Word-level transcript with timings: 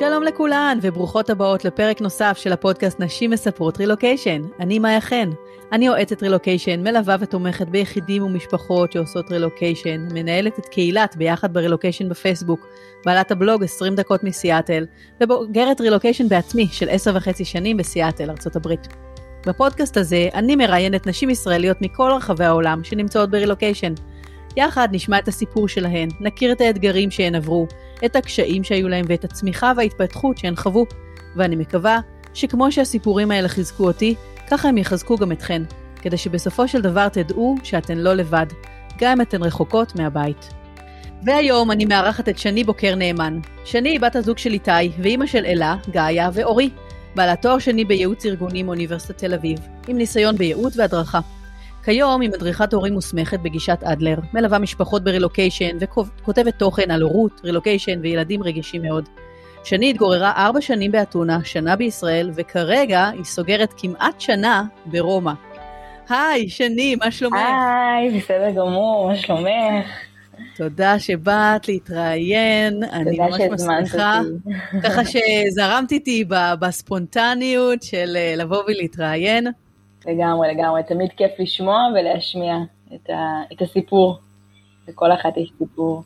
שלום 0.00 0.22
לכולן 0.22 0.78
וברוכות 0.82 1.30
הבאות 1.30 1.64
לפרק 1.64 2.00
נוסף 2.00 2.38
של 2.40 2.52
הפודקאסט 2.52 3.00
נשים 3.00 3.30
מספרות 3.30 3.78
רילוקיישן. 3.78 4.42
אני 4.60 4.78
מאיה 4.78 5.00
חן. 5.00 5.30
אני 5.72 5.86
יועצת 5.86 6.22
רילוקיישן, 6.22 6.82
מלווה 6.82 7.16
ותומכת 7.20 7.68
ביחידים 7.68 8.22
ומשפחות 8.22 8.92
שעושות 8.92 9.30
רילוקיישן, 9.30 10.08
מנהלת 10.12 10.58
את 10.58 10.66
קהילת 10.66 11.16
ביחד 11.16 11.54
ברילוקיישן 11.54 12.08
בפייסבוק, 12.08 12.66
בעלת 13.04 13.30
הבלוג 13.30 13.64
20 13.64 13.94
דקות 13.94 14.24
מסיאטל, 14.24 14.86
ובוגרת 15.22 15.80
רילוקיישן 15.80 16.28
בעצמי 16.28 16.68
של 16.72 16.88
10 16.90 17.12
וחצי 17.14 17.44
שנים 17.44 17.76
בסיאטל, 17.76 18.30
ארה"ב. 18.30 18.74
בפודקאסט 19.46 19.96
הזה 19.96 20.28
אני 20.34 20.56
מראיינת 20.56 21.06
נשים 21.06 21.30
ישראליות 21.30 21.76
מכל 21.80 22.10
רחבי 22.16 22.44
העולם 22.44 22.84
שנמצאות 22.84 23.30
ברילוקיישן. 23.30 23.92
יחד 24.56 24.88
נשמע 24.92 25.18
את 25.18 25.28
הסיפור 25.28 25.68
שלהן, 25.68 26.08
נכיר 26.20 26.52
את 26.52 26.60
האתגרים 26.60 27.10
שהן 27.10 27.34
עברו, 27.34 27.66
את 28.04 28.16
הקשיים 28.16 28.64
שהיו 28.64 28.88
להם 28.88 29.04
ואת 29.08 29.24
הצמיחה 29.24 29.72
וההתפתחות 29.76 30.38
שהן 30.38 30.56
חוו, 30.56 30.86
ואני 31.36 31.56
מקווה 31.56 32.00
שכמו 32.34 32.72
שהסיפורים 32.72 33.30
האלה 33.30 33.48
חיזקו 33.48 33.86
אותי, 33.86 34.14
ככה 34.50 34.68
הם 34.68 34.78
יחזקו 34.78 35.16
גם 35.16 35.32
אתכן, 35.32 35.62
כדי 36.02 36.16
שבסופו 36.16 36.68
של 36.68 36.80
דבר 36.80 37.08
תדעו 37.08 37.56
שאתן 37.62 37.98
לא 37.98 38.14
לבד, 38.14 38.46
גם 38.98 39.10
אם 39.10 39.20
אתן 39.20 39.42
רחוקות 39.42 39.96
מהבית. 39.96 40.50
והיום 41.22 41.70
אני 41.70 41.84
מארחת 41.84 42.28
את 42.28 42.38
שני 42.38 42.64
בוקר 42.64 42.94
נאמן. 42.94 43.40
שני 43.64 43.88
היא 43.88 44.00
בת 44.00 44.16
הזוג 44.16 44.38
של 44.38 44.52
איתי, 44.52 44.70
ואימא 44.98 45.26
של 45.26 45.46
אלה, 45.46 45.76
גאיה 45.90 46.30
ואורי, 46.32 46.70
בעלת 47.14 47.42
תואר 47.42 47.58
שני 47.58 47.84
בייעוץ 47.84 48.26
ארגוני 48.26 48.62
מאוניברסיטת 48.62 49.18
תל 49.18 49.34
אביב, 49.34 49.58
עם 49.88 49.96
ניסיון 49.96 50.36
בייעוץ 50.36 50.76
והדרכה. 50.76 51.20
כיום 51.84 52.20
היא 52.20 52.30
מדריכת 52.30 52.72
הורים 52.72 52.92
מוסמכת 52.92 53.40
בגישת 53.40 53.78
אדלר, 53.82 54.16
מלווה 54.34 54.58
משפחות 54.58 55.04
ברילוקיישן 55.04 55.76
וכותבת 55.80 56.58
תוכן 56.58 56.90
על 56.90 57.02
הורות, 57.02 57.40
רילוקיישן 57.44 58.00
וילדים 58.02 58.42
רגישים 58.42 58.82
מאוד. 58.82 59.08
שני 59.64 59.90
התגוררה 59.90 60.32
ארבע 60.36 60.60
שנים 60.60 60.92
באתונה, 60.92 61.38
שנה 61.44 61.76
בישראל, 61.76 62.30
וכרגע 62.34 63.08
היא 63.08 63.24
סוגרת 63.24 63.74
כמעט 63.76 64.20
שנה 64.20 64.64
ברומא. 64.86 65.32
היי, 66.08 66.48
שני, 66.48 66.96
מה 66.96 67.10
שלומך? 67.10 67.36
היי, 67.36 68.20
בסדר 68.20 68.50
גמור, 68.50 69.08
מה 69.08 69.16
שלומך? 69.16 69.86
תודה 70.56 70.98
שבאת 70.98 71.68
להתראיין, 71.68 72.82
אני 72.92 73.18
ממש 73.18 73.40
מסמיכה. 73.50 74.20
ככה 74.82 75.02
שזרמת 75.04 75.92
איתי 75.92 76.24
בספונטניות 76.60 77.82
של 77.82 78.16
אה, 78.16 78.34
לבוא 78.36 78.62
ולהתראיין. 78.66 79.46
לגמרי, 80.06 80.54
לגמרי. 80.54 80.82
תמיד 80.82 81.10
כיף 81.16 81.30
לשמוע 81.38 81.78
ולהשמיע 81.94 82.56
את, 82.94 83.10
ה, 83.10 83.42
את 83.52 83.62
הסיפור. 83.62 84.18
לכל 84.88 85.12
אחת 85.12 85.36
יש 85.36 85.52
סיפור. 85.58 86.02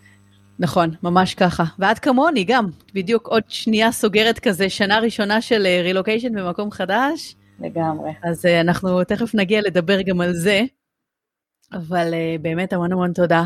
נכון, 0.58 0.90
ממש 1.02 1.34
ככה. 1.34 1.64
ואת 1.78 1.98
כמוני 1.98 2.44
גם, 2.44 2.66
בדיוק 2.94 3.28
עוד 3.28 3.42
שנייה 3.48 3.92
סוגרת 3.92 4.38
כזה 4.38 4.70
שנה 4.70 4.98
ראשונה 4.98 5.40
של 5.40 5.66
רילוקיישן 5.82 6.38
אה, 6.38 6.44
במקום 6.44 6.70
חדש. 6.70 7.34
לגמרי. 7.60 8.10
אז 8.22 8.44
uh, 8.44 8.60
אנחנו 8.60 9.04
תכף 9.04 9.34
נגיע 9.34 9.60
לדבר 9.60 10.02
גם 10.02 10.20
על 10.20 10.32
זה, 10.32 10.62
אבל 11.72 12.10
uh, 12.12 12.42
באמת 12.42 12.72
המון 12.72 12.92
המון 12.92 13.12
תודה. 13.12 13.44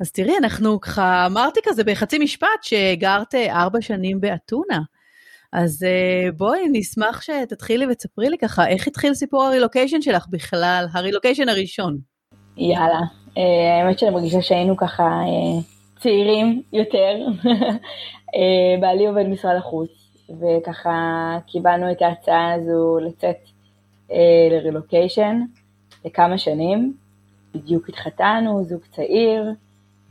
אז 0.00 0.10
תראי, 0.12 0.38
אנחנו 0.38 0.80
ככה, 0.80 1.26
אמרתי 1.26 1.60
כזה 1.64 1.84
בחצי 1.84 2.18
משפט 2.18 2.62
שגרת 2.62 3.34
ארבע 3.34 3.80
שנים 3.80 4.20
באתונה. 4.20 4.80
אז 5.52 5.82
uh, 5.82 6.32
בואי, 6.36 6.60
נשמח 6.72 7.22
שתתחילי 7.22 7.86
ותספרי 7.86 8.28
לי 8.28 8.38
ככה, 8.38 8.68
איך 8.68 8.86
התחיל 8.86 9.14
סיפור 9.14 9.42
הרילוקיישן 9.44 10.02
שלך 10.02 10.26
בכלל, 10.30 10.86
הרילוקיישן 10.92 11.48
הראשון? 11.48 11.98
יאללה, 12.56 13.00
uh, 13.26 13.38
האמת 13.80 13.98
שאני 13.98 14.10
מרגישה 14.10 14.42
שהיינו 14.42 14.76
ככה 14.76 15.04
uh, 15.04 16.00
צעירים 16.02 16.62
יותר. 16.72 17.16
בעלי 18.80 19.06
עובד 19.06 19.28
משרד 19.28 19.56
החוץ, 19.56 19.90
וככה 20.40 21.38
קיבלנו 21.46 21.90
את 21.90 22.02
ההצעה 22.02 22.52
הזו 22.52 22.98
לצאת 22.98 23.36
לרילוקיישן 24.50 25.40
לכמה 26.04 26.38
שנים. 26.38 26.94
בדיוק 27.54 27.88
התחתנו, 27.88 28.64
זוג 28.64 28.80
צעיר, 28.92 29.52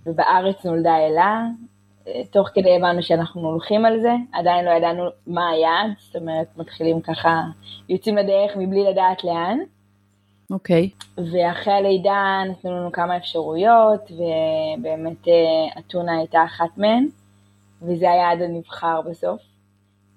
ובארץ 0.06 0.66
נולדה 0.66 0.98
אלה, 0.98 1.46
תוך 2.32 2.48
כדי 2.54 2.76
הבנו 2.76 3.04
שאנחנו 3.04 3.42
הולכים 3.42 3.86
על 3.86 4.00
זה, 4.02 4.12
עדיין 4.34 4.66
לא 4.66 4.72
ידענו 4.72 5.04
מה 5.28 5.50
היעד, 5.50 5.92
זאת 6.00 6.16
אומרת, 6.16 6.48
מתחילים 6.58 7.02
ככה, 7.02 7.42
יוצאים 7.90 8.18
לדרך 8.18 8.52
מבלי 8.58 8.84
לדעת 8.84 9.24
לאן. 9.24 9.58
אוקיי. 10.52 10.90
Okay. 10.94 11.22
ואחרי 11.22 11.74
הלידה 11.74 12.42
נתנו 12.50 12.72
לנו 12.72 12.92
כמה 12.92 13.18
אפשרויות, 13.18 14.12
ובאמת 14.12 15.28
אה, 15.28 15.80
אתונה 15.80 16.18
הייתה 16.18 16.46
אחת 16.46 16.78
מהן, 16.78 17.08
וזה 17.82 18.12
היעד 18.12 18.42
הנבחר 18.42 19.02
בסוף. 19.02 19.42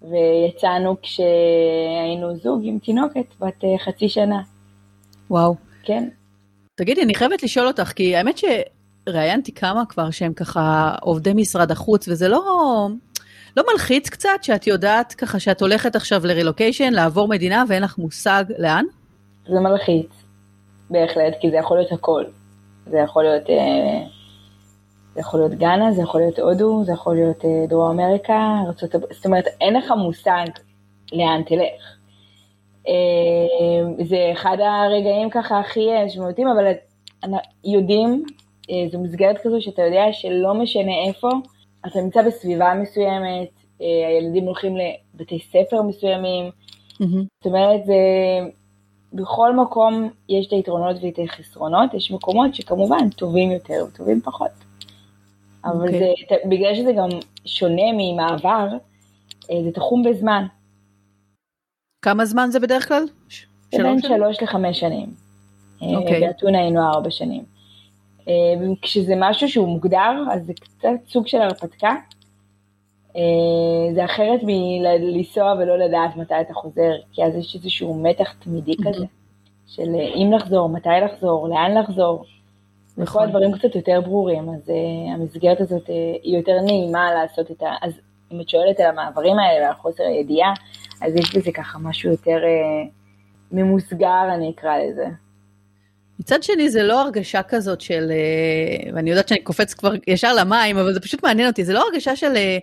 ויצאנו 0.03 0.97
כשהיינו 1.03 2.37
זוג 2.37 2.61
עם 2.65 2.79
תינוקת 2.79 3.35
בת 3.41 3.65
אה, 3.65 3.79
חצי 3.79 4.09
שנה. 4.09 4.43
וואו. 5.31 5.55
כן. 5.83 6.09
תגידי, 6.75 7.03
אני 7.03 7.15
חייבת 7.15 7.43
לשאול 7.43 7.67
אותך, 7.67 7.93
כי 7.93 8.17
האמת 8.17 8.39
ש... 8.39 8.45
ראיינתי 9.09 9.53
כמה 9.53 9.83
כבר 9.89 10.11
שהם 10.11 10.33
ככה 10.33 10.95
עובדי 11.01 11.33
משרד 11.35 11.71
החוץ, 11.71 12.09
וזה 12.09 12.29
לא, 12.29 12.89
לא 13.57 13.65
מלחיץ 13.73 14.09
קצת 14.09 14.39
שאת 14.43 14.67
יודעת 14.67 15.13
ככה 15.13 15.41
שאת 15.41 15.61
הולכת 15.61 15.97
עכשיו 15.97 16.27
לרילוקיישן, 16.27 16.93
לעבור 16.93 17.29
מדינה 17.29 17.65
ואין 17.69 17.83
לך 17.83 17.99
מושג 17.99 18.45
לאן? 18.59 18.85
זה 19.49 19.61
מלחיץ, 19.61 20.11
בהחלט, 20.91 21.35
כי 21.41 21.51
זה 21.51 21.57
יכול 21.57 21.77
להיות 21.77 21.93
הכל. 21.93 22.25
זה 22.87 22.99
יכול 22.99 23.23
להיות, 23.23 23.51
אה, 23.51 24.07
זה 25.15 25.21
יכול 25.21 25.41
להיות 25.41 25.53
גאנה, 25.55 25.93
זה 25.93 26.03
יכול 26.03 26.21
להיות 26.21 26.39
הודו, 26.39 26.85
זה 26.85 26.93
יכול 26.93 27.15
להיות 27.15 27.45
אה, 27.45 27.67
דרום 27.69 28.01
אמריקה, 28.01 28.57
הברית, 28.63 28.81
זאת 29.11 29.27
אומרת, 29.27 29.45
אין 29.61 29.75
לך 29.75 29.91
מושג 29.91 30.47
לאן 31.13 31.43
תלך. 31.47 31.97
אה, 32.89 34.05
זה 34.09 34.31
אחד 34.33 34.57
הרגעים 34.61 35.31
ככה 35.31 35.59
הכי 35.59 36.05
משמעותיים, 36.07 36.49
אבל 36.49 36.65
יודעים 37.65 38.25
זו 38.93 38.99
מסגרת 38.99 39.39
כזו 39.43 39.57
שאתה 39.61 39.83
יודע 39.83 40.05
שלא 40.13 40.55
משנה 40.55 40.93
איפה, 41.07 41.31
אתה 41.87 42.01
נמצא 42.01 42.23
בסביבה 42.23 42.75
מסוימת, 42.75 43.49
אה, 43.83 44.09
הילדים 44.09 44.45
הולכים 44.45 44.75
לבתי 45.15 45.39
ספר 45.39 45.83
מסוימים, 45.83 46.51
mm-hmm. 46.93 47.05
זאת 47.05 47.47
אומרת, 47.47 47.85
זה, 47.87 47.95
בכל 49.13 49.57
מקום 49.57 50.11
יש 50.29 50.47
את 50.47 50.53
היתרונות 50.53 50.97
ואת 51.03 51.19
החסרונות, 51.25 51.95
יש 51.95 52.11
מקומות 52.11 52.55
שכמובן 52.55 53.11
טובים 53.11 53.51
יותר 53.51 53.85
וטובים 53.89 54.21
פחות. 54.21 54.51
אבל 55.65 55.89
okay. 55.89 55.95
אוקיי. 55.95 56.15
זה, 56.29 56.37
בגלל 56.49 56.75
שזה 56.75 56.93
גם 56.93 57.09
שונה 57.45 57.83
ממעבר, 57.97 58.69
אה, 59.51 59.63
זה 59.65 59.73
תחום 59.73 60.03
בזמן. 60.03 60.47
כמה 62.03 62.25
זמן 62.25 62.49
זה 62.51 62.61
בדרך 62.61 62.89
כלל? 62.89 63.05
זה 63.73 63.83
בין 63.83 64.03
שלוש 64.03 64.43
לחמש 64.43 64.81
שנים. 64.81 65.15
אוקיי. 65.83 66.21
באתונה 66.21 66.59
היינו 66.59 66.81
ארבע 66.89 67.11
שנים. 67.11 67.45
אה, 68.29 68.35
כשזה 68.83 69.15
משהו 69.17 69.49
שהוא 69.49 69.69
מוגדר, 69.69 70.25
אז 70.33 70.47
זה 70.47 70.53
קצת 70.55 70.89
סוג 71.09 71.27
של 71.27 71.41
הרפתקה. 71.41 71.95
אה, 73.17 73.95
זה 73.95 74.05
אחרת 74.05 74.41
מלנסוע 74.43 75.55
ולא 75.59 75.79
לדעת 75.79 76.17
מתי 76.17 76.35
אתה 76.41 76.55
חוזר, 76.55 76.93
כי 77.13 77.25
אז 77.25 77.37
יש 77.37 77.55
איזשהו 77.55 78.03
מתח 78.03 78.33
תמידי 78.33 78.77
כזה, 78.85 79.05
של 79.67 79.95
אה, 79.95 80.15
אם 80.15 80.33
לחזור, 80.33 80.69
מתי 80.69 80.89
לחזור, 81.05 81.49
לאן 81.49 81.79
לחזור. 81.79 82.25
וכל 82.93 83.03
נכון. 83.03 83.23
הדברים 83.23 83.53
קצת 83.53 83.75
יותר 83.75 84.01
ברורים, 84.01 84.49
אז 84.49 84.69
uh, 84.69 85.15
המסגרת 85.15 85.61
הזאת 85.61 85.87
uh, 85.87 85.93
היא 86.23 86.37
יותר 86.37 86.61
נעימה 86.61 87.15
לעשות 87.15 87.51
את 87.51 87.63
ה... 87.63 87.67
אז 87.83 87.93
אם 88.33 88.41
את 88.41 88.49
שואלת 88.49 88.81
על 88.81 88.87
המעברים 88.87 89.39
האלה 89.39 89.65
ועל 89.65 89.75
חוסר 89.75 90.03
הידיעה, 90.05 90.53
אז 91.03 91.15
יש 91.17 91.37
בזה 91.37 91.53
ככה 91.53 91.79
משהו 91.79 92.11
יותר 92.11 92.39
uh, 92.39 92.89
ממוסגר, 93.53 94.29
אני 94.35 94.51
אקרא 94.51 94.79
לזה. 94.79 95.07
מצד 96.21 96.43
שני 96.43 96.71
זה 96.71 96.83
לא 96.83 97.01
הרגשה 97.01 97.43
כזאת 97.43 97.81
של, 97.81 98.11
אה, 98.11 98.91
ואני 98.95 99.11
יודעת 99.11 99.29
שאני 99.29 99.41
קופץ 99.41 99.75
כבר 99.75 99.93
ישר 100.07 100.35
למים, 100.35 100.79
אבל 100.79 100.95
זה 100.95 101.01
פשוט 101.01 101.23
מעניין 101.23 101.49
אותי, 101.49 101.65
זה 101.65 101.73
לא 101.73 101.83
הרגשה 101.83 102.17
של 102.17 102.37
אה, 102.37 102.59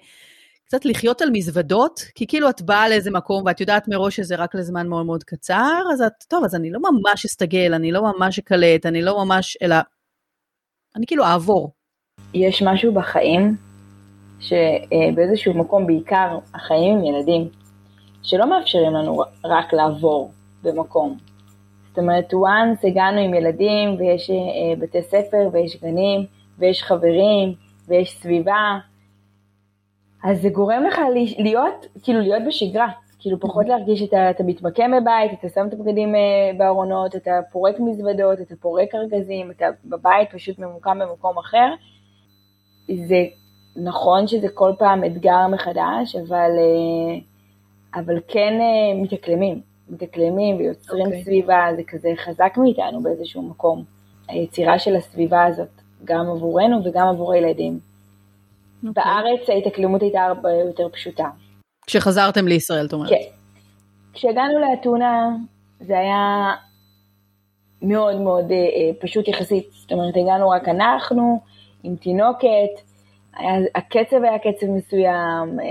קצת 0.66 0.86
לחיות 0.86 1.22
על 1.22 1.30
מזוודות, 1.34 2.00
כי 2.16 2.28
כאילו 2.28 2.50
את 2.50 2.62
באה 2.62 2.90
לאיזה 2.90 3.12
מקום 3.12 3.44
ואת 3.46 3.62
יודעת 3.62 3.88
מראש 3.88 4.16
שזה 4.16 4.36
רק 4.36 4.56
לזמן 4.56 4.88
מאוד 4.88 5.06
מאוד 5.06 5.24
קצר, 5.24 5.82
אז 5.94 6.02
את, 6.02 6.24
טוב, 6.28 6.44
אז 6.44 6.56
אני 6.56 6.72
לא 6.72 6.80
ממש 6.92 7.26
אסתגל, 7.26 7.74
אני 7.74 7.92
לא 7.92 8.02
ממש 8.02 8.40
אקלט, 8.40 8.86
אני 8.86 9.02
לא 9.02 9.26
ממש, 9.26 9.58
אלא, 9.62 9.76
אני 10.96 11.06
כאילו 11.06 11.24
אעבור. 11.24 11.72
יש 12.34 12.62
משהו 12.62 12.94
בחיים, 12.94 13.56
שבאיזשהו 14.40 15.54
מקום, 15.54 15.88
בעיקר 15.88 16.40
החיים 16.54 16.98
עם 16.98 17.04
ילדים, 17.04 17.50
שלא 18.24 18.50
מאפשרים 18.50 18.94
לנו 18.94 19.24
רק 19.46 19.74
לעבור 19.74 20.32
במקום. 20.64 21.18
זאת 21.98 22.04
אומרת, 22.04 22.34
once 22.34 22.88
הגענו 22.88 23.20
עם 23.20 23.34
ילדים 23.34 23.96
ויש 24.00 24.30
אה, 24.30 24.36
בתי 24.80 25.02
ספר 25.02 25.50
ויש 25.54 25.82
גנים 25.82 26.26
ויש 26.60 26.84
חברים 26.84 27.54
ויש 27.88 28.12
סביבה, 28.12 28.78
אז 30.24 30.42
זה 30.42 30.50
גורם 30.50 30.84
לך 30.84 31.00
להיות, 31.38 31.86
כאילו 32.04 32.20
להיות 32.20 32.44
בשגרה, 32.48 32.88
כאילו 33.20 33.40
פחות 33.40 33.66
mm-hmm. 33.66 33.70
להרגיש 33.70 34.00
שאתה 34.00 34.30
אתה 34.30 34.44
מתמקם 34.44 34.92
בבית, 35.02 35.32
אתה 35.40 35.50
שם 35.50 35.68
את 35.68 35.74
הבגדים 35.74 36.16
אה, 36.16 36.52
בארונות, 36.58 37.16
אתה 37.16 37.32
פורק 37.52 37.76
מזוודות, 37.80 38.42
אתה 38.42 38.56
פורק 38.56 38.96
ארגזים, 38.96 39.52
אתה 39.52 39.66
בבית 39.86 40.32
פשוט 40.32 40.60
ממוקם 40.60 41.00
במקום 41.00 41.38
אחר. 41.38 41.74
זה, 43.08 43.26
נכון 43.76 44.28
שזה 44.28 44.48
כל 44.54 44.72
פעם 44.80 45.04
אתגר 45.04 45.48
מחדש, 45.48 46.16
אבל, 46.16 46.52
אה, 46.58 47.20
אבל 48.02 48.20
כן 48.28 48.54
אה, 48.62 49.02
מתאקלמים, 49.02 49.62
מתאקלמים 49.90 50.58
ויוצרים 50.58 51.06
okay. 51.06 51.08
אוקיי. 51.08 51.24
סביבה, 51.24 51.66
זה 51.76 51.82
כזה 51.88 52.10
חזק 52.26 52.54
מאיתנו 52.58 53.04
באיזשהו 53.04 53.42
מקום. 53.42 53.84
היצירה 54.28 54.80
של 54.80 54.96
הסביבה 54.96 55.46
הזאת, 55.46 55.82
גם 56.04 56.26
עבורנו 56.30 56.82
וגם 56.86 57.08
עבור 57.08 57.34
הילדים. 57.34 57.80
Okay. 57.80 58.88
אוקיי. 58.88 59.04
בארץ 59.04 59.50
ההתאקלמות 59.50 60.02
הייתה 60.02 60.24
הרבה 60.24 60.52
יותר 60.52 60.90
פשוטה. 60.90 61.30
כשחזרתם 61.88 62.48
לישראל, 62.48 62.86
את 62.86 62.94
אומרת. 62.94 63.10
כן. 63.10 63.16
כשהגענו 64.14 64.60
לאתונה, 64.60 65.30
זה 65.80 66.00
היה 66.00 66.52
מאוד 67.82 68.22
מאוד 68.22 68.52
אה, 68.52 68.92
פשוט 69.02 69.28
יחסית. 69.28 69.70
זאת 69.72 69.92
אומרת, 69.92 70.14
הגענו 70.18 70.50
רק 70.50 70.68
אנחנו, 70.68 71.42
עם 71.84 71.96
תינוקת, 71.96 72.87
היה, 73.38 73.60
הקצב 73.76 74.24
היה 74.24 74.40
קצב 74.40 74.68
מסוים, 74.68 75.60
אה, 75.60 75.66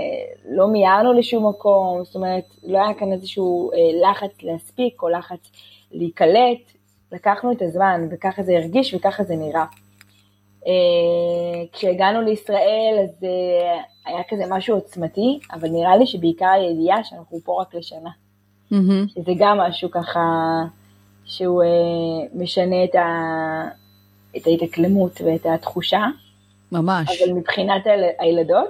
לא 0.49 0.67
מיהרנו 0.67 1.13
לשום 1.13 1.49
מקום, 1.49 2.03
זאת 2.03 2.15
אומרת, 2.15 2.43
לא 2.63 2.77
היה 2.77 2.93
כאן 2.93 3.11
איזשהו 3.11 3.71
אה, 3.71 4.09
לחץ 4.09 4.43
להספיק 4.43 5.01
או 5.01 5.09
לחץ 5.09 5.51
להיקלט, 5.91 6.71
לקחנו 7.11 7.51
את 7.51 7.61
הזמן 7.61 8.01
וככה 8.11 8.43
זה 8.43 8.57
הרגיש 8.57 8.93
וככה 8.93 9.23
זה 9.23 9.35
נראה. 9.35 9.65
אה, 10.67 11.63
כשהגענו 11.73 12.21
לישראל 12.21 12.99
אז 13.03 13.23
היה 14.05 14.21
כזה 14.29 14.43
משהו 14.49 14.75
עוצמתי, 14.75 15.39
אבל 15.53 15.69
נראה 15.69 15.97
לי 15.97 16.07
שבעיקר 16.07 16.45
הידיעה 16.45 17.03
שאנחנו 17.03 17.39
פה 17.43 17.61
רק 17.61 17.75
לשנה. 17.75 18.09
Mm-hmm. 18.71 19.07
שזה 19.07 19.31
גם 19.37 19.57
משהו 19.57 19.91
ככה 19.91 20.19
שהוא 21.25 21.63
משנה 22.33 22.83
את, 22.83 22.95
ה, 22.95 23.07
את 24.37 24.47
ההתאקלמות 24.47 25.21
ואת 25.21 25.45
התחושה. 25.45 26.05
ממש. 26.71 27.21
אבל 27.21 27.33
מבחינת 27.33 27.83
הילדות, 28.19 28.67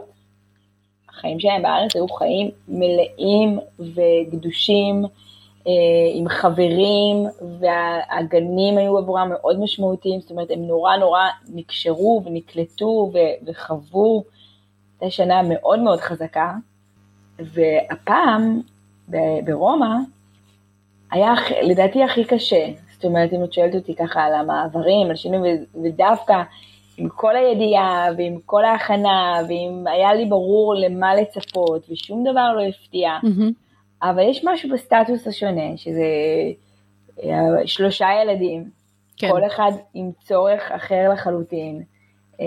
החיים 1.09 1.39
שלהם 1.39 1.61
בארץ 1.61 1.95
היו 1.95 2.07
חיים 2.07 2.51
מלאים 2.67 3.59
וגדושים, 3.79 5.05
אה, 5.67 5.71
עם 6.13 6.29
חברים, 6.29 7.25
והגנים 7.59 8.77
היו 8.77 8.97
עבורם 8.97 9.29
מאוד 9.29 9.59
משמעותיים, 9.59 10.21
זאת 10.21 10.31
אומרת, 10.31 10.51
הם 10.51 10.67
נורא 10.67 10.95
נורא 10.95 11.21
נקשרו 11.49 12.21
ונקלטו 12.25 13.11
וחוו. 13.45 14.23
הייתה 15.01 15.15
שנה 15.15 15.41
מאוד 15.41 15.79
מאוד 15.79 15.99
חזקה, 15.99 16.53
והפעם 17.39 18.61
ברומא 19.43 19.95
היה 21.11 21.33
לדעתי 21.63 22.03
הכי 22.03 22.23
קשה. 22.23 22.65
זאת 22.93 23.05
אומרת, 23.05 23.33
אם 23.33 23.43
את 23.43 23.53
שואלת 23.53 23.75
אותי 23.75 23.95
ככה 23.95 24.23
על 24.23 24.33
המעברים, 24.33 25.09
על 25.09 25.15
שינוי, 25.15 25.49
ודווקא 25.83 26.43
עם 26.97 27.09
כל 27.09 27.35
הידיעה 27.35 28.07
ועם 28.17 28.37
כל 28.45 28.65
ההכנה, 28.65 29.33
ואם 29.47 29.83
היה 29.87 30.13
לי 30.13 30.25
ברור 30.25 30.75
למה 30.75 31.15
לצפות, 31.15 31.85
ושום 31.89 32.23
דבר 32.23 32.53
לא 32.53 32.61
הפתיע. 32.61 33.17
Mm-hmm. 33.23 33.53
אבל 34.03 34.29
יש 34.29 34.41
משהו 34.43 34.69
בסטטוס 34.69 35.27
השונה, 35.27 35.77
שזה 35.77 36.03
אה, 37.23 37.67
שלושה 37.67 38.07
ילדים, 38.21 38.69
כן. 39.17 39.31
כל 39.31 39.45
אחד 39.45 39.71
עם 39.93 40.11
צורך 40.19 40.71
אחר 40.71 41.09
לחלוטין. 41.13 41.83
אה, 42.41 42.45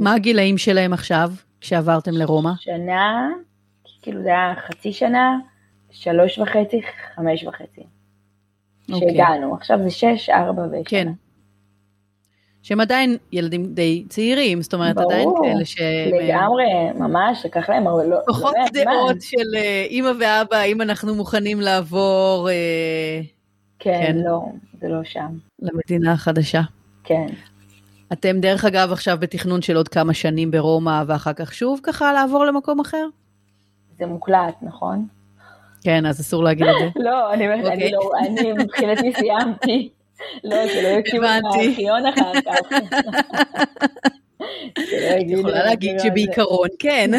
מה 0.00 0.14
הגילאים 0.14 0.58
שלהם 0.58 0.92
עכשיו, 0.92 1.30
כשעברתם 1.60 2.12
לרומא? 2.12 2.50
שנה, 2.60 3.30
כאילו 4.02 4.22
זה 4.22 4.28
היה 4.28 4.54
חצי 4.66 4.92
שנה, 4.92 5.38
שלוש 5.90 6.38
וחצי, 6.38 6.80
חמש 7.14 7.44
וחצי. 7.44 7.82
אוקיי. 8.92 9.08
שהגענו, 9.08 9.54
עכשיו 9.54 9.78
זה 9.82 9.90
שש, 9.90 10.30
ארבע 10.30 10.62
ושנה. 10.62 10.82
כן. 10.84 11.12
שהם 12.62 12.80
עדיין 12.80 13.16
ילדים 13.32 13.66
די 13.66 14.04
צעירים, 14.08 14.62
זאת 14.62 14.74
אומרת, 14.74 14.96
ברור, 14.96 15.12
עדיין 15.12 15.28
כאלה 15.42 15.64
ש... 15.64 15.80
ברור, 16.10 16.22
לגמרי, 16.22 16.64
ממש, 16.94 17.44
לקח 17.44 17.68
להם 17.68 17.86
הרבה, 17.86 18.04
לא... 18.04 18.16
פחות 18.26 18.54
דעות 18.72 19.16
של 19.20 19.56
אה, 19.56 19.86
אימא 19.90 20.10
ואבא, 20.20 20.56
האם 20.56 20.82
אנחנו 20.82 21.14
מוכנים 21.14 21.60
לעבור... 21.60 22.48
אה, 22.50 23.20
כן, 23.78 24.02
כן, 24.06 24.16
לא, 24.16 24.44
זה 24.80 24.88
לא 24.88 25.04
שם. 25.04 25.28
למדינה 25.62 26.12
החדשה. 26.12 26.60
כן. 27.04 27.26
אתם 28.12 28.40
דרך 28.40 28.64
אגב 28.64 28.92
עכשיו 28.92 29.18
בתכנון 29.20 29.62
של 29.62 29.76
עוד 29.76 29.88
כמה 29.88 30.14
שנים 30.14 30.50
ברומא, 30.50 31.02
ואחר 31.06 31.32
כך 31.32 31.54
שוב 31.54 31.80
ככה 31.82 32.12
לעבור 32.12 32.44
למקום 32.44 32.80
אחר? 32.80 33.06
זה 33.98 34.06
מוקלט, 34.06 34.54
נכון? 34.62 35.06
כן, 35.84 36.06
אז 36.06 36.20
אסור 36.20 36.44
להגיד 36.44 36.66
את 36.66 36.74
זה. 36.78 37.00
לא, 37.08 37.32
אני 37.32 37.46
אומרת, 37.46 37.72
אני 37.72 37.94
אוקיי. 37.94 38.52
לא, 38.52 38.64
מבחינתי 38.64 39.12
סיימתי. 39.12 39.88
לא, 40.44 40.68
שלא 40.68 40.88
יקשיבו 40.88 41.24
לארכיון 41.24 42.06
אחר 42.06 42.32
כך. 42.40 42.72
את 44.72 45.26
יכולה 45.26 45.64
להגיד 45.64 45.98
שבעיקרון 45.98 46.68
כן. 46.78 47.10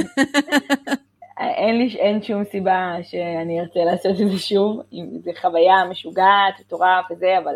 אין 1.39 1.77
לי, 1.77 1.95
אין 1.99 2.21
שום 2.23 2.43
סיבה 2.43 2.95
שאני 3.03 3.59
ארצה 3.59 3.79
לעשות 3.79 4.21
את 4.21 4.31
זה 4.31 4.39
שוב, 4.39 4.81
זה 5.23 5.31
חוויה 5.41 5.85
משוגעת, 5.89 6.59
מטורף 6.59 7.05
וזה, 7.11 7.37
אבל 7.43 7.53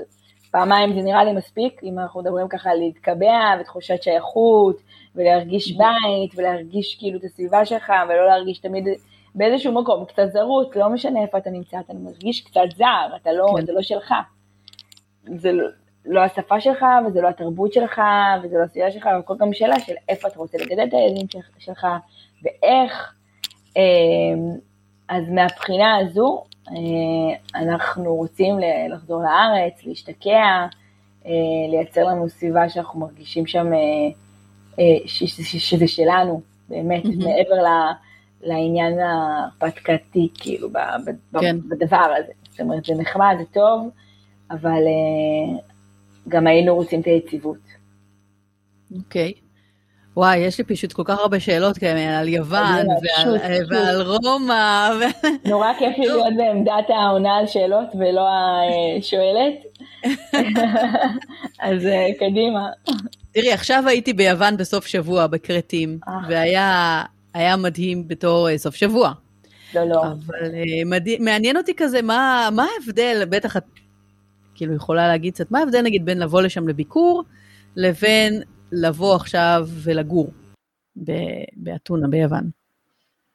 פעמיים 0.52 0.94
זה 0.94 1.02
נראה 1.02 1.24
לי 1.24 1.34
מספיק, 1.34 1.82
אם 1.84 2.00
אנחנו 2.00 2.22
מדברים 2.22 2.48
ככה 2.48 2.70
על 2.70 2.78
להתקבע 2.78 3.56
ותחושת 3.60 4.04
שייכות, 4.04 4.78
ולהרגיש 5.16 5.72
בית, 5.72 6.32
ולהרגיש 6.36 6.96
כאילו 7.00 7.20
את 7.20 7.24
הסביבה 7.24 7.66
שלך, 7.66 7.94
ולא 8.10 8.28
להרגיש 8.28 8.60
תמיד 8.60 8.88
באיזשהו 9.36 9.82
מקום 9.82 10.06
קצת 10.06 10.32
זרות, 10.32 10.76
לא 10.76 10.90
משנה 10.90 11.22
איפה 11.22 11.38
אתה 11.38 11.50
נמצא, 11.50 11.80
אתה 11.80 11.94
מרגיש 11.94 12.42
קצת 12.42 12.62
זר, 12.78 13.16
אתה 13.22 13.32
לא, 13.32 13.54
כן. 13.58 13.66
זה 13.66 13.74
לא 13.74 13.82
שלך. 13.82 14.14
זה 15.36 15.52
לא, 15.52 15.68
לא 16.06 16.22
השפה 16.24 16.62
שלך, 16.62 16.86
וזה 17.08 17.22
לא 17.22 17.28
התרבות 17.28 17.74
שלך, 17.74 18.02
וזה 18.44 18.58
לא 18.58 18.64
הסביבה 18.64 18.92
שלך, 18.92 19.06
והכל 19.06 19.36
גם 19.40 19.54
שאלה 19.54 19.80
של 19.80 19.94
איפה 20.10 20.28
אתה 20.28 20.40
רוצה 20.40 20.58
לגדל 20.58 20.84
את 20.84 20.94
הילדים 20.94 21.28
שלך, 21.60 21.88
ואיך. 22.44 23.14
אמ, 23.78 24.58
אז 25.10 25.30
מהבחינה 25.30 25.98
הזו, 25.98 26.44
אה, 26.68 27.62
אנחנו 27.62 28.16
רוצים 28.16 28.56
לחזור 28.90 29.24
לארץ, 29.24 29.86
להשתקע, 29.86 30.68
אה, 31.26 31.32
לייצר 31.70 32.04
לנו 32.04 32.30
סביבה 32.30 32.70
שאנחנו 32.70 33.00
מרגישים 33.00 33.48
שם 33.48 33.74
אה, 33.74 34.88
שזה 35.06 35.88
שלנו, 35.88 36.42
באמת. 36.70 37.04
מעבר 37.06 37.56
לעניין 38.42 39.00
ההרפתקתי, 39.00 40.30
כאילו, 40.34 40.70
כן. 41.40 41.58
בדבר 41.70 42.14
הזה. 42.18 42.32
זאת 42.50 42.60
אומרת, 42.60 42.86
זה 42.86 42.94
נחמד, 42.98 43.36
זה 43.40 43.46
טוב, 43.54 43.90
אבל 44.52 44.82
uh, 44.84 45.62
גם 46.28 46.48
היינו 46.48 46.76
רוצים 46.76 47.02
את 47.02 47.06
היציבות. 47.06 47.58
אוקיי. 48.96 49.34
Okay. 49.36 49.42
וואי, 50.18 50.38
יש 50.38 50.58
לי 50.58 50.64
פשוט 50.64 50.94
כל 50.94 51.04
כך 51.06 51.20
הרבה 51.20 51.40
שאלות 51.40 51.78
כאלה 51.78 52.20
על 52.20 52.28
יוון 52.28 52.88
ועל, 52.88 53.24
שוט, 53.24 53.42
ועל 53.70 54.04
שוט. 54.04 54.24
רומא. 54.26 54.90
ו... 55.00 55.28
נורא 55.50 55.74
כיף 55.80 55.98
לי 55.98 56.06
להיות 56.06 56.34
בעמדת 56.38 56.90
העונה 56.90 57.36
על 57.36 57.48
שאלות 57.48 57.88
ולא 58.00 58.28
השואלת. 59.00 59.54
אז 61.60 61.86
uh, 61.86 62.20
קדימה. 62.20 62.70
תראי, 63.32 63.52
עכשיו 63.52 63.84
הייתי 63.88 64.14
ביוון 64.14 64.58
בסוף 64.58 64.88
שבוע 64.88 65.28
בקרטים, 65.28 66.00
והיה 66.30 67.56
מדהים 67.58 68.08
בתור 68.08 68.58
סוף 68.58 68.76
שבוע. 68.76 69.12
לא, 69.76 69.84
לא. 69.90 70.02
אבל 70.04 70.52
מדהים, 70.86 71.26
מעניין 71.26 71.58
אותי 71.58 71.74
כזה, 71.78 72.02
מה, 72.02 72.50
מה 72.52 72.66
ההבדל, 72.76 73.24
בטח 73.30 73.58
את 73.58 73.64
כאילו 74.58 74.76
יכולה 74.76 75.08
להגיד 75.08 75.34
קצת, 75.34 75.52
מה 75.52 75.60
ההבדל 75.60 75.82
נגיד 75.82 76.06
בין 76.06 76.20
לבוא 76.20 76.42
לשם 76.42 76.68
לביקור, 76.68 77.24
לבין 77.76 78.42
לבוא 78.72 79.16
עכשיו 79.16 79.68
ולגור 79.84 80.28
באתונה, 81.56 82.08
ביוון? 82.08 82.50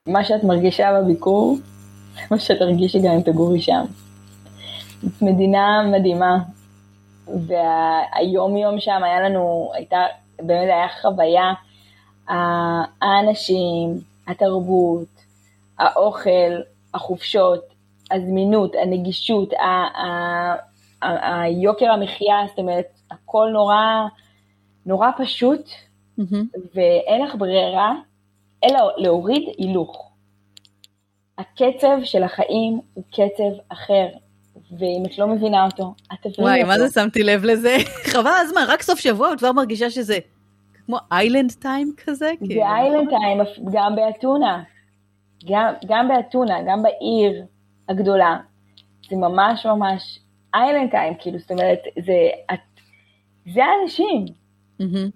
מה 0.06 0.24
שאת 0.24 0.44
מרגישה 0.44 1.00
בביקור, 1.00 1.58
מה 2.30 2.38
שאת 2.38 2.58
תרגישי 2.58 2.98
גם 2.98 3.12
אם 3.12 3.20
תגורי 3.20 3.60
שם. 3.60 3.84
זאת 5.02 5.22
מדינה 5.22 5.82
מדהימה, 5.92 6.38
והיום 7.26 8.56
יום 8.56 8.80
שם 8.80 9.00
היה 9.04 9.20
לנו, 9.20 9.70
הייתה, 9.74 10.00
באמת 10.38 10.68
היה 10.68 10.86
חוויה, 11.02 11.52
האנשים, 13.02 13.98
התרבות, 14.26 15.08
האוכל, 15.78 16.60
החופשות, 16.94 17.60
הזמינות, 18.10 18.72
הנגישות, 18.82 19.52
היוקר 21.02 21.90
המחיה, 21.90 22.36
זאת 22.48 22.58
אומרת, 22.58 22.86
הכל 23.10 23.48
נורא, 23.52 24.06
נורא 24.86 25.08
פשוט, 25.18 25.68
mm-hmm. 26.20 26.58
ואין 26.74 27.22
לך 27.22 27.34
ברירה, 27.34 27.94
אלא 28.64 28.78
להוריד 28.96 29.48
הילוך. 29.58 30.12
הקצב 31.38 31.96
של 32.04 32.22
החיים 32.22 32.80
הוא 32.94 33.04
קצב 33.10 33.62
אחר, 33.68 34.06
ואם 34.78 35.02
את 35.06 35.18
לא 35.18 35.26
מבינה 35.26 35.64
אותו, 35.64 35.94
את 36.12 36.18
תביני 36.18 36.34
אותו. 36.38 36.42
וואי, 36.42 36.62
מה 36.62 36.78
זה 36.78 37.00
שמתי 37.00 37.22
לב 37.22 37.44
לזה? 37.44 37.76
חבל 38.12 38.30
הזמן, 38.40 38.62
רק 38.68 38.82
סוף 38.82 39.00
שבוע, 39.00 39.32
את 39.32 39.38
כבר 39.38 39.52
מרגישה 39.52 39.90
שזה 39.90 40.18
כמו 40.86 40.96
איילנד 41.12 41.52
טיים 41.52 41.94
כזה? 42.04 42.32
זה 42.40 42.66
איילנד 42.66 43.08
טיים, 43.08 43.38
גם 43.72 43.96
באתונה. 43.96 44.62
גם, 45.48 45.74
גם 45.86 46.08
באתונה, 46.08 46.54
גם 46.68 46.82
בעיר 46.82 47.44
הגדולה. 47.88 48.36
זה 49.10 49.16
ממש 49.16 49.66
ממש 49.66 50.18
איילנד 50.54 50.90
טיים, 50.90 51.14
כאילו, 51.18 51.38
זאת 51.38 51.50
אומרת, 51.50 51.78
זה, 52.04 52.28
את, 52.52 52.80
זה 53.54 53.60
האנשים, 53.64 54.24
mm-hmm. 54.80 55.10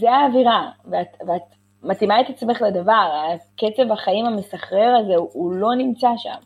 זה 0.00 0.10
האווירה, 0.10 0.70
ואת, 0.90 1.28
ואת 1.28 1.42
מתאימה 1.82 2.20
את 2.20 2.26
עצמך 2.28 2.62
לדבר, 2.62 3.34
קצב 3.56 3.92
החיים 3.92 4.26
המסחרר 4.26 4.96
הזה, 5.00 5.14
הוא 5.16 5.52
לא 5.52 5.74
נמצא 5.74 6.08
שם. 6.16 6.38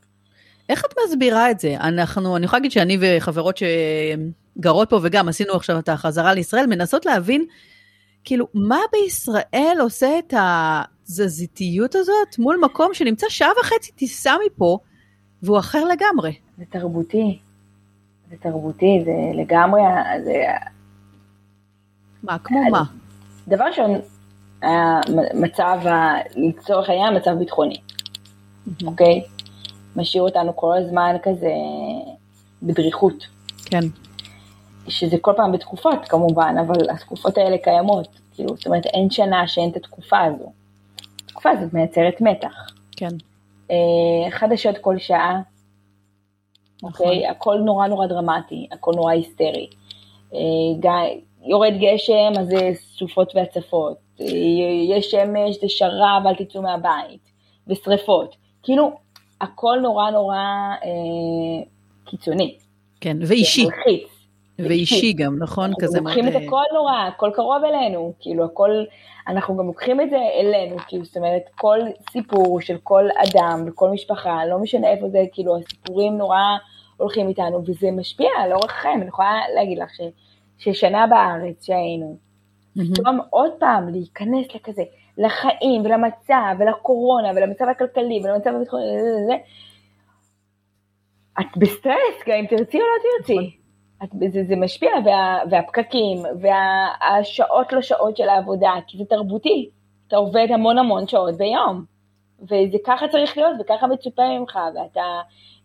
איך 0.69 0.85
את 0.85 0.95
מסבירה 1.05 1.50
את 1.50 1.61
זה? 1.61 1.77
אנחנו, 1.81 2.37
אני 2.37 2.45
יכולה 2.45 2.59
להגיד 2.59 2.73
שאני 2.73 2.99
וחברות 3.00 3.59
שגרות 4.57 4.91
פה 4.91 4.99
וגם 5.03 5.29
עשינו 5.29 5.53
עכשיו 5.53 5.79
את 5.79 5.89
החזרה 5.89 6.35
לישראל, 6.35 6.67
מנסות 6.67 7.07
להבין, 7.07 7.45
כאילו, 8.25 8.47
מה 8.55 8.79
בישראל 8.93 9.77
עושה 9.81 10.19
את 10.19 10.35
התזזיתיות 10.37 11.95
הזאת 11.95 12.39
מול 12.39 12.61
מקום 12.62 12.95
שנמצא 12.95 13.27
שעה 13.29 13.50
וחצי 13.61 13.93
טיסה 13.93 14.35
מפה, 14.47 14.79
והוא 15.43 15.59
אחר 15.59 15.85
לגמרי. 15.85 16.35
זה 16.59 16.65
תרבותי. 16.71 17.39
זה 18.31 18.37
תרבותי, 18.41 19.03
זה 19.05 19.13
לגמרי, 19.35 19.83
זה... 20.25 20.45
מה, 22.23 22.39
כמו 22.39 22.61
מה? 22.71 22.83
דבר 23.49 23.65
ראשון, 23.65 23.91
המצב, 24.63 25.81
לצורך 26.37 26.89
העניין, 26.89 27.17
מצב 27.17 27.31
ביטחוני, 27.39 27.81
אוקיי? 28.87 29.23
משאיר 29.97 30.23
אותנו 30.23 30.57
כל 30.57 30.77
הזמן 30.77 31.17
כזה 31.23 31.53
בדריכות. 32.63 33.27
כן. 33.65 33.81
שזה 34.89 35.17
כל 35.21 35.33
פעם 35.37 35.53
בתקופות 35.53 36.09
כמובן, 36.09 36.55
אבל 36.67 36.91
התקופות 36.91 37.39
האלה 37.39 37.59
קיימות. 37.59 38.09
כאילו, 38.35 38.57
זאת 38.57 38.67
אומרת, 38.67 38.87
אין 38.87 39.11
שנה 39.11 39.49
שאין 39.49 39.71
את 39.71 39.77
התקופה 39.77 40.21
הזו. 40.21 40.53
התקופה 41.25 41.51
הזאת 41.51 41.75
מייצרת 41.75 42.21
מתח. 42.21 42.55
כן. 42.97 43.09
אה, 43.71 44.31
חדשות 44.31 44.79
כל 44.79 44.99
שעה. 44.99 45.41
אוקיי? 46.83 47.27
הכל 47.27 47.59
נורא 47.59 47.87
נורא 47.87 48.07
דרמטי, 48.07 48.69
הכל 48.73 48.93
נורא 48.97 49.13
היסטרי. 49.13 49.67
אה, 50.35 50.39
יורד 51.45 51.73
גשם, 51.81 52.33
אז 52.41 52.47
זה 52.47 52.71
סופות 52.75 53.33
והצפות. 53.35 53.97
אה, 54.21 54.27
יש 54.89 55.11
שמש, 55.11 55.57
זה 55.61 55.69
שרב, 55.69 56.23
אל 56.27 56.35
תצאו 56.35 56.63
מהבית. 56.63 57.31
ושריפות. 57.69 58.37
כאילו, 58.63 58.91
הכל 59.41 59.79
נורא 59.83 60.11
נורא 60.11 60.37
אה, 60.85 61.65
קיצוני. 62.05 62.57
כן, 63.01 63.17
ואישי. 63.27 63.65
מלחיץ. 63.65 64.09
ואישי 64.59 65.13
גם, 65.13 65.39
נכון? 65.39 65.73
כזה 65.81 66.01
מאוד... 66.01 66.17
אנחנו 66.17 66.23
לוקחים 66.23 66.43
את 66.43 66.49
הכל 66.49 66.63
נורא, 66.75 66.93
הכל 67.09 67.31
קרוב 67.35 67.65
אלינו, 67.65 68.13
כאילו 68.21 68.45
הכל, 68.45 68.85
אנחנו 69.31 69.57
גם 69.57 69.67
לוקחים 69.67 70.01
את 70.01 70.11
זה 70.11 70.19
אלינו, 70.41 70.77
כאילו, 70.89 71.05
זאת 71.05 71.17
אומרת, 71.17 71.43
כל 71.55 71.79
סיפור 72.11 72.61
של 72.61 72.77
כל 72.83 73.05
אדם 73.17 73.65
וכל 73.67 73.91
משפחה, 73.91 74.47
לא 74.47 74.59
משנה 74.59 74.91
איפה 74.91 75.09
זה, 75.09 75.19
כאילו, 75.33 75.57
הסיפורים 75.57 76.19
נורא 76.19 76.41
הולכים 76.97 77.29
איתנו, 77.29 77.63
וזה 77.67 77.91
משפיע 77.91 78.31
על 78.39 78.53
אורח 78.53 78.71
חיים, 78.71 79.01
אני 79.01 79.09
יכולה 79.09 79.39
להגיד 79.55 79.79
לך 79.79 79.91
ש, 79.95 80.01
ששנה 80.59 81.07
בארץ 81.07 81.65
שהיינו, 81.67 82.17
פתאום 82.73 83.21
mm-hmm. 83.21 83.25
עוד 83.31 83.53
פעם 83.59 83.89
להיכנס 83.89 84.55
לכזה, 84.55 84.83
לחיים 85.19 85.85
ולמצב 85.85 86.57
ולקורונה 86.59 87.31
ולמצב 87.37 87.65
הכלכלי 87.71 88.21
ולמצב 88.25 88.51
הביטחוני, 88.55 88.85
את 91.41 91.57
בסטרס, 91.57 92.17
גם 92.27 92.37
אם 92.37 92.47
תרצי 92.47 92.79
או 92.79 92.83
לא 92.83 93.19
תרצי. 93.19 93.60
זה, 94.33 94.45
זה 94.45 94.57
משפיע, 94.57 94.90
וה, 95.04 95.38
והפקקים, 95.50 96.23
והשעות 96.40 97.73
לא 97.73 97.83
שעות 97.83 98.16
של 98.16 98.28
העבודה, 98.28 98.73
כי 98.87 98.99
זה 98.99 99.04
תרבותי. 99.04 99.71
אתה 100.09 100.16
עובד 100.16 100.47
המון 100.50 100.78
המון 100.78 101.09
שעות 101.09 101.37
ביום, 101.37 101.85
וזה 102.42 102.78
ככה 102.87 103.09
צריך 103.09 103.38
להיות, 103.38 103.57
וככה 103.61 103.87
מצופה 103.87 104.23
ממך, 104.38 104.59
ואתה 104.75 105.00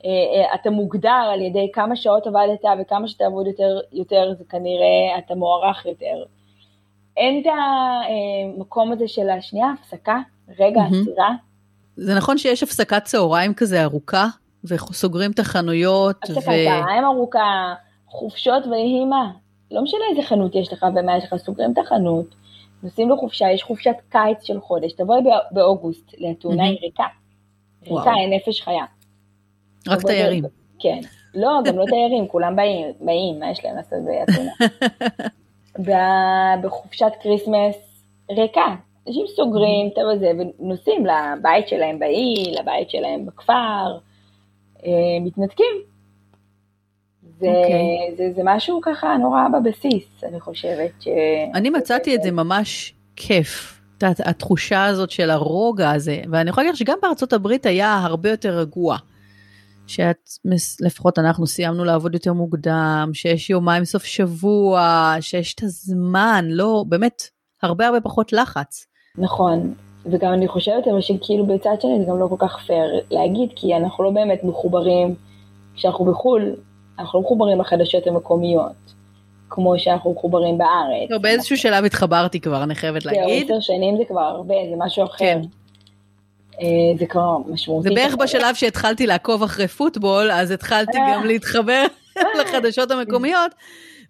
אה, 0.05 0.09
אה, 0.09 0.55
אתה 0.55 0.69
מוגדר 0.69 1.29
על 1.33 1.41
ידי 1.41 1.69
כמה 1.73 1.95
שעות 1.95 2.27
עבדת 2.27 2.59
וכמה 2.81 3.07
שתעבוד 3.07 3.47
יותר, 3.47 3.79
יותר, 3.93 4.33
זה 4.37 4.43
כנראה 4.49 5.17
אתה 5.17 5.35
מוערך 5.35 5.85
יותר. 5.85 6.23
אין 7.17 7.41
את 7.41 7.51
המקום 8.57 8.91
הזה 8.91 9.07
של 9.07 9.29
השנייה, 9.29 9.67
הפסקה, 9.79 10.19
רגע 10.59 10.81
mm-hmm. 10.81 11.01
עצירה. 11.01 11.29
זה 11.95 12.15
נכון 12.15 12.37
שיש 12.37 12.63
הפסקת 12.63 13.03
צהריים 13.03 13.53
כזה 13.53 13.83
ארוכה, 13.83 14.27
וסוגרים 14.63 15.31
את 15.31 15.39
החנויות. 15.39 16.23
הפסקת 16.23 16.41
צהריים 16.43 17.03
ו... 17.03 17.07
ארוכה, 17.07 17.73
חופשות 18.07 18.63
ויהי 18.67 19.05
מה. 19.05 19.31
לא 19.71 19.81
משנה 19.81 20.01
איזה 20.09 20.21
חנות 20.21 20.55
יש 20.55 20.73
לך 20.73 20.85
ומה 20.95 21.17
יש 21.17 21.23
לך, 21.23 21.35
סוגרים 21.35 21.71
את 21.71 21.77
החנות, 21.77 22.35
נוסעים 22.83 23.09
לחופשה, 23.09 23.51
יש 23.51 23.63
חופשת 23.63 23.95
קיץ 24.09 24.43
של 24.43 24.61
חודש, 24.61 24.93
תבואי 24.93 25.19
באוגוסט 25.51 26.11
לאתונה, 26.17 26.63
היא 26.63 26.79
ריקה. 26.81 27.03
ריקה, 27.83 28.11
אין 28.21 28.33
נפש 28.33 28.61
חיה. 28.61 28.85
רק 29.87 30.01
תיירים. 30.01 30.43
כן. 30.79 30.99
לא, 31.35 31.49
גם 31.65 31.77
לא 31.77 31.85
תיירים, 31.85 32.27
כולם 32.27 32.55
באים, 32.55 32.87
באים, 32.99 33.39
מה 33.39 33.51
יש 33.51 33.65
להם 33.65 33.75
לעשות 33.75 33.99
באתונה? 34.05 34.51
בחופשת 36.63 37.11
Christmas 37.21 37.75
ריקה. 38.31 38.75
אנשים 39.07 39.25
סוגרים 39.35 39.89
את 39.93 39.97
הזה 39.97 40.31
ונוסעים 40.59 41.05
לבית 41.05 41.67
שלהם 41.67 41.99
באי, 41.99 42.53
לבית 42.59 42.89
שלהם 42.89 43.25
בכפר, 43.25 43.97
אה, 44.85 44.91
מתנתקים. 45.21 45.94
זה, 47.39 47.45
okay. 47.45 47.49
אוקיי. 47.49 48.15
זה, 48.17 48.33
זה 48.35 48.41
משהו 48.45 48.81
ככה 48.81 49.17
נורא 49.17 49.41
בבסיס, 49.47 50.23
אני 50.23 50.39
חושבת. 50.39 50.91
ש... 50.99 51.07
אני 51.53 51.69
מצאתי 51.69 52.15
את 52.15 52.23
זה 52.23 52.31
ממש 52.31 52.93
כיף, 53.15 53.81
התחושה 54.01 54.85
הזאת 54.85 55.09
של 55.09 55.29
הרוגע 55.29 55.91
הזה, 55.91 56.21
ואני 56.31 56.49
יכולה 56.49 56.65
להגיד 56.65 56.79
שגם 56.79 56.97
בארצות 57.01 57.33
הברית 57.33 57.65
היה 57.65 57.99
הרבה 58.03 58.29
יותר 58.29 58.59
רגוע. 58.59 58.97
שאת, 59.87 60.29
לפחות 60.81 61.19
אנחנו 61.19 61.47
סיימנו 61.47 61.83
לעבוד 61.83 62.13
יותר 62.13 62.33
מוקדם, 62.33 63.09
שיש 63.13 63.49
יומיים 63.49 63.85
סוף 63.85 64.03
שבוע, 64.03 65.15
שיש 65.19 65.53
את 65.53 65.63
הזמן, 65.63 66.45
לא, 66.49 66.83
באמת, 66.87 67.23
הרבה 67.63 67.87
הרבה 67.87 68.01
פחות 68.01 68.33
לחץ. 68.33 68.87
נכון, 69.17 69.73
וגם 70.05 70.33
אני 70.33 70.47
חושבת 70.47 70.87
אבל 70.87 71.01
שכאילו 71.01 71.45
בצד 71.45 71.75
שני 71.81 71.99
זה 71.99 72.05
גם 72.11 72.19
לא 72.19 72.27
כל 72.27 72.35
כך 72.39 72.59
פייר 72.65 73.01
להגיד, 73.11 73.49
כי 73.55 73.75
אנחנו 73.75 74.03
לא 74.03 74.09
באמת 74.09 74.43
מחוברים, 74.43 75.15
כשאנחנו 75.75 76.05
בחו"ל, 76.05 76.55
אנחנו 76.99 77.19
לא 77.19 77.25
מחוברים 77.25 77.59
לחדשות 77.59 78.07
המקומיות, 78.07 78.93
כמו 79.49 79.79
שאנחנו 79.79 80.11
מחוברים 80.11 80.57
בארץ. 80.57 81.09
לא, 81.09 81.17
באיזשהו 81.17 81.57
שלב 81.57 81.85
התחברתי 81.85 82.39
כבר, 82.39 82.63
אני 82.63 82.75
חייבת 82.75 83.05
להגיד. 83.05 83.51
עשר 83.51 83.59
שנים 83.59 83.97
זה 83.97 84.03
כבר 84.07 84.21
הרבה, 84.21 84.55
זה 84.69 84.75
משהו 84.77 85.05
אחר. 85.05 85.17
כן. 85.17 85.41
אה, 86.61 86.97
זה 86.99 87.05
כבר 87.05 87.37
משמעותי. 87.47 87.89
זה 87.89 87.95
בערך 87.95 88.15
בשלב 88.15 88.55
שהתחלתי 88.55 89.07
לעקוב 89.07 89.43
אחרי 89.43 89.67
פוטבול, 89.67 90.31
אז 90.31 90.51
התחלתי 90.51 90.97
גם 90.97 91.21
אה. 91.21 91.25
להתחבר 91.25 91.85
לחדשות 92.39 92.91
המקומיות. 92.91 93.51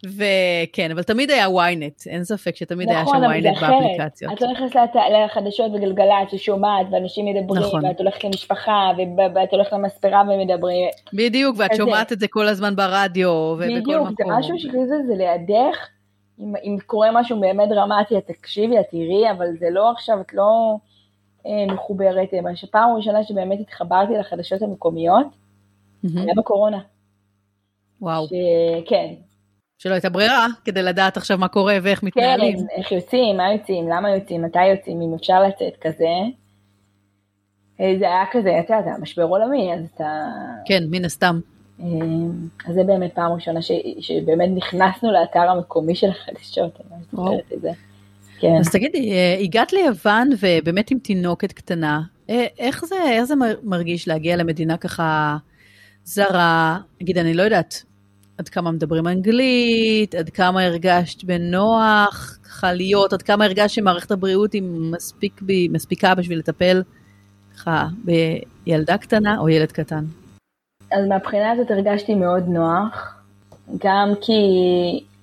וכן, 0.04 0.92
אבל 0.92 1.04
תמיד 1.04 1.32
היה 1.32 1.48
ynet, 1.48 2.10
אין 2.10 2.24
ספק 2.24 2.56
שתמיד 2.56 2.90
היה 2.90 3.02
נכון, 3.02 3.18
שם 3.18 3.24
ynet 3.24 3.62
באפליקציות. 3.62 4.34
את 4.34 4.42
לא 4.42 4.52
נכנסת 4.52 4.90
לחדשות 5.26 5.72
וגלגלצ 5.74 6.34
ושומעת, 6.34 6.88
ואנשים 6.92 7.26
מדברים, 7.26 7.62
נכון. 7.62 7.86
ואת 7.86 8.00
הולכת 8.00 8.24
למשפחה, 8.24 8.92
ואת 9.36 9.52
הולכת 9.54 9.74
למספרה 9.74 10.22
ומדברים. 10.22 10.90
בדיוק, 11.14 11.56
ואת 11.60 11.76
שומעת 11.76 12.12
את 12.12 12.20
זה 12.20 12.28
כל 12.28 12.48
הזמן 12.48 12.76
ברדיו, 12.76 13.30
ובכל 13.30 13.66
מקום. 13.66 13.82
בדיוק, 13.82 14.10
זה 14.18 14.24
משהו 14.40 14.60
שכזה 14.60 14.96
זה 15.08 15.14
לידך, 15.16 15.88
אם 16.40 16.78
קורה 16.86 17.10
משהו 17.14 17.40
באמת 17.40 17.70
דרמטי, 17.70 18.18
את 18.18 18.28
תקשיבי, 18.28 18.80
את 18.80 18.86
תראי, 18.92 19.32
אבל 19.32 19.48
זה 19.60 19.68
לא 19.70 19.92
עכשיו, 19.92 20.22
את 20.22 20.34
לא... 20.34 20.76
אה, 21.46 21.74
מחוברת, 21.74 22.34
אה, 22.34 22.68
פעם 22.72 22.96
ראשונה 22.96 23.24
שבאמת 23.24 23.60
התחברתי 23.60 24.14
לחדשות 24.14 24.62
המקומיות, 24.62 25.26
mm-hmm. 25.26 26.20
היה 26.20 26.34
בקורונה. 26.38 26.80
וואו. 28.02 28.28
ש... 28.28 28.32
כן. 28.86 29.14
שלא 29.78 29.94
הייתה 29.94 30.10
ברירה 30.10 30.48
כדי 30.66 30.84
לדעת 30.84 31.18
עכשיו 31.18 31.38
מה 31.38 31.48
קורה 31.48 31.78
ואיך 31.84 32.04
מתנהלים. 32.04 32.58
כן, 32.58 32.66
איך 32.78 32.92
יוצאים, 32.92 33.38
מה 33.38 33.54
יוצאים, 33.54 33.90
למה 33.90 34.16
יוצאים, 34.16 34.42
מתי 34.42 34.66
יוצאים, 34.66 35.02
אם 35.02 35.14
אפשר 35.14 35.44
לצאת 35.44 35.74
כזה. 35.82 36.10
אה, 37.82 37.96
זה 38.00 38.06
היה 38.06 38.24
כזה, 38.32 38.60
אתה 38.60 38.74
יודע, 38.74 38.84
זה 38.84 38.90
היה 38.90 38.98
משבר 38.98 39.24
עולמי, 39.24 39.74
אז 39.74 39.80
אתה... 39.96 40.26
כן, 40.66 40.84
מן 40.90 41.06
הסתם. 41.06 41.40
אז 42.68 42.74
זה 42.74 42.84
באמת 42.84 43.14
פעם 43.14 43.32
ראשונה 43.32 43.62
ש... 43.62 43.72
שבאמת 44.00 44.50
נכנסנו 44.56 45.12
לאתר 45.12 45.40
המקומי 45.40 45.96
של 45.96 46.10
החדשות, 46.10 46.80
אני 46.92 47.04
זוכרת 47.12 47.54
את 47.54 47.62
זה. 47.62 47.72
כן. 48.40 48.56
אז 48.60 48.72
תגידי, 48.72 49.12
אה, 49.12 49.38
הגעת 49.42 49.74
ליוון 49.74 50.30
ובאמת 50.40 50.92
עם 50.92 51.00
תינוקת 51.00 51.52
קטנה, 51.52 52.02
אה, 52.30 52.46
איך 52.60 52.86
זה, 52.86 52.96
איך 53.12 53.24
זה 53.24 53.34
מרגיש 53.64 54.08
להגיע 54.08 54.36
למדינה 54.36 54.78
ככה 54.78 55.38
זרה? 56.04 56.78
נגיד, 57.02 57.18
אני 57.18 57.34
לא 57.34 57.44
יודעת 57.44 57.84
עד 58.38 58.50
כמה 58.50 58.72
מדברים 58.72 59.08
אנגלית, 59.08 60.16
עד 60.16 60.30
כמה 60.30 60.64
הרגשת 60.64 61.24
בנוח 61.24 62.38
ככה 62.44 62.74
להיות, 62.74 63.14
עד 63.14 63.22
כמה 63.22 63.46
הרגשת 63.46 63.76
שמערכת 63.76 64.12
הבריאות 64.12 64.54
היא 64.54 64.64
מספיק 64.92 65.42
בי, 65.42 65.68
מספיקה 65.72 66.16
בשביל 66.16 66.40
לטפל 66.40 66.84
ככה 67.54 67.88
בילדה 68.04 68.98
קטנה 68.98 69.40
או 69.40 69.50
ילד 69.50 69.72
קטן? 69.72 70.06
אז 70.92 71.06
מהבחינה 71.10 71.52
הזאת 71.52 71.72
הרגשתי 71.72 72.16
מאוד 72.16 72.48
נוח, 72.48 73.16
גם 73.78 74.14
כי 74.22 74.34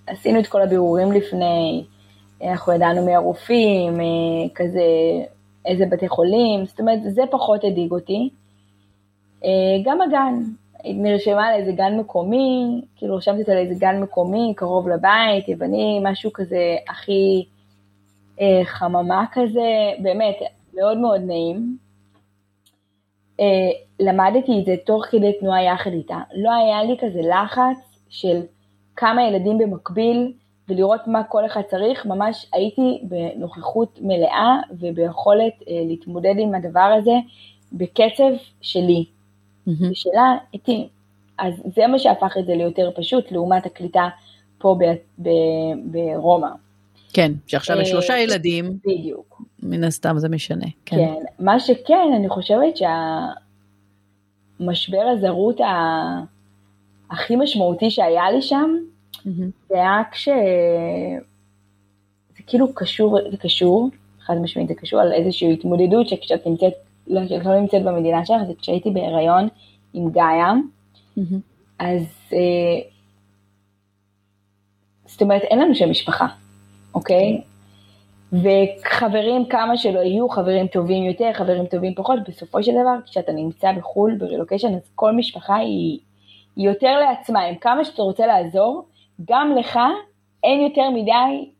עשינו 0.06 0.40
את 0.40 0.46
כל 0.46 0.62
הבירורים 0.62 1.12
לפני, 1.12 1.84
אנחנו 2.50 2.72
ידענו 2.72 3.06
מי 3.06 3.14
הרופאים, 3.14 3.98
כזה, 4.54 4.80
איזה 5.66 5.84
בתי 5.90 6.08
חולים, 6.08 6.66
זאת 6.66 6.80
אומרת, 6.80 6.98
זה 7.14 7.22
פחות 7.30 7.64
הדאיג 7.64 7.92
אותי. 7.92 8.30
אה, 9.44 9.50
גם 9.84 10.00
הגן, 10.00 10.42
נרשמה 10.84 11.52
לאיזה 11.52 11.72
גן 11.72 11.96
מקומי, 11.98 12.80
כאילו 12.96 13.16
רשמתי 13.16 13.40
אותה 13.40 13.54
לאיזה 13.54 13.74
גן 13.78 14.00
מקומי, 14.00 14.52
קרוב 14.56 14.88
לבית, 14.88 15.48
יווני, 15.48 16.00
משהו 16.02 16.32
כזה 16.32 16.76
הכי 16.88 17.44
אה, 18.40 18.60
חממה 18.64 19.24
כזה, 19.32 19.92
באמת, 19.98 20.36
מאוד 20.74 20.98
מאוד 20.98 21.20
נעים. 21.20 21.76
אה, 23.40 23.70
למדתי 24.00 24.60
את 24.60 24.64
זה 24.64 24.74
תוך 24.86 25.04
כדי 25.10 25.32
תנועה 25.40 25.64
יחד 25.64 25.92
איתה. 25.92 26.18
לא 26.34 26.50
היה 26.50 26.84
לי 26.84 26.96
כזה 27.00 27.20
לחץ 27.20 27.98
של 28.08 28.40
כמה 28.96 29.22
ילדים 29.22 29.58
במקביל 29.58 30.32
ולראות 30.68 31.00
מה 31.06 31.24
כל 31.24 31.46
אחד 31.46 31.62
צריך, 31.62 32.06
ממש 32.06 32.46
הייתי 32.52 33.02
בנוכחות 33.02 33.98
מלאה 34.02 34.56
וביכולת 34.80 35.52
אה, 35.68 35.82
להתמודד 35.88 36.34
עם 36.38 36.54
הדבר 36.54 36.94
הזה 36.98 37.14
בקצב 37.72 38.32
שלי, 38.60 39.04
mm-hmm. 39.68 39.90
ושלה 39.90 40.36
איתי. 40.54 40.88
אז 41.38 41.54
זה 41.74 41.86
מה 41.86 41.98
שהפך 41.98 42.36
את 42.38 42.46
זה 42.46 42.54
ליותר 42.54 42.90
פשוט 42.96 43.32
לעומת 43.32 43.66
הקליטה 43.66 44.08
פה 44.58 44.76
ברומא. 45.84 46.48
כן, 47.12 47.32
שעכשיו 47.46 47.80
יש 47.80 47.88
שלושה 47.88 48.14
אה, 48.14 48.20
ילדים. 48.20 48.78
בדיוק. 48.84 49.42
מן 49.62 49.84
הסתם 49.84 50.18
זה 50.18 50.28
משנה. 50.28 50.66
כן. 50.86 50.96
כן, 50.96 51.14
מה 51.38 51.60
שכן, 51.60 52.08
אני 52.16 52.28
חושבת 52.28 52.74
שהמשבר 54.60 55.02
הזרות 55.02 55.60
הכי 57.10 57.36
משמעותי 57.36 57.90
שהיה 57.90 58.30
לי 58.30 58.42
שם, 58.42 58.76
mm-hmm. 59.14 59.28
זה 59.68 59.74
היה 59.74 60.02
כש... 60.12 60.28
זה 62.36 62.42
כאילו 62.46 62.74
קשור, 62.74 63.18
זה 63.30 63.36
קשור, 63.36 63.90
חד 64.20 64.34
משמעית 64.42 64.68
זה 64.68 64.74
קשור 64.74 65.00
על 65.00 65.12
איזושהי 65.12 65.52
התמודדות 65.52 66.08
שכשאת 66.08 66.46
נמצאת, 66.46 66.72
לא, 67.06 67.20
לא 67.44 67.60
נמצאת 67.60 67.82
במדינה 67.82 68.26
שלך, 68.26 68.42
זה 68.46 68.52
כשהייתי 68.58 68.90
בהיריון 68.90 69.48
עם 69.94 70.10
גאיה, 70.10 70.52
mm-hmm. 71.18 71.36
אז 71.78 72.02
אה, 72.32 72.88
זאת 75.06 75.22
אומרת 75.22 75.42
אין 75.42 75.58
לנו 75.58 75.74
שם 75.74 75.90
משפחה, 75.90 76.26
אוקיי? 76.94 77.42
וחברים 78.32 79.46
כמה 79.46 79.76
שלא 79.76 80.00
יהיו, 80.00 80.28
חברים 80.28 80.66
טובים 80.66 81.04
יותר, 81.04 81.30
חברים 81.32 81.66
טובים 81.66 81.94
פחות, 81.94 82.18
בסופו 82.28 82.62
של 82.62 82.72
דבר 82.72 83.06
כשאתה 83.06 83.32
נמצא 83.32 83.72
בחו"ל 83.72 84.16
ברילוקיישן 84.18 84.74
אז 84.74 84.90
כל 84.94 85.12
משפחה 85.12 85.56
היא, 85.56 85.98
היא 86.56 86.68
יותר 86.68 86.98
לעצמה, 86.98 87.40
עם 87.40 87.54
כמה 87.54 87.84
שאתה 87.84 88.02
רוצה 88.02 88.26
לעזור, 88.26 88.88
גם 89.28 89.56
לך 89.56 89.78
אין 90.44 90.60
יותר 90.60 90.90
מדי 90.90 91.50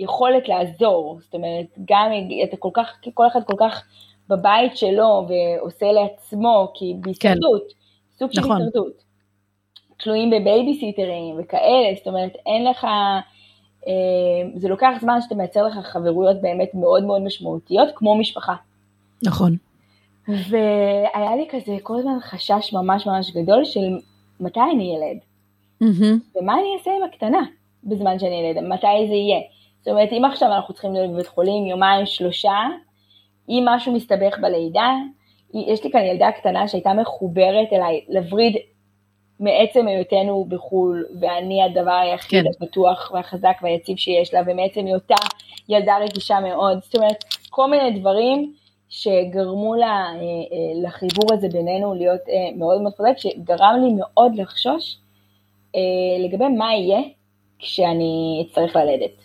יכולת 0.00 0.48
לעזור, 0.48 1.18
זאת 1.22 1.34
אומרת, 1.34 1.66
גם 1.88 2.10
אתה 2.48 2.56
כל 2.56 2.70
כך, 2.74 3.00
כל 3.14 3.26
אחד 3.26 3.42
כל 3.44 3.56
כך 3.58 3.84
בבית 4.32 4.76
שלו 4.76 5.26
ועושה 5.28 5.92
לעצמו, 5.92 6.72
כי 6.74 6.94
בהסתרדות, 7.00 7.68
כן. 7.68 8.18
סוג 8.18 8.32
של 8.32 8.40
נכון. 8.40 8.56
הישרדות. 8.56 9.02
תלויים 9.98 10.30
בבייביסיטרים 10.30 11.34
וכאלה, 11.38 11.94
זאת 11.96 12.06
אומרת, 12.06 12.32
אין 12.46 12.64
לך, 12.64 12.84
אה, 13.86 13.92
זה 14.54 14.68
לוקח 14.68 14.90
זמן 15.00 15.20
שאתה 15.20 15.34
מייצר 15.34 15.66
לך 15.66 15.74
חברויות 15.86 16.40
באמת 16.40 16.74
מאוד 16.74 17.04
מאוד 17.04 17.22
משמעותיות, 17.22 17.88
כמו 17.94 18.18
משפחה. 18.18 18.54
נכון. 19.22 19.56
והיה 20.28 21.36
לי 21.36 21.46
כזה 21.50 21.76
כל 21.82 21.98
הזמן 21.98 22.18
חשש 22.20 22.72
ממש 22.72 23.06
ממש 23.06 23.30
גדול 23.30 23.64
של 23.64 23.98
מתי 24.40 24.60
אני 24.74 24.96
ילד, 24.96 25.18
mm-hmm. 25.82 26.38
ומה 26.40 26.54
אני 26.54 26.68
אעשה 26.78 26.90
עם 26.90 27.02
הקטנה 27.02 27.42
בזמן 27.84 28.18
שאני 28.18 28.34
ילד, 28.34 28.64
מתי 28.64 29.06
זה 29.08 29.14
יהיה. 29.14 29.40
זאת 29.78 29.88
אומרת, 29.88 30.08
אם 30.12 30.24
עכשיו 30.24 30.52
אנחנו 30.52 30.74
צריכים 30.74 30.92
להיות 30.92 31.10
בבית 31.10 31.26
חולים 31.26 31.66
יומיים, 31.66 32.06
שלושה, 32.06 32.58
אם 33.52 33.64
משהו 33.66 33.92
מסתבך 33.92 34.38
בלידה, 34.40 34.94
יש 35.54 35.84
לי 35.84 35.90
כאן 35.90 36.00
ילדה 36.00 36.32
קטנה 36.32 36.68
שהייתה 36.68 36.92
מחוברת 36.94 37.72
אליי 37.72 38.00
לווריד 38.08 38.56
מעצם 39.40 39.88
היותנו 39.88 40.44
בחו"ל, 40.48 41.04
ואני 41.20 41.62
הדבר 41.62 41.92
היחיד 41.92 42.44
כן. 42.44 42.50
הבטוח 42.60 43.10
והחזק 43.14 43.56
והיציב 43.62 43.96
שיש 43.96 44.34
לה, 44.34 44.40
ומעצם 44.46 44.86
היותה 44.86 45.14
ילדה 45.68 45.96
רגישה 45.98 46.40
מאוד, 46.40 46.78
זאת 46.82 46.94
אומרת, 46.94 47.24
כל 47.50 47.70
מיני 47.70 48.00
דברים 48.00 48.54
שגרמו 48.88 49.74
לה, 49.74 49.86
אה, 49.86 50.14
אה, 50.14 50.82
לחיבור 50.82 51.32
הזה 51.32 51.48
בינינו 51.48 51.94
להיות 51.94 52.20
אה, 52.28 52.56
מאוד 52.56 52.80
מאוד 52.80 52.92
חזק, 52.94 53.18
שגרם 53.18 53.84
לי 53.84 53.94
מאוד 53.94 54.34
לחשוש 54.34 54.98
לגבי 56.24 56.48
מה 56.48 56.74
יהיה 56.74 57.00
כשאני 57.58 58.44
אצטרך 58.46 58.76
ללדת. 58.76 59.24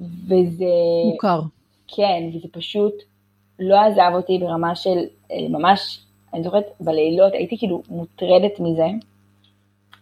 וזה... 0.00 0.64
מוכר. 1.12 1.40
כן, 1.88 2.22
וזה 2.34 2.48
פשוט 2.52 2.94
לא 3.60 3.80
עזב 3.80 4.10
אותי 4.14 4.38
ברמה 4.38 4.74
של 4.74 4.98
ממש, 5.50 6.00
אני 6.34 6.42
זוכרת 6.42 6.64
בלילות 6.80 7.32
הייתי 7.32 7.58
כאילו 7.58 7.82
מוטרדת 7.88 8.60
מזה, 8.60 8.86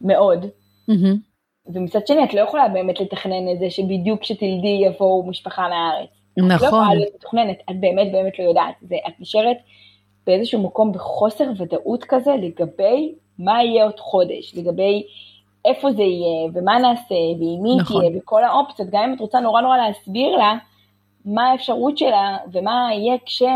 מאוד. 0.00 0.44
Mm-hmm. 0.90 1.16
ומצד 1.66 2.06
שני 2.06 2.24
את 2.24 2.34
לא 2.34 2.40
יכולה 2.40 2.68
באמת 2.68 3.00
לתכנן 3.00 3.52
את 3.52 3.58
זה 3.58 3.70
שבדיוק 3.70 4.20
כשתלדי 4.20 4.80
יבואו 4.86 5.26
משפחה 5.26 5.68
מהארץ. 5.68 6.08
נכון. 6.36 6.56
את 6.56 6.60
לא 6.60 6.66
יכולה 6.66 6.82
נכון. 6.82 6.96
להיות 6.96 7.14
מתוכננת, 7.14 7.58
את 7.70 7.80
באמת 7.80 8.12
באמת 8.12 8.38
לא 8.38 8.44
יודעת. 8.44 8.74
זה, 8.80 8.96
את 9.08 9.20
נשארת 9.20 9.56
באיזשהו 10.26 10.62
מקום 10.62 10.92
בחוסר 10.92 11.50
ודאות 11.56 12.04
כזה 12.04 12.30
לגבי 12.42 13.14
מה 13.38 13.64
יהיה 13.64 13.84
עוד 13.84 14.00
חודש, 14.00 14.54
לגבי 14.56 15.02
איפה 15.64 15.92
זה 15.92 16.02
יהיה, 16.02 16.50
ומה 16.54 16.78
נעשה, 16.78 17.14
ועם 17.14 17.62
מי 17.62 17.76
נכון. 17.80 18.00
תהיה, 18.00 18.18
וכל 18.18 18.44
האופציות, 18.44 18.88
גם 18.92 19.02
אם 19.02 19.14
את 19.14 19.20
רוצה 19.20 19.40
נורא 19.40 19.60
נורא 19.60 19.76
להסביר 19.76 20.36
לה 20.36 20.54
מה 21.24 21.50
האפשרות 21.50 21.98
שלה, 21.98 22.36
ומה 22.52 22.88
יהיה 22.92 23.16
כשהיא 23.26 23.48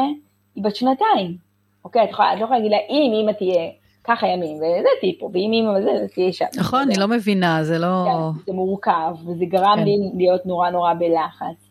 בת 0.57 0.77
שנתיים. 0.77 1.37
אוקיי, 1.85 2.05
את, 2.05 2.11
יכולה, 2.11 2.33
את 2.33 2.39
לא 2.39 2.45
יכולה 2.45 2.59
להגיד 2.59 2.73
לה, 2.73 2.79
אם 2.91 3.13
אמא 3.23 3.33
תהיה 3.33 3.71
ככה 4.05 4.27
ימים, 4.27 4.57
וזה 4.57 4.89
טיפו, 5.01 5.31
ואם 5.33 5.51
אמא 5.53 5.79
וזה, 5.79 5.91
זה 5.99 6.09
תהיה 6.15 6.33
שם. 6.33 6.45
נכון, 6.57 6.83
אני 6.83 6.95
לא 6.99 7.09
מבינה, 7.09 7.65
זה 7.65 7.79
לא... 7.79 8.05
כן, 8.05 8.43
זה 8.47 8.53
מורכב, 8.53 9.15
וזה 9.27 9.45
גרם 9.45 9.77
כן. 9.77 9.85
לי 9.85 9.97
להיות 10.17 10.47
נורא 10.47 10.71
נורא 10.71 10.95
בלחץ. 10.95 11.69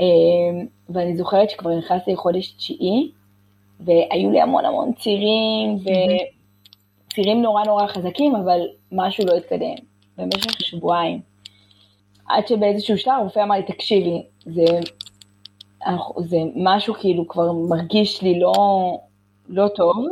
אמ, 0.00 0.66
ואני 0.88 1.16
זוכרת 1.16 1.50
שכבר 1.50 1.78
נכנסתי 1.78 2.12
לחודש 2.12 2.52
תשיעי, 2.52 3.10
והיו 3.80 4.30
לי 4.30 4.40
המון 4.40 4.64
המון 4.64 4.92
צירים, 4.92 5.78
וצירים 7.08 7.42
נורא 7.42 7.64
נורא 7.64 7.86
חזקים, 7.86 8.36
אבל 8.36 8.60
משהו 8.92 9.26
לא 9.26 9.36
התקדם, 9.36 9.74
במשך 10.18 10.60
שבועיים. 10.60 11.31
עד 12.32 12.46
שבאיזשהו 12.46 12.98
שלב 12.98 13.14
הרופא 13.18 13.42
אמר 13.42 13.54
לי, 13.56 13.62
תקשיבי, 13.62 14.22
זה, 14.44 14.64
זה 16.24 16.36
משהו 16.56 16.94
כאילו 16.94 17.28
כבר 17.28 17.52
מרגיש 17.52 18.22
לי 18.22 18.40
לא, 18.40 18.52
לא 19.48 19.68
טוב, 19.68 20.06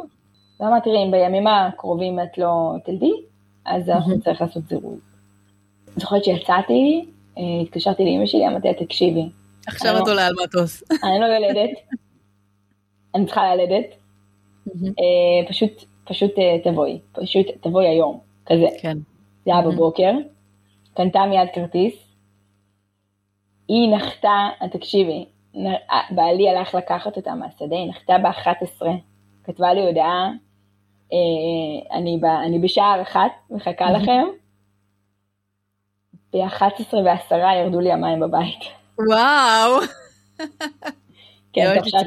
ואמרתי, 0.61 0.91
תראי, 0.91 1.05
אם 1.05 1.11
בימים 1.11 1.47
הקרובים 1.47 2.21
את 2.21 2.39
לא 2.39 2.75
תלדי, 2.85 3.13
אז 3.65 3.89
אנחנו 3.89 4.17
נצטרך 4.17 4.41
לעשות 4.41 4.63
זירוז. 4.69 4.99
זוכרת 5.97 6.25
שיצאתי, 6.25 7.05
אה, 7.39 7.43
התקשרתי 7.63 8.05
לאמא 8.05 8.27
שלי, 8.27 8.49
אמרתי 8.49 8.69
לה, 8.69 8.75
תקשיבי. 8.75 9.29
עכשיו 9.67 9.97
את 9.97 10.07
לא- 10.07 10.13
עולה 10.13 10.27
על 10.27 10.35
מטוס. 10.45 10.83
אני 11.05 11.21
לא 11.21 11.25
יולדת, 11.25 11.71
אני 13.15 13.27
צריכה 13.27 13.55
ללדת, 13.55 13.87
אה, 14.69 15.49
פשוט, 15.49 15.85
פשוט 16.05 16.31
אה, 16.39 16.57
תבואי, 16.65 16.99
פשוט 17.13 17.47
תבואי 17.61 17.89
היום, 17.89 18.19
כזה. 18.47 18.67
כן. 18.83 18.99
זה 19.45 19.53
היה 19.55 19.63
בבוקר, 19.63 20.13
קנתה 20.95 21.27
מיד 21.27 21.49
כרטיס, 21.55 22.10
היא 23.71 23.97
נחתה, 23.97 24.49
תקשיבי, 24.73 25.25
בעלי 26.11 26.49
הלך 26.49 26.75
לקחת 26.75 27.17
אותה 27.17 27.35
מהשדה, 27.35 27.77
היא 27.77 27.91
נחתה 27.91 28.19
ב-11, 28.19 28.87
כתבה 29.45 29.75
לי 29.75 29.87
הודעה, 29.87 30.31
אה, 31.13 31.99
אני, 31.99 32.19
ב, 32.21 32.25
אני 32.25 32.59
בשער 32.59 33.03
אחת, 33.03 33.31
מחכה 33.51 33.91
לכם. 33.97 34.25
ב-11 36.33 36.95
ועשרה 37.05 37.57
ירדו 37.57 37.81
לי 37.81 37.93
המים 37.93 38.21
בבית. 38.21 38.61
וואו. 38.99 39.81
כן, 41.53 41.75
תוך, 41.79 41.89
שעת, 41.89 42.07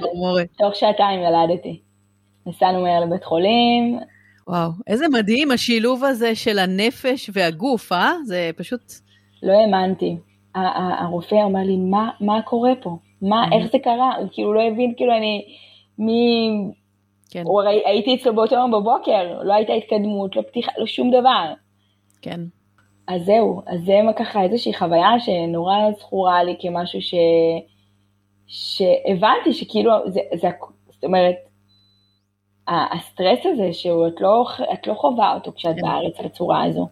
תוך 0.58 0.76
שעתיים 0.76 1.19
ילדתי. 1.19 1.82
נסענו 2.45 2.82
מהר 2.82 2.99
לבית 2.99 3.23
חולים. 3.23 3.99
וואו, 4.47 4.69
איזה 4.88 5.06
מדהים 5.08 5.52
השילוב 5.52 6.04
הזה 6.04 6.36
של 6.36 6.60
הנפש 6.60 7.30
והגוף, 7.34 7.91
אה? 7.91 8.12
זה 8.26 8.52
פשוט... 8.58 8.82
לא 9.43 9.52
האמנתי. 9.52 10.17
הרופא 10.55 11.35
אמר 11.35 11.59
לי, 11.59 11.77
מה, 11.77 12.09
מה 12.19 12.41
קורה 12.41 12.71
פה? 12.81 12.97
מה, 13.21 13.45
איך 13.51 13.71
זה 13.71 13.79
קרה? 13.79 14.15
הוא 14.15 14.27
כאילו 14.31 14.53
לא 14.53 14.61
הבין, 14.61 14.93
כאילו 14.97 15.17
אני, 15.17 15.45
מי... 15.97 16.49
כן. 17.31 17.43
או 17.45 17.61
הייתי 17.61 18.15
אצלו 18.15 18.35
באותו 18.35 18.55
יום 18.55 18.71
בבוקר, 18.71 19.43
לא 19.43 19.53
הייתה 19.53 19.73
התקדמות, 19.73 20.35
לא 20.35 20.41
פתיחה, 20.41 20.71
לא 20.77 20.85
שום 20.85 21.11
דבר. 21.11 21.53
כן. 22.21 22.39
אז 23.07 23.21
זהו, 23.25 23.61
אז 23.67 23.79
זה 23.85 23.93
ככה 24.17 24.43
איזושהי 24.43 24.73
חוויה 24.73 25.19
שנורא 25.19 25.75
זכורה 25.99 26.43
לי 26.43 26.55
כמשהו 26.59 27.01
ש... 27.01 27.13
שהבנתי 28.47 29.53
שכאילו, 29.53 29.91
זה, 30.07 30.19
זה, 30.33 30.49
זאת 30.89 31.03
אומרת, 31.03 31.35
הסטרס 32.67 33.39
הזה 33.45 33.73
שאת 33.73 34.21
לא, 34.21 34.45
לא 34.87 34.93
חווה 34.93 35.33
אותו 35.33 35.51
כשאת 35.55 35.75
כן. 35.75 35.81
בארץ 35.81 36.19
בצורה 36.25 36.63
הזו. 36.63 36.87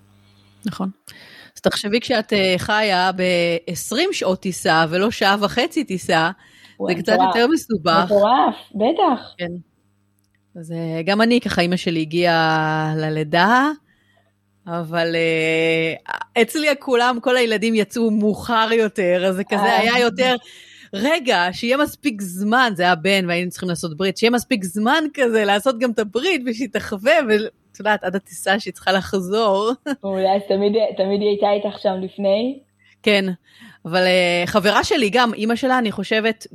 נכון. 0.66 0.90
אז 1.62 1.72
תחשבי 1.72 2.00
כשאת 2.00 2.34
אה, 2.34 2.56
חיה 2.58 3.12
ב-20 3.16 3.96
שעות 4.12 4.42
טיסה 4.42 4.86
ולא 4.90 5.12
שעה 5.12 5.36
וחצי 5.42 5.84
טיסה, 5.84 6.32
זה 6.88 6.96
קצת 6.96 7.18
יותר 7.28 7.48
מסובך. 7.48 8.06
מטורף, 8.06 8.56
בטח. 8.76 9.34
כן. 9.38 9.52
אז 10.60 10.72
אה, 10.72 11.02
גם 11.06 11.22
אני, 11.22 11.42
ככה 11.42 11.62
אימא 11.62 11.76
שלי 11.76 12.02
הגיעה 12.02 12.94
ללידה, 12.98 13.70
אבל 14.68 15.16
uh, 15.16 16.42
אצלי 16.42 16.68
כולם, 16.80 17.18
כל 17.22 17.38
הילדים 17.38 17.76
יצאו 17.76 18.12
מאוחר 18.12 18.70
יותר, 18.72 19.26
אז 19.26 19.36
זה 19.36 19.44
כזה 19.44 19.78
היה 19.78 20.00
יותר 20.00 20.36
רגע, 20.94 21.48
שיהיה 21.52 21.78
מספיק 21.78 22.22
זמן, 22.22 22.74
זה 22.76 22.84
היה 22.84 22.96
בן 22.96 23.26
והיינו 23.28 23.52
צריכים 23.52 23.70
לעשות 23.70 23.98
ברית, 23.98 24.18
שיהיה 24.18 24.32
מספיק 24.32 24.64
זמן 24.64 25.04
כזה 25.14 25.46
לעשות 25.46 25.80
גם 25.80 25.92
את 25.92 26.00
הברית 26.00 26.42
ושהיא 26.46 26.68
תחווה, 26.74 27.14
ואת 27.72 27.80
יודעת, 27.80 28.04
עד 28.04 28.16
הטיסה 28.16 28.60
שהיא 28.60 28.74
צריכה 28.74 28.92
לחזור. 28.92 29.72
אולי 30.04 30.36
אז 30.36 30.42
תמיד, 30.48 30.74
תמיד 30.98 31.22
היא 31.22 31.30
הייתה 31.30 31.52
איתך 31.52 31.80
שם 31.80 31.94
לפני? 32.02 32.60
כן, 33.04 33.26
אבל 33.86 34.04
uh, 34.06 34.48
חברה 34.48 34.84
שלי 34.84 35.10
גם, 35.10 35.34
אימא 35.34 35.56
שלה, 35.56 35.78
אני 35.80 35.92
חושבת, 35.92 36.48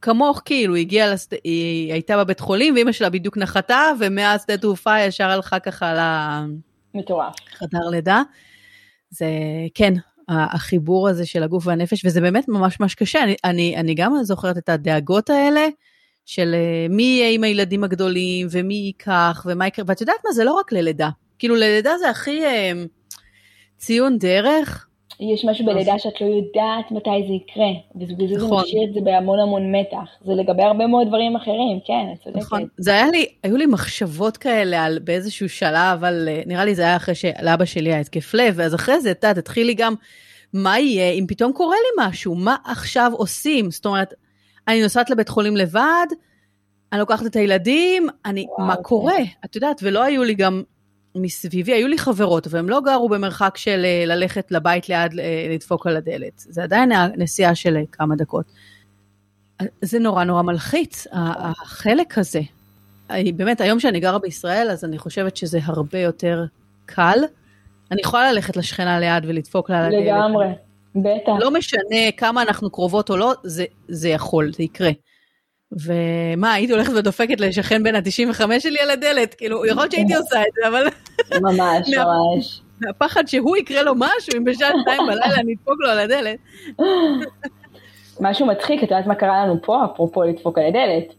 כמוך, 0.00 0.42
כאילו, 0.44 0.74
היא 0.74 0.84
הגיעה, 0.84 1.12
לסד... 1.12 1.36
היא 1.44 1.92
הייתה 1.92 2.24
בבית 2.24 2.40
חולים, 2.40 2.74
ואימא 2.74 2.92
שלה 2.92 3.10
בדיוק 3.10 3.36
נחתה, 3.36 3.82
ומאז 4.00 4.42
שדה 4.42 4.56
תעופה 4.56 5.00
ישר 5.00 5.24
הלכה 5.30 5.58
ככה 5.58 5.94
ל... 5.94 6.00
מטורף. 6.94 7.34
חדר 7.58 7.88
לידה. 7.90 8.22
זה, 9.10 9.26
כן, 9.74 9.92
החיבור 10.28 11.08
הזה 11.08 11.26
של 11.26 11.42
הגוף 11.42 11.66
והנפש, 11.66 12.04
וזה 12.04 12.20
באמת 12.20 12.48
ממש 12.48 12.80
ממש 12.80 12.94
קשה. 12.94 13.22
אני, 13.22 13.36
אני, 13.44 13.76
אני 13.76 13.94
גם 13.94 14.14
זוכרת 14.22 14.58
את 14.58 14.68
הדאגות 14.68 15.30
האלה, 15.30 15.68
של 16.30 16.54
אה, 16.54 16.86
מי 16.90 17.02
יהיה 17.02 17.30
עם 17.30 17.44
הילדים 17.44 17.84
הגדולים, 17.84 18.46
ומי 18.50 18.74
ייקח, 18.74 19.46
ומה 19.46 19.66
יקרה, 19.66 19.84
ואת 19.88 20.00
יודעת 20.00 20.16
מה, 20.26 20.32
זה 20.32 20.44
לא 20.44 20.52
רק 20.52 20.72
ללידה. 20.72 21.08
כאילו, 21.38 21.54
ללידה 21.54 21.98
זה 21.98 22.10
הכי 22.10 22.44
אה, 22.44 22.72
ציון 23.78 24.18
דרך, 24.18 24.86
יש 25.20 25.44
משהו 25.44 25.66
בלידה 25.66 25.98
שאת 25.98 26.20
לא 26.20 26.26
יודעת 26.26 26.90
מתי 26.90 27.10
זה 27.28 27.32
יקרה, 27.32 27.70
ובגלל 27.94 28.28
זה 28.28 28.36
נכון. 28.36 28.48
זה 28.48 28.62
משאיר 28.62 28.88
את 28.88 28.94
זה 28.94 29.00
בהמון 29.00 29.40
המון 29.40 29.74
מתח. 29.74 30.08
זה 30.24 30.32
לגבי 30.32 30.62
הרבה 30.62 30.86
מאוד 30.86 31.08
דברים 31.08 31.36
אחרים, 31.36 31.78
כן, 31.86 32.06
את 32.12 32.24
צודקת. 32.24 32.40
נכון, 32.40 32.66
זה 32.76 32.90
היה 32.90 33.06
לי, 33.10 33.26
היו 33.42 33.56
לי 33.56 33.66
מחשבות 33.66 34.36
כאלה 34.36 34.84
על 34.84 34.98
באיזשהו 34.98 35.48
שלב, 35.48 35.98
אבל 35.98 36.28
אה, 36.28 36.42
נראה 36.46 36.64
לי 36.64 36.74
זה 36.74 36.82
היה 36.82 36.96
אחרי 36.96 37.14
שלאבא 37.14 37.64
שלי 37.64 37.92
היה 37.92 38.00
התקף 38.00 38.34
לב, 38.34 38.54
ואז 38.56 38.74
אחרי 38.74 39.00
זה, 39.00 39.10
את 39.10 39.24
יודעת, 39.24 39.38
התחיל 39.38 39.66
לי 39.66 39.74
גם, 39.74 39.94
מה 40.52 40.78
יהיה 40.78 41.12
אם 41.12 41.24
פתאום 41.28 41.52
קורה 41.52 41.76
לי 41.76 42.08
משהו, 42.08 42.34
מה 42.34 42.56
עכשיו 42.64 43.12
עושים? 43.14 43.70
זאת 43.70 43.86
אומרת, 43.86 44.14
אני 44.70 44.82
נוסעת 44.82 45.10
לבית 45.10 45.28
חולים 45.28 45.56
לבד, 45.56 46.06
אני 46.92 47.00
לוקחת 47.00 47.26
את 47.26 47.36
הילדים, 47.36 48.08
אני, 48.24 48.46
וואו, 48.48 48.66
מה 48.66 48.76
כן. 48.76 48.82
קורה? 48.82 49.18
את 49.44 49.54
יודעת, 49.56 49.80
ולא 49.82 50.04
היו 50.04 50.24
לי 50.24 50.34
גם 50.34 50.62
מסביבי, 51.14 51.72
היו 51.72 51.88
לי 51.88 51.98
חברות, 51.98 52.46
והם 52.50 52.68
לא 52.68 52.80
גרו 52.80 53.08
במרחק 53.08 53.56
של 53.56 53.82
אה, 53.84 54.04
ללכת 54.06 54.52
לבית 54.52 54.88
ליד 54.88 55.18
אה, 55.18 55.46
לדפוק 55.50 55.86
על 55.86 55.96
הדלת. 55.96 56.32
זה 56.36 56.62
עדיין 56.62 56.92
נסיעה 57.16 57.54
של 57.54 57.76
אה, 57.76 57.82
כמה 57.92 58.16
דקות. 58.16 58.46
זה 59.82 59.98
נורא 59.98 60.24
נורא 60.24 60.42
מלחיץ, 60.42 61.06
החלק 61.12 62.18
הזה. 62.18 62.40
באמת, 63.36 63.60
היום 63.60 63.80
שאני 63.80 64.00
גרה 64.00 64.18
בישראל, 64.18 64.70
אז 64.70 64.84
אני 64.84 64.98
חושבת 64.98 65.36
שזה 65.36 65.58
הרבה 65.62 65.98
יותר 65.98 66.44
קל. 66.86 67.18
אני 67.90 68.00
יכולה 68.00 68.32
ללכת 68.32 68.56
לשכנה 68.56 69.00
ליד 69.00 69.24
ולדפוק 69.26 69.70
לה 69.70 69.78
על 69.78 69.84
הדלת. 69.84 70.04
לגמרי, 70.06 70.46
בטח. 70.94 71.32
לא 71.38 71.50
משנה 71.50 72.12
כמה 72.16 72.42
אנחנו 72.42 72.70
קרובות 72.70 73.10
או 73.10 73.16
לא, 73.16 73.32
זה, 73.42 73.64
זה 73.88 74.08
יכול, 74.08 74.52
זה 74.52 74.62
יקרה. 74.62 74.90
ומה, 75.72 76.52
הייתי 76.52 76.72
הולכת 76.72 76.92
ודופקת 76.92 77.40
לשכן 77.40 77.82
בין 77.82 77.94
ה-95 77.94 78.60
שלי 78.60 78.78
על 78.80 78.90
הדלת, 78.90 79.34
כאילו, 79.34 79.66
יכול 79.66 79.82
להיות 79.82 79.92
שהייתי 79.92 80.14
עושה 80.14 80.42
את 80.42 80.52
זה, 80.54 80.68
אבל... 80.68 80.86
ממש, 81.40 81.88
ממש. 81.98 82.60
מהפחד 82.80 83.26
שהוא 83.26 83.56
יקרה 83.56 83.82
לו 83.82 83.92
משהו, 83.96 84.36
אם 84.36 84.44
בשעה 84.44 84.70
שתיים 84.80 85.02
בלילה 85.06 85.40
אני 85.40 85.52
אדפוק 85.52 85.74
לו 85.80 85.90
על 85.90 85.98
הדלת. 85.98 86.38
משהו 88.20 88.46
מצחיק, 88.46 88.84
את 88.84 88.90
יודעת 88.90 89.06
מה 89.06 89.14
קרה 89.14 89.44
לנו 89.44 89.62
פה, 89.62 89.84
אפרופו 89.84 90.22
לדפוק 90.22 90.58
על 90.58 90.64
הדלת. 90.64 91.14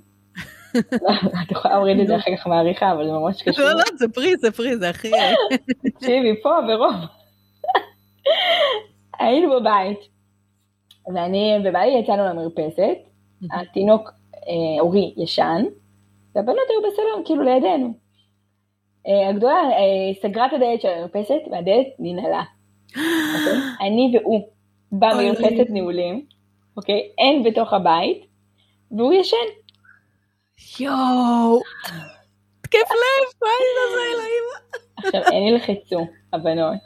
את 1.45 1.51
יכולה 1.51 1.73
להוריד 1.73 1.99
את 1.99 2.07
זה 2.07 2.15
אחר 2.15 2.31
כך 2.37 2.47
מעריכה, 2.47 2.91
אבל 2.91 3.05
זה 3.05 3.11
ממש 3.11 3.41
קשור. 3.41 3.65
לא, 3.65 3.73
לא, 3.73 3.83
זה 3.97 4.07
פרי, 4.07 4.37
זה 4.37 4.51
פרי, 4.51 4.77
זה 4.77 4.89
הכי... 4.89 5.11
תקשיבי, 5.83 6.41
פה 6.43 6.49
ברוב. 6.67 6.95
היינו 9.21 9.59
בבית, 9.59 9.99
ואני 11.13 11.53
ובעלי 11.65 11.91
יצאנו 11.91 12.25
למרפסת, 12.25 12.97
התינוק 13.51 14.09
אה, 14.47 14.81
אורי 14.81 15.13
ישן, 15.17 15.63
והבנות 16.35 16.67
היו 16.69 16.91
בסלון, 16.91 17.25
כאילו 17.25 17.43
לידינו. 17.43 17.93
אה, 19.07 19.29
הגדולה 19.29 19.53
אה, 19.53 20.13
סגרה 20.21 20.45
את 20.45 20.53
הדלת 20.53 20.81
של 20.81 20.87
המרפסת, 20.87 21.41
והדלת 21.51 21.87
ננעלה. 21.99 22.43
אוקיי? 22.89 23.59
אני 23.87 24.17
והוא 24.17 24.47
במרפסת 24.91 25.69
נעולים, 25.69 26.25
אוקיי? 26.77 27.09
אין 27.17 27.43
בתוך 27.43 27.73
הבית, 27.73 28.25
והוא 28.91 29.13
ישן. 29.13 29.37
יואו, 30.79 31.59
תקף 32.61 32.91
לב, 32.91 33.33
מה 33.41 33.49
זה 33.93 34.01
אלוהים? 34.11 34.43
עכשיו, 34.97 35.21
הן 35.35 35.43
ילחצו, 35.43 36.07
הבנות. 36.33 36.77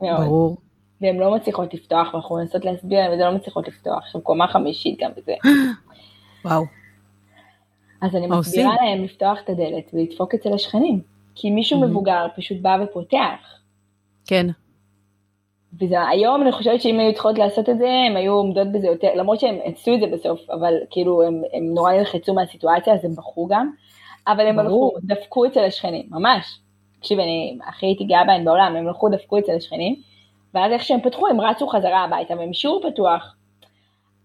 ברור. 0.00 0.56
והן 1.00 1.16
לא 1.16 1.34
מצליחות 1.34 1.74
לפתוח, 1.74 2.14
ואנחנו 2.14 2.36
מנסות 2.36 2.64
להסביר 2.64 3.00
להן, 3.00 3.12
וזה 3.12 3.24
לא 3.24 3.32
מצליחות 3.32 3.68
לפתוח. 3.68 3.98
עכשיו, 3.98 4.20
קומה 4.20 4.48
חמישית 4.48 4.98
גם 5.00 5.10
וזה. 5.16 5.34
וואו. 6.44 6.64
אז 8.02 8.16
אני 8.16 8.26
מסבירה 8.26 8.74
להם 8.82 9.04
לפתוח 9.04 9.38
את 9.44 9.50
הדלת 9.50 9.90
ולדפוק 9.92 10.34
אצל 10.34 10.54
השכנים. 10.54 11.00
כי 11.34 11.50
מישהו 11.50 11.82
mm-hmm. 11.82 11.86
מבוגר 11.86 12.26
פשוט 12.36 12.58
בא 12.60 12.76
ופותח. 12.84 13.58
כן. 14.26 14.46
והיום 15.72 16.42
אני 16.42 16.52
חושבת 16.52 16.82
שאם 16.82 16.98
היו 16.98 17.12
צריכות 17.12 17.38
לעשות 17.38 17.68
את 17.68 17.78
זה, 17.78 17.88
הם 18.10 18.16
היו 18.16 18.32
עומדות 18.32 18.72
בזה 18.72 18.86
יותר, 18.86 19.08
למרות 19.14 19.40
שהם 19.40 19.58
עשו 19.64 19.94
את 19.94 20.00
זה 20.00 20.06
בסוף, 20.06 20.50
אבל 20.50 20.74
כאילו 20.90 21.22
הם, 21.22 21.42
הם 21.52 21.74
נורא 21.74 21.92
נלחצו 21.92 22.34
מהסיטואציה, 22.34 22.94
אז 22.94 23.04
הם 23.04 23.14
בחרו 23.14 23.46
גם, 23.46 23.70
אבל 24.26 24.46
הם 24.46 24.58
הלכו, 24.58 24.92
דפקו 25.02 25.46
אצל 25.46 25.64
השכנים, 25.64 26.06
ממש. 26.10 26.58
תקשיבי, 26.98 27.22
אני 27.22 27.58
הכי 27.68 27.86
הייתי 27.86 28.04
גאה 28.04 28.24
בהן 28.24 28.44
בעולם, 28.44 28.76
הם 28.76 28.88
הלכו, 28.88 29.08
דפקו 29.08 29.38
אצל 29.38 29.52
השכנים, 29.56 29.96
ואז 30.54 30.72
איך 30.72 30.82
שהם 30.82 31.00
פתחו, 31.00 31.26
הם 31.28 31.40
רצו 31.40 31.66
חזרה 31.66 32.04
הביתה, 32.04 32.34
והם 32.36 32.50
השאירו 32.50 32.80
פתוח. 32.82 33.36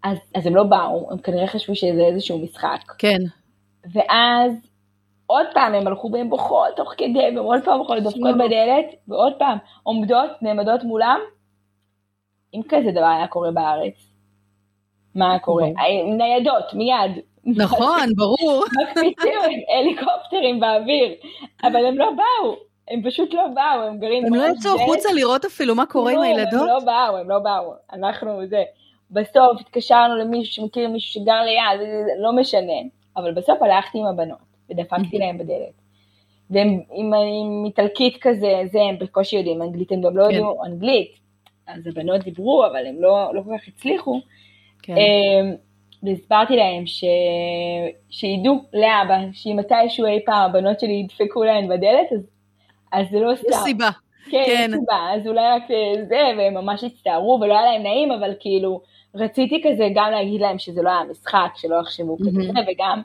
אז, 0.04 0.18
אז 0.36 0.48
הם 0.48 0.56
לא 0.56 0.64
באו, 0.64 1.12
הם 1.12 1.18
כנראה 1.18 1.48
חשבו 1.48 1.76
שזה 1.76 2.02
איזשהו 2.02 2.40
משחק. 2.40 2.80
כן. 2.98 3.20
ואז 3.94 4.54
עוד 5.28 5.46
פעם 5.54 5.74
הם 5.74 5.88
הלכו 5.88 6.10
והם 6.14 6.30
בוכות 6.30 6.76
תוך 6.76 6.94
כדי, 6.98 7.20
והם 7.36 7.38
עוד 7.38 7.60
פעם 7.66 7.78
בוכות, 7.78 8.04
דופקות 8.04 8.36
בדלת, 8.36 8.86
ועוד 9.08 9.34
פעם 9.40 9.58
עומדות, 9.84 10.30
נעמדות 10.42 10.84
מולם. 10.84 11.20
אם 12.54 12.62
כזה 12.70 12.92
דבר 12.92 13.06
היה 13.06 13.28
קורה 13.28 13.52
בארץ, 13.52 14.14
מה 15.16 15.30
היה 15.30 15.40
קורה? 15.40 15.66
ניידות, 16.18 16.74
מיד. 16.74 17.12
נכון, 17.46 18.10
ברור. 18.16 18.64
מקפיצים 18.82 19.40
הליקופטרים 19.80 20.60
באוויר, 20.60 21.14
אבל 21.64 21.86
הם 21.86 21.98
לא 21.98 22.12
באו. 22.12 22.56
הם 22.88 23.02
פשוט 23.04 23.34
לא 23.34 23.48
באו, 23.48 23.88
הם 23.88 24.00
גרים... 24.00 24.26
הם 24.26 24.34
לא 24.34 24.44
יצאו 24.58 24.72
החוצה 24.82 25.10
לראות 25.14 25.46
אפילו 25.46 25.76
מה 25.76 25.86
קורה 25.86 26.12
עם 26.12 26.18
לא, 26.18 26.24
הילדות? 26.24 26.62
הם 26.62 26.68
לא 26.68 26.80
באו, 26.86 27.18
הם 27.18 27.30
לא 27.30 27.40
באו. 27.40 27.74
אנחנו 27.94 28.48
זה. 28.48 28.64
בסוף 29.12 29.62
התקשרנו 29.62 30.16
למישהו 30.16 30.54
שמכיר 30.54 30.90
מישהו 30.90 31.22
שגר 31.22 31.42
ליד, 31.42 31.90
לא 32.20 32.34
משנה. 32.34 32.74
אבל 33.18 33.34
בסוף 33.34 33.62
הלכתי 33.62 33.98
עם 33.98 34.06
הבנות, 34.06 34.38
ודפקתי 34.70 35.18
להם 35.18 35.38
בדלת. 35.38 35.82
והם 36.50 36.80
עם, 36.92 37.14
עם 37.14 37.66
איטלקית 37.66 38.18
כזה, 38.22 38.62
זה, 38.72 38.82
הם 38.82 39.00
בקושי 39.00 39.36
יודעים 39.36 39.62
אנגלית, 39.62 39.92
הם 39.92 40.02
גם 40.02 40.18
לא 40.18 40.24
כן. 40.24 40.30
יודעים 40.32 40.48
אנגלית. 40.66 41.12
אז 41.68 41.88
הבנות 41.88 42.24
דיברו, 42.24 42.66
אבל 42.66 42.88
הם 42.88 42.96
לא, 43.00 43.34
לא 43.34 43.42
כל 43.42 43.58
כך 43.58 43.68
הצליחו. 43.68 44.20
כן. 44.82 44.94
אמ, 44.98 45.56
והסברתי 46.04 46.56
להם 46.56 46.86
ש... 46.86 47.04
שידעו 48.10 48.64
לאבא, 48.74 49.18
שאם 49.34 49.58
מתישהו 49.60 50.06
אי 50.06 50.20
פעם 50.26 50.50
הבנות 50.50 50.80
שלי 50.80 50.94
ידפקו 50.94 51.44
להן 51.44 51.68
בדלת, 51.70 52.12
אז, 52.12 52.33
אז 52.94 53.06
זה 53.12 53.20
לא 53.20 53.36
סתם. 53.36 53.48
יש 53.50 53.56
סיבה. 53.56 53.90
כן, 54.26 54.44
כן. 54.46 54.72
יש 54.74 54.80
סיבה, 54.80 55.10
אז 55.16 55.28
אולי 55.28 55.42
רק 55.42 55.72
אה, 55.72 56.06
זה, 56.08 56.22
והם 56.38 56.54
ממש 56.54 56.84
הצטערו, 56.84 57.40
ולא 57.42 57.54
היה 57.54 57.72
להם 57.72 57.84
נעים, 57.84 58.12
אבל 58.12 58.34
כאילו, 58.40 58.82
רציתי 59.16 59.62
כזה 59.64 59.88
גם 59.96 60.12
להגיד 60.12 60.42
להם 60.42 60.60
שזה 60.60 60.82
לא 60.82 60.90
היה 60.90 61.04
משחק, 61.12 61.52
שלא 61.56 61.76
יחשבו 61.82 62.18
mm-hmm. 62.18 62.28
כזה, 62.28 62.72
וגם 62.72 63.02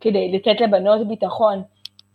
כדי 0.00 0.32
לתת 0.32 0.60
לבנות 0.60 1.08
ביטחון, 1.08 1.62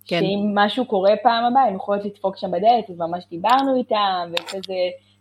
כן. 0.08 0.20
שאם 0.20 0.52
משהו 0.54 0.86
קורה 0.86 1.14
פעם 1.24 1.46
הבאה, 1.46 1.64
הן 1.64 1.76
יכולות 1.76 2.06
לדפוק 2.06 2.38
שם 2.38 2.52
בדלת, 2.52 2.90
אז 2.90 2.98
ממש 2.98 3.24
דיברנו 3.30 3.76
איתם, 3.78 4.32
וכזה 4.34 4.74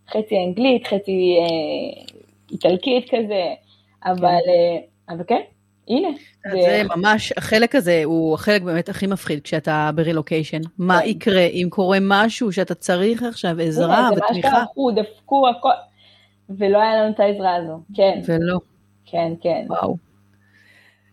חצי 0.08 0.36
אנגלית, 0.46 0.86
חצי 0.86 1.36
אה, 1.40 2.04
איטלקית 2.52 3.10
כזה, 3.10 3.54
אבל, 4.04 4.18
כן. 4.20 4.28
אה, 4.28 5.14
אבל 5.14 5.24
כן, 5.26 5.40
הנה. 5.88 6.08
זה... 6.50 6.82
ממש, 6.96 7.32
החלק 7.36 7.74
הזה 7.74 8.02
הוא 8.04 8.34
החלק 8.34 8.62
באמת 8.62 8.88
הכי 8.88 9.06
מפחיד 9.06 9.40
כשאתה 9.42 9.90
ברילוקיישן. 9.94 10.60
מה 10.78 11.00
כן. 11.00 11.08
יקרה 11.08 11.42
אם 11.42 11.66
קורה 11.70 11.98
משהו 12.00 12.52
שאתה 12.52 12.74
צריך 12.74 13.22
עכשיו 13.22 13.60
עזרה 13.60 14.08
ותמיכה? 14.12 14.48
זה 14.48 14.54
מה 14.54 14.56
שהלכו, 14.56 14.90
דפקו, 14.90 15.48
הכל. 15.48 15.68
ולא 16.50 16.78
היה 16.78 16.96
לנו 16.96 17.14
את 17.14 17.20
העזרה 17.20 17.54
הזו, 17.54 17.80
כן. 17.94 18.20
ולא. 18.24 18.58
כן, 19.06 19.32
כן. 19.42 19.64
וואו. 19.68 19.96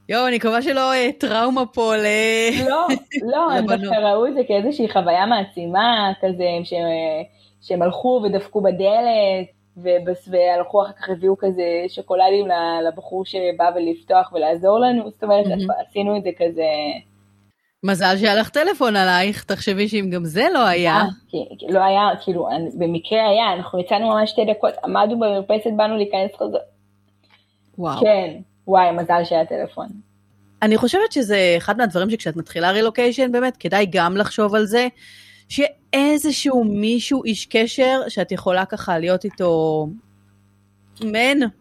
יואו, 0.10 0.28
אני 0.28 0.36
מקווה 0.36 0.62
שלא 0.62 0.94
אה, 0.94 1.10
טראומה 1.18 1.66
פה 1.66 1.96
ל... 1.96 2.06
לא, 2.70 2.88
לא, 3.22 3.52
הם 3.58 3.66
דווקא 3.66 3.96
ראו 3.96 4.28
את 4.28 4.34
זה 4.34 4.42
כאיזושהי 4.48 4.90
חוויה 4.90 5.26
מעצימה 5.26 6.12
כזה, 6.22 6.46
שהם 7.62 7.82
הלכו 7.82 8.24
ודפקו 8.26 8.62
בדלת, 8.62 9.48
והלכו 9.78 10.84
אחר 10.84 10.92
כך 10.92 11.10
הביאו 11.10 11.38
כזה 11.38 11.64
שוקולדים 11.88 12.48
לבחור 12.88 13.26
שבא 13.26 13.72
ולפתוח 13.76 14.34
ולעזור 14.34 14.80
לנו, 14.80 15.12
זאת 15.12 15.24
אומרת. 15.24 15.46
עשינו 15.90 16.18
את 16.18 16.24
זה 16.24 16.30
כזה... 16.38 16.64
מזל 17.84 18.18
שהיה 18.18 18.36
לך 18.36 18.50
טלפון 18.50 18.96
עלייך, 18.96 19.44
תחשבי 19.44 19.88
שאם 19.88 20.10
גם 20.14 20.26
זה 20.26 20.46
לא 20.54 20.66
היה. 20.66 20.96
אה, 20.96 21.70
לא 21.70 21.80
היה, 21.80 22.10
כאילו, 22.24 22.48
במקרה 22.80 23.30
היה, 23.30 23.54
אנחנו 23.54 23.80
יצאנו 23.80 24.10
ממש 24.10 24.30
שתי 24.30 24.42
דקות, 24.46 24.74
עמדנו 24.84 25.20
במרפסת, 25.20 25.72
באנו 25.78 25.98
להיכנס 25.98 26.32
חוזר. 26.38 26.58
וואו. 27.78 28.00
כן, 28.02 28.38
וואי, 28.68 28.92
מזל 28.92 29.24
שהיה 29.24 29.46
טלפון. 29.46 29.88
אני 30.62 30.78
חושבת 30.78 31.12
שזה 31.12 31.54
אחד 31.58 31.78
מהדברים 31.78 32.10
שכשאת 32.10 32.36
מתחילה 32.36 32.72
רילוקיישן, 32.72 33.32
באמת, 33.32 33.58
כדאי 33.58 33.86
גם 33.90 34.18
לחשוב 34.18 34.56
על 34.56 34.66
זה, 34.66 34.88
שיהיה 35.54 35.70
איזשהו 35.94 36.63
מישהו, 36.63 37.24
איש 37.24 37.46
קשר, 37.46 38.02
שאת 38.08 38.32
יכולה 38.32 38.66
ככה 38.66 39.00
להיות 39.00 39.26
איתו 39.26 39.88
מן, 41.04 41.39
נכון. 41.39 41.52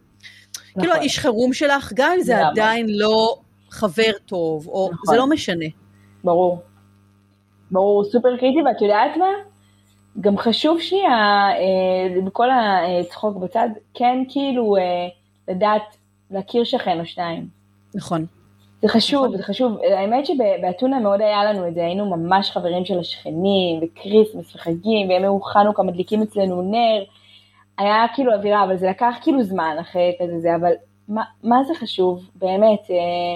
כאילו 0.79 0.93
האיש 0.93 1.19
חירום 1.19 1.53
שלך, 1.53 1.91
גם 1.95 2.11
אם 2.15 2.21
זה 2.21 2.47
עדיין 2.47 2.85
לא 2.89 3.35
חבר 3.69 4.11
טוב, 4.25 4.67
או 4.67 4.89
נכון. 4.93 5.15
זה 5.15 5.17
לא 5.17 5.27
משנה. 5.27 5.65
ברור. 6.23 6.61
ברור, 7.71 8.03
סופר 8.03 8.37
קריטי, 8.37 8.61
ואת 8.61 8.81
יודעת 8.81 9.17
מה? 9.17 9.29
גם 10.21 10.37
חשוב 10.37 10.81
שנייה, 10.81 11.49
אה, 11.51 12.21
בכל 12.25 12.47
הצחוק 12.51 13.37
בצד, 13.37 13.69
כן 13.93 14.17
כאילו 14.29 14.75
אה, 14.77 14.81
לדעת 15.47 15.97
להכיר 16.31 16.63
שכן 16.63 16.99
או 16.99 17.05
שניים. 17.05 17.47
נכון. 17.95 18.25
זה 18.83 18.89
חשוב, 18.89 19.25
נכון. 19.25 19.37
זה 19.37 19.43
חשוב. 19.43 19.77
האמת 19.97 20.25
שבאתונה 20.25 20.99
מאוד 20.99 21.21
היה 21.21 21.43
לנו 21.43 21.67
את 21.67 21.73
זה, 21.73 21.85
היינו 21.85 22.05
ממש 22.17 22.51
חברים 22.51 22.85
של 22.85 22.99
השכנים, 22.99 23.79
וכריסמס 23.81 24.55
וחגים, 24.55 25.09
וימי 25.09 25.27
חנוכה 25.43 25.83
מדליקים 25.83 26.21
אצלנו 26.21 26.61
נר. 26.61 27.03
היה 27.77 28.05
כאילו 28.15 28.33
אווירה, 28.33 28.63
אבל 28.63 28.77
זה 28.77 28.89
לקח 28.89 29.15
כאילו 29.21 29.43
זמן 29.43 29.75
אחרי 29.81 30.15
כזה 30.21 30.39
זה, 30.39 30.55
אבל 30.55 30.71
מה, 31.07 31.23
מה 31.43 31.63
זה 31.63 31.73
חשוב, 31.75 32.29
באמת, 32.35 32.79
אה, 32.89 33.35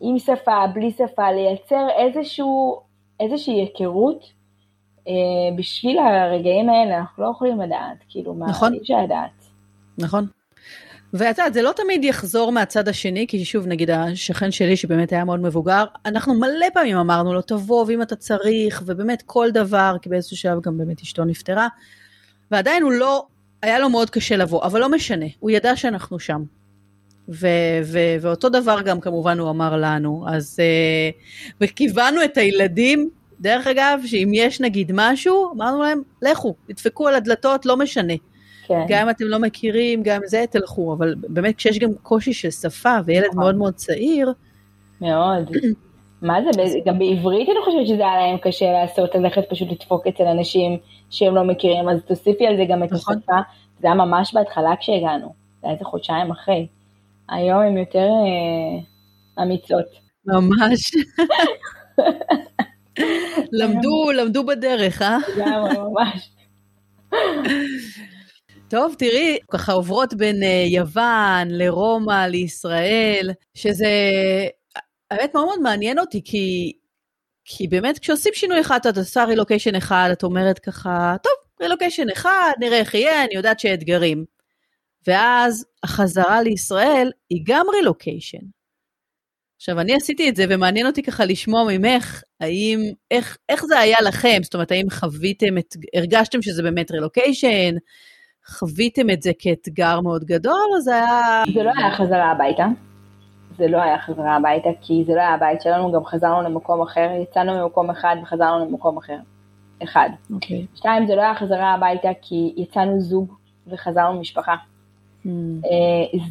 עם 0.00 0.18
שפה, 0.18 0.66
בלי 0.74 0.90
שפה, 0.90 1.32
לייצר 1.32 1.86
איזשהו, 1.96 2.80
איזושהי 3.20 3.54
היכרות 3.54 4.32
אה, 5.08 5.12
בשביל 5.56 5.98
הרגעים 5.98 6.68
האלה, 6.68 6.98
אנחנו 6.98 7.24
לא 7.24 7.28
יכולים 7.28 7.60
לדעת, 7.60 8.04
כאילו, 8.08 8.34
נכון. 8.38 8.68
מה 8.68 8.76
אי 8.76 8.80
אפשר 8.82 9.02
לדעת. 9.04 9.46
נכון. 9.98 10.26
ואת 11.18 11.38
יודעת, 11.38 11.54
זה 11.54 11.62
לא 11.62 11.72
תמיד 11.76 12.04
יחזור 12.04 12.52
מהצד 12.52 12.88
השני, 12.88 13.26
כי 13.26 13.44
שוב, 13.44 13.66
נגיד 13.66 13.90
השכן 13.90 14.50
שלי, 14.50 14.76
שבאמת 14.76 15.12
היה 15.12 15.24
מאוד 15.24 15.40
מבוגר, 15.40 15.84
אנחנו 16.06 16.34
מלא 16.34 16.66
פעמים 16.74 16.96
אמרנו 16.96 17.34
לו, 17.34 17.42
תבוא, 17.42 17.84
ואם 17.88 18.02
אתה 18.02 18.16
צריך, 18.16 18.82
ובאמת 18.86 19.22
כל 19.26 19.50
דבר, 19.50 19.96
כי 20.02 20.08
באיזשהו 20.08 20.36
שלב 20.36 20.60
גם 20.60 20.78
באמת 20.78 21.02
אשתו 21.02 21.24
נפטרה, 21.24 21.68
ועדיין 22.50 22.82
הוא 22.82 22.92
לא, 22.92 23.26
היה 23.62 23.78
לו 23.78 23.90
מאוד 23.90 24.10
קשה 24.10 24.36
לבוא, 24.36 24.64
אבל 24.64 24.80
לא 24.80 24.88
משנה, 24.88 25.26
הוא 25.40 25.50
ידע 25.50 25.76
שאנחנו 25.76 26.18
שם. 26.18 26.42
ו- 27.28 27.80
ו- 27.84 28.16
ואותו 28.20 28.48
דבר 28.48 28.82
גם 28.82 29.00
כמובן 29.00 29.38
הוא 29.38 29.50
אמר 29.50 29.76
לנו, 29.76 30.24
אז... 30.28 30.56
Uh, 30.60 31.56
וכיוונו 31.60 32.24
את 32.24 32.38
הילדים, 32.38 33.10
דרך 33.40 33.66
אגב, 33.66 34.00
שאם 34.06 34.30
יש 34.34 34.60
נגיד 34.60 34.90
משהו, 34.94 35.52
אמרנו 35.54 35.82
להם, 35.82 36.02
לכו, 36.22 36.54
תדפקו 36.66 37.08
על 37.08 37.14
הדלתות, 37.14 37.66
לא 37.66 37.76
משנה. 37.76 38.14
כן. 38.66 38.84
גם 38.88 39.02
אם 39.02 39.10
אתם 39.10 39.24
לא 39.24 39.38
מכירים, 39.38 40.02
גם 40.02 40.20
זה 40.24 40.44
תלכו, 40.50 40.92
אבל 40.92 41.14
באמת 41.28 41.56
כשיש 41.56 41.78
גם 41.78 41.90
קושי 42.02 42.32
של 42.32 42.50
שפה, 42.50 42.96
וילד 43.04 43.26
נכון. 43.26 43.38
מאוד 43.38 43.54
מאוד 43.54 43.74
צעיר... 43.74 44.32
מאוד. 45.00 45.50
מה 46.22 46.38
זה, 46.42 46.50
גם 46.86 46.98
בעברית 46.98 47.48
אני 47.48 47.58
חושבת 47.64 47.86
שזה 47.86 48.02
היה 48.08 48.16
להם 48.16 48.38
קשה 48.38 48.72
לעשות, 48.72 49.14
ללכת 49.14 49.42
פשוט 49.50 49.68
לדפוק 49.70 50.06
אצל 50.06 50.22
אנשים 50.22 50.78
שהם 51.10 51.34
לא 51.34 51.44
מכירים, 51.44 51.88
אז 51.88 52.00
תוסיפי 52.06 52.46
על 52.46 52.56
זה 52.56 52.62
גם 52.68 52.84
את 52.84 52.92
נכון. 52.92 53.16
השפה. 53.16 53.36
זה 53.80 53.86
היה 53.86 53.94
ממש 53.94 54.34
בהתחלה 54.34 54.70
כשהגענו, 54.80 55.34
זה 55.60 55.66
היה 55.66 55.72
איזה 55.72 55.84
חודשיים 55.84 56.30
אחרי. 56.30 56.66
היום 57.28 57.60
הן 57.60 57.76
יותר 57.78 58.08
אה, 58.08 59.42
אמיצות. 59.42 59.86
ממש. 60.26 60.80
למדו, 63.52 64.12
למדו 64.12 64.46
בדרך, 64.46 65.02
אה? 65.02 65.18
לגמרי, 65.36 65.74
ממש. 65.78 66.30
טוב, 68.70 68.94
תראי, 68.98 69.38
ככה 69.50 69.72
עוברות 69.72 70.14
בין 70.14 70.42
אה, 70.42 70.64
יוון 70.68 71.48
לרומא 71.50 72.26
לישראל, 72.26 73.30
שזה, 73.54 73.88
האמת 75.10 75.34
מאוד 75.34 75.46
מאוד 75.46 75.60
מעניין 75.60 75.98
אותי, 75.98 76.20
כי, 76.24 76.72
כי 77.44 77.68
באמת 77.68 77.98
כשעושים 77.98 78.32
שינוי 78.34 78.60
אחד, 78.60 78.86
את 78.86 78.98
עושה 78.98 79.24
רילוקיישן 79.24 79.74
אחד, 79.74 80.08
את 80.12 80.22
אומרת 80.22 80.58
ככה, 80.58 81.16
טוב, 81.22 81.32
רילוקיישן 81.60 82.10
אחד, 82.10 82.52
נראה 82.60 82.78
איך 82.78 82.94
יהיה, 82.94 83.24
אני 83.24 83.34
יודעת 83.34 83.60
שאתגרים. 83.60 84.24
ואז 85.06 85.66
החזרה 85.82 86.42
לישראל 86.42 87.10
היא 87.30 87.42
גם 87.46 87.66
רילוקיישן. 87.72 88.46
עכשיו, 89.56 89.80
אני 89.80 89.94
עשיתי 89.94 90.28
את 90.28 90.36
זה, 90.36 90.44
ומעניין 90.48 90.86
אותי 90.86 91.02
ככה 91.02 91.24
לשמוע 91.24 91.64
ממך, 91.68 92.22
האם, 92.40 92.80
איך, 93.10 93.38
איך 93.48 93.64
זה 93.64 93.78
היה 93.78 93.96
לכם? 94.04 94.38
זאת 94.42 94.54
אומרת, 94.54 94.72
האם 94.72 94.90
חוויתם 94.90 95.58
את, 95.58 95.74
הרגשתם 95.94 96.42
שזה 96.42 96.62
באמת 96.62 96.90
רילוקיישן? 96.90 97.74
חוויתם 98.48 99.10
את 99.10 99.22
זה 99.22 99.30
כאתגר 99.38 100.00
מאוד 100.00 100.24
גדול, 100.24 100.66
או 100.76 100.80
זה 100.80 100.94
היה... 100.94 101.42
זה 101.54 101.62
לא 101.62 101.70
היה 101.76 101.90
חזרה 101.90 102.30
הביתה. 102.30 102.66
זה 103.58 103.68
לא 103.68 103.82
היה 103.82 103.98
חזרה 103.98 104.36
הביתה, 104.36 104.68
כי 104.82 105.04
זה 105.06 105.14
לא 105.14 105.20
היה 105.20 105.34
הבית 105.34 105.62
שלנו, 105.62 105.92
גם 105.92 106.04
חזרנו 106.04 106.42
למקום 106.42 106.82
אחר, 106.82 107.08
יצאנו 107.22 107.62
ממקום 107.62 107.90
אחד 107.90 108.16
וחזרנו 108.22 108.64
למקום 108.64 108.96
אחר. 108.96 109.16
אחד. 109.82 110.08
Okay. 110.30 110.34
אוקיי. 110.34 110.66
שתיים, 110.74 111.06
זה 111.06 111.14
לא 111.14 111.20
היה 111.20 111.34
חזרה 111.34 111.74
הביתה, 111.74 112.08
כי 112.22 112.52
יצאנו 112.56 113.00
זוג 113.00 113.34
וחזרנו 113.66 114.20
משפחה. 114.20 114.54
Mm. 115.26 115.28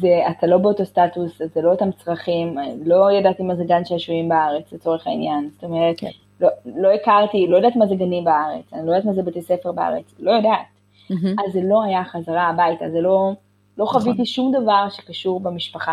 זה, 0.00 0.08
אתה 0.30 0.46
לא 0.46 0.58
באותו 0.58 0.84
סטטוס, 0.84 1.42
זה 1.54 1.62
לא 1.62 1.70
אותם 1.70 1.92
צרכים, 1.92 2.58
לא 2.84 3.12
ידעתי 3.12 3.42
מה 3.42 3.54
זה 3.54 3.64
גן 3.64 3.84
שעשועים 3.84 4.28
בארץ, 4.28 4.72
לצורך 4.72 5.06
העניין. 5.06 5.48
זאת 5.54 5.64
אומרת, 5.64 5.96
okay. 5.96 6.00
כן. 6.00 6.10
לא, 6.40 6.48
לא 6.76 6.88
הכרתי, 6.92 7.46
לא 7.46 7.56
יודעת 7.56 7.76
מה 7.76 7.86
זה 7.86 7.94
גנים 7.94 8.24
בארץ, 8.24 8.72
אני 8.72 8.86
לא 8.86 8.90
יודעת 8.90 9.04
מה 9.04 9.12
זה 9.12 9.22
בתי 9.22 9.42
ספר 9.42 9.72
בארץ, 9.72 10.04
לא 10.18 10.30
יודעת. 10.30 10.75
Mm-hmm. 11.10 11.44
אז 11.46 11.52
זה 11.52 11.60
לא 11.64 11.82
היה 11.82 12.04
חזרה 12.04 12.48
הביתה, 12.48 12.90
זה 12.90 13.00
לא, 13.00 13.32
לא 13.78 13.84
נכון. 13.84 14.00
חוויתי 14.00 14.26
שום 14.26 14.52
דבר 14.62 14.86
שקשור 14.90 15.40
במשפחה 15.40 15.92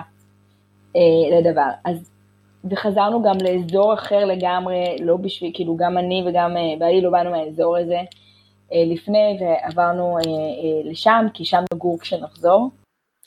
אה, 0.96 1.40
לדבר. 1.40 1.70
אז, 1.86 2.10
וחזרנו 2.72 3.24
גם 3.24 3.36
לאזור 3.44 3.94
אחר 3.94 4.26
לגמרי, 4.26 4.96
לא 5.00 5.18
בשביל, 5.18 5.52
כאילו 5.54 5.78
גם 5.78 5.98
אני 5.98 6.24
וגם 6.28 6.58
אה, 6.58 6.76
בעלי 6.80 7.02
לא 7.02 7.10
באנו 7.10 7.32
מהאזור 7.32 7.78
הזה 7.78 8.02
אה, 8.74 8.84
לפני, 8.86 9.40
ועברנו 9.40 10.18
אה, 10.18 10.22
אה, 10.24 10.92
לשם, 10.92 11.26
כי 11.34 11.46
שם 11.46 11.64
נגור 11.74 12.00
כשנחזור. 12.00 12.70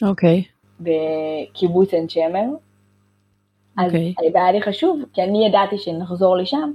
אוקיי. 0.03 0.43
Okay. 0.43 0.57
בקיבוץ 0.81 1.95
עין 1.95 2.09
שמר. 2.09 2.45
אז 3.79 3.93
okay. 3.93 3.97
אוקיי. 4.17 4.33
היה 4.35 4.53
לי 4.53 4.63
חשוב, 4.63 5.01
כי 5.13 5.23
אני 5.23 5.47
ידעתי 5.47 5.79
שנחזור 5.79 6.37
לשם, 6.37 6.73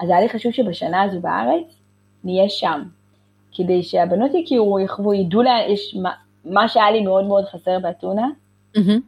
אז 0.00 0.10
היה 0.10 0.20
לי 0.20 0.28
חשוב 0.28 0.52
שבשנה 0.52 1.02
הזו 1.02 1.20
בארץ 1.20 1.80
נהיה 2.24 2.48
שם. 2.48 2.82
כדי 3.54 3.82
שהבנות 3.82 4.30
יכירו, 4.34 4.80
יחוו, 4.80 5.14
ידעו 5.14 5.42
לה, 5.42 5.58
יש 5.68 5.96
מה, 6.02 6.10
מה 6.44 6.68
שהיה 6.68 6.90
לי 6.90 7.00
מאוד 7.00 7.24
מאוד 7.24 7.44
חסר 7.44 7.78
באתונה, 7.78 8.28
mm-hmm. 8.76 9.00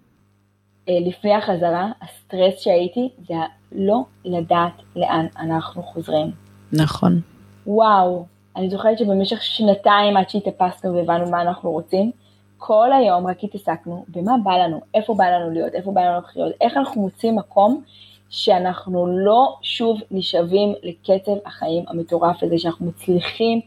לפני 0.89 1.35
החזרה, 1.35 1.91
הסטרס 2.03 2.61
שהייתי, 2.61 3.09
זה 3.29 3.35
לא 3.73 4.01
לדעת 4.25 4.73
לאן 4.97 5.27
אנחנו 5.39 5.83
חוזרים. 5.83 6.31
נכון. 6.73 7.21
וואו, 7.67 8.27
אני 8.57 8.71
זוכרת 8.71 8.99
שבמשך 8.99 9.43
שנתיים 9.43 10.17
עד 10.17 10.31
שהתאפסנו 10.31 10.95
והבנו 10.95 11.31
מה 11.31 11.43
אנחנו 11.43 11.71
רוצים, 11.71 12.11
כל 12.59 12.93
היום 12.93 13.27
רק 13.27 13.45
התעסקנו 13.45 14.05
במה 14.09 14.33
בא 14.45 14.57
לנו, 14.57 14.81
איפה 14.95 15.15
בא 15.15 15.25
לנו 15.25 15.51
להיות, 15.51 15.75
איפה 15.75 15.93
בא 15.93 16.01
לנו 16.01 16.19
לחיות, 16.19 16.53
איך 16.61 16.77
אנחנו 16.77 17.03
מוצאים 17.03 17.37
מקום 17.37 17.83
שאנחנו 18.29 19.07
לא 19.07 19.57
שוב 19.63 20.01
נשאבים 20.11 20.73
לקצב 20.83 21.33
החיים 21.47 21.85
המטורף 21.89 22.43
הזה, 22.43 22.59
שאנחנו 22.59 22.87
מצליחים 22.87 23.61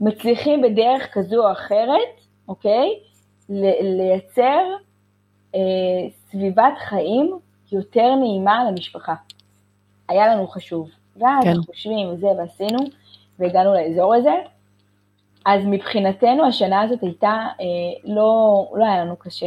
מצליחים 0.00 0.62
בדרך 0.62 1.08
כזו 1.12 1.46
או 1.46 1.52
אחרת, 1.52 2.20
אוקיי? 2.48 2.88
לייצר 3.48 4.64
אה, 5.54 5.60
סביבת 6.30 6.72
חיים 6.88 7.38
יותר 7.72 8.14
נעימה 8.14 8.64
למשפחה. 8.70 9.14
היה 10.08 10.28
לנו 10.28 10.46
חשוב. 10.46 10.88
ואז 11.16 11.44
כן. 11.44 11.62
חושבים 11.66 12.08
וזה 12.08 12.26
ועשינו, 12.26 12.78
והגענו 13.38 13.74
לאזור 13.74 14.14
הזה. 14.14 14.34
אז 15.46 15.62
מבחינתנו 15.66 16.46
השנה 16.46 16.82
הזאת 16.82 17.02
הייתה, 17.02 17.46
אה, 17.60 17.64
לא, 18.04 18.66
לא 18.74 18.84
היה 18.84 19.04
לנו 19.04 19.16
קשה. 19.16 19.46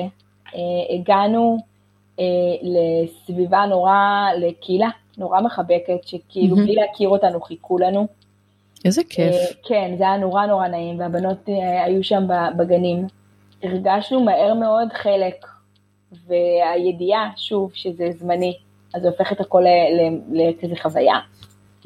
אה, 0.55 0.95
הגענו 0.95 1.57
אה, 2.19 2.25
לסביבה 2.61 3.65
נורא, 3.65 4.27
לקהילה 4.37 4.89
נורא 5.17 5.41
מחבקת, 5.41 6.07
שכאילו 6.07 6.55
mm-hmm. 6.55 6.59
בלי 6.59 6.75
להכיר 6.75 7.09
אותנו 7.09 7.41
חיכו 7.41 7.77
לנו. 7.77 8.07
איזה 8.85 9.01
כיף. 9.09 9.35
אה, 9.35 9.45
כן, 9.67 9.95
זה 9.97 10.03
היה 10.03 10.17
נורא 10.17 10.45
נורא 10.45 10.67
נעים, 10.67 10.99
והבנות 10.99 11.49
אה, 11.49 11.83
היו 11.83 12.03
שם 12.03 12.23
בגנים. 12.57 13.07
הרגשנו 13.63 14.23
מהר 14.23 14.53
מאוד 14.53 14.87
חלק, 14.93 15.45
והידיעה, 16.27 17.31
שוב, 17.37 17.71
שזה 17.73 18.11
זמני, 18.11 18.57
אז 18.93 19.01
זה 19.01 19.07
הופך 19.07 19.31
את 19.31 19.39
הכל 19.41 19.63
לכזה 20.31 20.75
חוויה. 20.81 21.19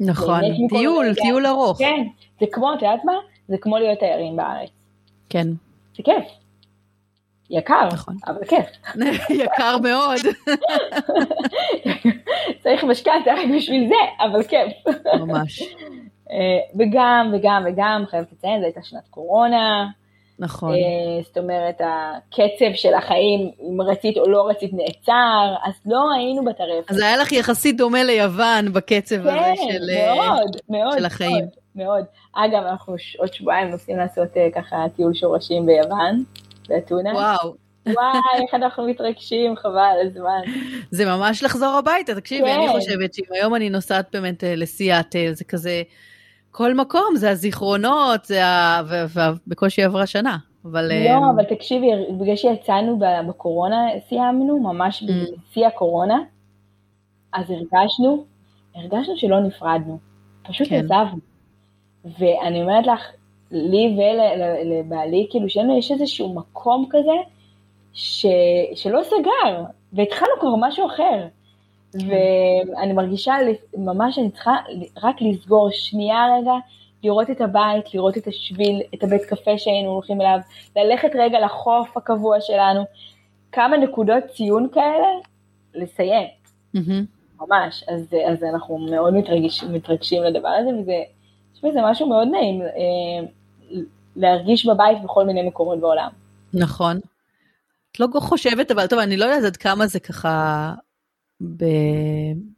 נכון, 0.00 0.40
טיול, 0.68 1.14
טיול 1.14 1.46
ארוך. 1.46 1.78
כן, 1.78 2.06
זה 2.40 2.46
כמו, 2.52 2.74
את 2.74 2.82
יודעת 2.82 3.04
מה? 3.04 3.12
זה 3.48 3.58
כמו 3.58 3.78
להיות 3.78 3.98
תיירים 3.98 4.36
בארץ. 4.36 4.70
כן. 5.28 5.48
זה 5.96 6.02
כיף. 6.02 6.24
יקר, 7.50 7.88
נכון. 7.92 8.16
אבל 8.26 8.44
כיף. 8.44 8.66
יקר 9.44 9.78
מאוד. 9.78 10.20
צריך 12.62 12.84
משכנתה 12.84 13.32
רק 13.32 13.46
בשביל 13.56 13.88
זה, 13.88 14.24
אבל 14.24 14.42
כיף. 14.42 14.72
ממש. 15.20 15.62
אה, 16.34 16.78
וגם, 16.78 17.32
וגם, 17.32 17.62
וגם, 17.66 18.04
חייבת 18.10 18.32
לציין, 18.32 18.60
זו 18.60 18.64
הייתה 18.64 18.80
שנת 18.82 19.08
קורונה, 19.10 19.86
נכון. 20.38 20.74
זאת 21.24 21.38
אומרת, 21.38 21.80
הקצב 21.80 22.74
של 22.74 22.94
החיים, 22.94 23.50
אם 23.62 23.80
רצית 23.80 24.18
או 24.18 24.28
לא 24.28 24.48
רצית, 24.48 24.70
נעצר, 24.72 25.54
אז 25.64 25.74
לא 25.86 26.12
היינו 26.16 26.44
בטרפת. 26.44 26.90
אז 26.90 26.98
היה 26.98 27.16
לך 27.16 27.32
יחסית 27.32 27.76
דומה 27.76 28.02
ליוון 28.02 28.72
בקצב 28.72 29.16
כן, 29.16 29.28
הזה 29.28 29.62
של, 29.72 29.86
מאוד, 30.16 30.56
מאוד, 30.68 30.98
של 30.98 31.04
החיים. 31.04 31.46
מאוד, 31.74 31.86
מאוד. 31.86 32.04
אגב, 32.32 32.62
אנחנו 32.66 32.96
עוד 33.18 33.34
שבועיים 33.34 33.70
נוסעים 33.70 33.98
לעשות 33.98 34.28
ככה 34.54 34.76
טיול 34.96 35.14
שורשים 35.14 35.66
ביוון, 35.66 36.24
באתונה. 36.68 37.12
וואו. 37.14 37.54
וואי, 37.86 38.42
איך 38.42 38.54
אנחנו 38.54 38.86
מתרגשים, 38.86 39.56
חבל 39.56 39.78
על 39.78 40.06
הזמן. 40.06 40.40
זה 40.90 41.04
ממש 41.04 41.42
לחזור 41.42 41.74
הביתה, 41.78 42.14
תקשיבי, 42.14 42.48
כן. 42.48 42.60
אני 42.60 42.68
חושבת 42.68 43.14
שאם 43.14 43.24
היום 43.30 43.54
אני 43.54 43.70
נוסעת 43.70 44.06
באמת 44.12 44.44
לסיאטל, 44.46 45.32
זה 45.32 45.44
כזה, 45.44 45.82
כל 46.56 46.74
מקום, 46.74 47.16
זה 47.16 47.30
הזיכרונות, 47.30 48.24
זה 48.24 48.46
ה... 48.46 48.82
ובקושי 49.14 49.82
עברה 49.82 50.06
שנה. 50.06 50.36
אבל... 50.64 50.92
לא, 51.04 51.30
אבל 51.34 51.44
תקשיבי, 51.44 51.86
בגלל 52.20 52.36
שיצאנו 52.36 52.98
בקורונה, 53.28 53.86
סיימנו, 54.08 54.60
ממש 54.60 55.04
בשיא 55.04 55.66
הקורונה, 55.66 56.18
אז 57.32 57.50
הרגשנו, 57.50 58.24
הרגשנו 58.74 59.16
שלא 59.16 59.40
נפרדנו, 59.40 59.98
פשוט 60.42 60.68
כן. 60.68 60.84
עזבנו. 60.84 61.18
ואני 62.18 62.62
אומרת 62.62 62.86
לך, 62.86 63.00
לי 63.50 63.96
ולבעלי, 63.96 65.26
כאילו, 65.30 65.48
שיש 65.48 65.92
איזשהו 65.92 66.34
מקום 66.34 66.86
כזה, 66.90 67.16
ש, 67.92 68.26
שלא 68.74 69.00
סגר, 69.02 69.64
והתחלנו 69.92 70.32
כבר 70.40 70.54
משהו 70.60 70.86
אחר. 70.86 71.26
ואני 71.94 72.92
מרגישה 72.92 73.34
ממש 73.76 74.14
שאני 74.14 74.30
צריכה 74.30 74.56
רק 75.02 75.16
לסגור 75.20 75.70
שנייה 75.72 76.26
רגע, 76.40 76.52
לראות 77.02 77.30
את 77.30 77.40
הבית, 77.40 77.94
לראות 77.94 78.16
את 78.16 78.26
השביל, 78.26 78.82
את 78.94 79.04
הבית 79.04 79.24
קפה 79.24 79.58
שהיינו 79.58 79.90
הולכים 79.90 80.20
אליו, 80.20 80.38
ללכת 80.76 81.10
רגע 81.14 81.40
לחוף 81.40 81.96
הקבוע 81.96 82.40
שלנו, 82.40 82.84
כמה 83.52 83.76
נקודות 83.76 84.24
ציון 84.36 84.68
כאלה, 84.72 85.08
לסיים. 85.74 86.26
Mm-hmm. 86.76 87.40
ממש, 87.40 87.84
אז, 87.88 88.14
אז 88.32 88.44
אנחנו 88.44 88.78
מאוד 88.78 89.14
מתרגש, 89.14 89.64
מתרגשים 89.64 90.22
לדבר 90.22 90.48
הזה, 90.48 90.70
וזה, 90.70 91.72
זה 91.72 91.80
משהו 91.84 92.08
מאוד 92.08 92.28
נעים 92.28 92.62
אה, 92.62 93.26
להרגיש 94.16 94.66
בבית 94.66 95.02
בכל 95.04 95.24
מיני 95.24 95.42
מקומות 95.42 95.80
בעולם. 95.80 96.08
נכון. 96.54 97.00
את 97.92 98.00
לא 98.00 98.06
חושבת, 98.20 98.70
אבל 98.70 98.86
טוב, 98.86 98.98
אני 98.98 99.16
לא 99.16 99.24
יודעת 99.24 99.44
עד 99.44 99.56
כמה 99.56 99.86
זה 99.86 100.00
ככה 100.00 100.72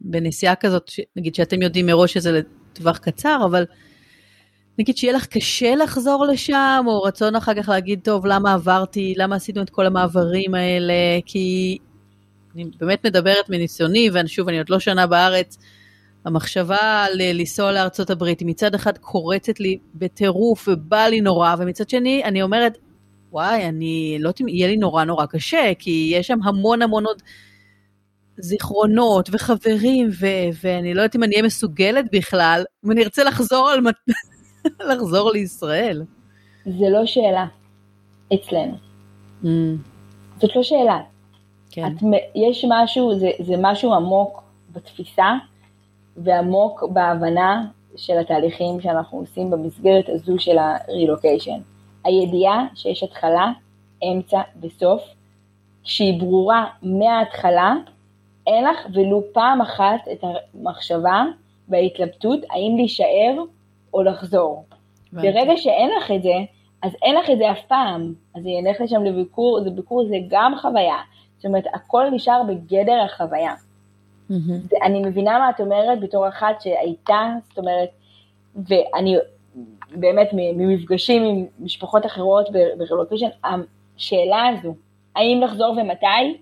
בנסיעה 0.01 0.55
כזאת, 0.55 0.91
נגיד 1.15 1.35
שאתם 1.35 1.61
יודעים 1.61 1.85
מראש 1.85 2.13
שזה 2.13 2.31
לטווח 2.31 2.97
קצר, 2.97 3.41
אבל 3.45 3.65
נגיד 4.79 4.97
שיהיה 4.97 5.13
לך 5.13 5.25
קשה 5.25 5.75
לחזור 5.75 6.25
לשם, 6.25 6.83
או 6.87 7.01
רצון 7.01 7.35
אחר 7.35 7.53
כך 7.53 7.69
להגיד, 7.69 7.99
טוב, 8.03 8.25
למה 8.25 8.53
עברתי, 8.53 9.13
למה 9.17 9.35
עשינו 9.35 9.61
את 9.61 9.69
כל 9.69 9.85
המעברים 9.85 10.55
האלה, 10.55 10.93
כי 11.25 11.77
אני 12.55 12.65
באמת 12.79 13.05
מדברת 13.05 13.49
מניסיוני, 13.49 14.09
ושוב, 14.13 14.47
אני 14.47 14.57
עוד 14.57 14.69
לא 14.69 14.79
שנה 14.79 15.07
בארץ, 15.07 15.57
המחשבה 16.25 17.05
לנסוע 17.13 17.71
לארצות 17.71 18.09
הברית 18.09 18.39
היא 18.39 18.47
מצד 18.47 18.75
אחד 18.75 18.97
קורצת 18.97 19.59
לי 19.59 19.77
בטירוף 19.95 20.67
ובא 20.67 21.05
לי 21.05 21.21
נורא, 21.21 21.55
ומצד 21.59 21.89
שני 21.89 22.23
אני 22.23 22.41
אומרת, 22.41 22.77
וואי, 23.31 23.65
אני 23.65 24.17
לא 24.19 24.27
יודעת 24.27 24.41
אם 24.41 24.47
יהיה 24.47 24.67
לי 24.67 24.77
נורא 24.77 25.03
נורא 25.03 25.25
קשה, 25.25 25.71
כי 25.79 26.11
יש 26.13 26.27
שם 26.27 26.39
המון 26.43 26.81
המון 26.81 27.05
עוד 27.05 27.21
זיכרונות 28.39 29.29
וחברים, 29.31 30.09
ו- 30.19 30.49
ואני 30.63 30.93
לא 30.93 31.01
יודעת 31.01 31.15
אם 31.15 31.23
אני 31.23 31.35
אהיה 31.35 31.45
מסוגלת 31.45 32.05
בכלל, 32.11 32.63
אם 32.85 32.91
אני 32.91 33.03
ארצה 33.03 33.23
לחזור, 33.23 33.69
על... 33.69 33.79
לחזור 34.93 35.31
לישראל. 35.31 36.03
זה 36.65 36.89
לא 36.89 37.05
שאלה 37.05 37.45
אצלנו. 38.33 38.75
Mm. 39.43 39.47
זאת 40.41 40.55
לא 40.55 40.63
שאלה. 40.63 40.99
כן. 41.71 41.87
את, 41.87 42.03
יש 42.35 42.65
משהו, 42.69 43.19
זה, 43.19 43.29
זה 43.39 43.53
משהו 43.59 43.93
עמוק 43.93 44.43
בתפיסה 44.71 45.33
ועמוק 46.17 46.83
בהבנה 46.93 47.65
של 47.95 48.17
התהליכים 48.17 48.81
שאנחנו 48.81 49.17
עושים 49.17 49.49
במסגרת 49.49 50.09
הזו 50.09 50.39
של 50.39 50.57
הרילוקיישן. 50.57 51.59
הידיעה 52.03 52.65
שיש 52.75 53.03
התחלה, 53.03 53.51
אמצע 54.03 54.41
וסוף, 54.61 55.01
שהיא 55.83 56.19
ברורה 56.19 56.65
מההתחלה, 56.83 57.75
אין 58.47 58.63
לך 58.63 58.87
ולו 58.93 59.23
פעם 59.33 59.61
אחת 59.61 60.07
את 60.11 60.23
המחשבה 60.23 61.25
וההתלבטות 61.69 62.39
האם 62.51 62.73
להישאר 62.77 63.43
או 63.93 64.03
לחזור. 64.03 64.65
ברגע 65.13 65.57
שאין 65.57 65.89
לך 65.97 66.11
את 66.11 66.23
זה, 66.23 66.35
אז 66.83 66.91
אין 67.01 67.15
לך 67.15 67.29
את 67.29 67.37
זה 67.37 67.51
אף 67.51 67.65
פעם. 67.67 68.13
אז 68.35 68.41
אני 68.43 68.59
אלך 68.59 68.81
לשם 68.81 69.03
לביקור, 69.03 69.61
זה 69.63 69.69
ביקור 69.69 70.05
זה 70.07 70.15
גם 70.27 70.53
חוויה. 70.61 70.97
זאת 71.37 71.45
אומרת, 71.45 71.63
הכל 71.73 72.09
נשאר 72.11 72.41
בגדר 72.47 73.01
החוויה. 73.05 73.53
Mm-hmm. 74.31 74.85
אני 74.85 75.01
מבינה 75.01 75.39
מה 75.39 75.49
את 75.49 75.61
אומרת 75.61 75.99
בתור 75.99 76.27
אחת 76.27 76.61
שהייתה, 76.61 77.33
זאת 77.49 77.57
אומרת, 77.57 77.89
ואני 78.55 79.17
באמת 79.91 80.29
ממפגשים 80.33 81.23
עם 81.23 81.45
משפחות 81.59 82.05
אחרות 82.05 82.49
ברילוקיישן, 82.77 83.27
השאלה 83.43 84.47
הזו, 84.47 84.75
האם 85.15 85.41
לחזור 85.41 85.77
ומתי, 85.77 86.37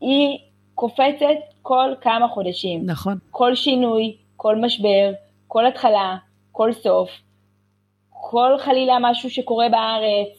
היא 0.00 0.38
קופצת 0.78 1.38
כל 1.62 1.94
כמה 2.00 2.28
חודשים. 2.28 2.86
נכון. 2.86 3.18
כל 3.30 3.54
שינוי, 3.54 4.16
כל 4.36 4.56
משבר, 4.56 5.12
כל 5.46 5.66
התחלה, 5.66 6.16
כל 6.52 6.72
סוף, 6.72 7.10
כל 8.10 8.52
חלילה 8.58 8.96
משהו 9.00 9.30
שקורה 9.30 9.68
בארץ, 9.68 10.38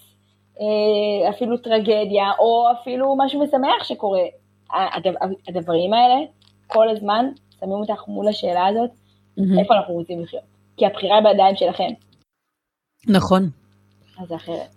אה, 0.62 1.30
אפילו 1.30 1.58
טרגדיה, 1.58 2.32
או 2.40 2.68
אפילו 2.72 3.16
משהו 3.18 3.44
משמח 3.44 3.84
שקורה. 3.84 4.22
הדברים 5.48 5.94
האלה, 5.94 6.16
כל 6.68 6.90
הזמן 6.90 7.26
שמים 7.60 7.72
אותך 7.72 8.08
מול 8.08 8.28
השאלה 8.28 8.68
הזאת, 8.68 8.90
mm-hmm. 8.90 9.60
איפה 9.60 9.74
אנחנו 9.74 9.94
רוצים 9.94 10.22
לחיות. 10.24 10.44
כי 10.78 10.86
הבחירה 10.86 11.16
היא 11.16 11.24
בידיים 11.24 11.56
שלכם. 11.56 11.90
נכון. 13.08 13.50
אז 14.20 14.28
זה 14.28 14.36
אחרת. 14.36 14.76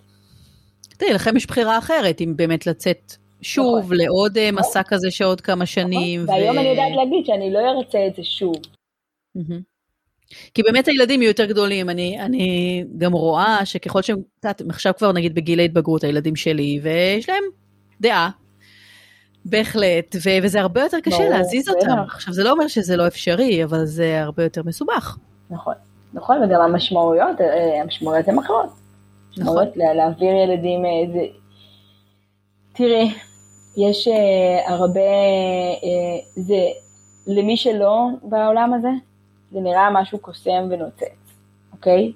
תראי, 0.98 1.12
לכם 1.12 1.36
יש 1.36 1.46
בחירה 1.46 1.78
אחרת, 1.78 2.20
אם 2.20 2.32
באמת 2.36 2.66
לצאת 2.66 3.21
שוב 3.42 3.78
נכון. 3.78 3.96
לעוד 3.96 4.38
אה, 4.38 4.50
נכון. 4.50 4.68
מסע 4.68 4.82
כזה 4.82 5.10
שעוד 5.10 5.40
כמה 5.40 5.54
נכון. 5.54 5.66
שנים. 5.66 6.22
נכון. 6.22 6.34
והיום. 6.34 6.58
אני 6.58 6.68
יודעת 6.68 6.92
להגיד 6.96 7.26
שאני 7.26 7.52
לא 7.52 7.58
ארצה 7.58 8.06
את 8.06 8.14
זה 8.14 8.24
שוב. 8.24 8.56
כי 10.54 10.62
באמת 10.62 10.88
הילדים 10.88 11.22
יהיו 11.22 11.30
יותר 11.30 11.44
גדולים, 11.44 11.90
אני, 11.90 12.20
אני 12.20 12.84
גם 12.98 13.12
רואה 13.12 13.66
שככל 13.66 14.02
שהם, 14.02 14.16
את 14.18 14.44
יודעת, 14.44 14.62
עכשיו 14.68 14.92
כבר 14.98 15.12
נגיד 15.12 15.34
בגיל 15.34 15.60
ההתבגרות, 15.60 16.04
הילדים 16.04 16.36
שלי, 16.36 16.80
ויש 16.82 17.28
להם 17.28 17.42
דעה, 18.00 18.30
בהחלט, 19.44 20.16
ו- 20.24 20.38
וזה 20.42 20.60
הרבה 20.60 20.82
יותר 20.82 21.00
קשה 21.00 21.16
ברור, 21.16 21.30
להזיז 21.30 21.68
אותם. 21.68 21.98
עכשיו, 22.12 22.34
זה 22.34 22.44
לא 22.44 22.50
אומר 22.50 22.68
שזה 22.68 22.96
לא 22.96 23.06
אפשרי, 23.06 23.64
אבל 23.64 23.84
זה 23.84 24.22
הרבה 24.22 24.42
יותר 24.42 24.62
מסובך. 24.64 25.16
נכון. 25.50 25.74
נכון, 26.14 26.36
וגם 26.42 26.60
המשמעויות, 26.60 27.40
אה, 27.40 27.82
המשמעויות 27.82 28.28
הן 28.28 28.38
אחרות. 28.38 28.66
נכון. 29.36 29.66
להעביר 29.76 30.28
ילדים, 30.28 30.84
אה, 30.84 31.12
זה... 31.12 31.26
תראי, 32.72 33.14
יש 33.76 34.08
uh, 34.08 34.70
הרבה, 34.70 35.00
uh, 35.80 36.40
זה, 36.40 36.68
למי 37.26 37.56
שלא 37.56 38.06
בעולם 38.22 38.74
הזה, 38.74 38.88
זה 39.52 39.60
נראה 39.60 39.90
משהו 39.92 40.18
קוסם 40.18 40.68
ונוצץ, 40.70 41.34
אוקיי? 41.72 42.12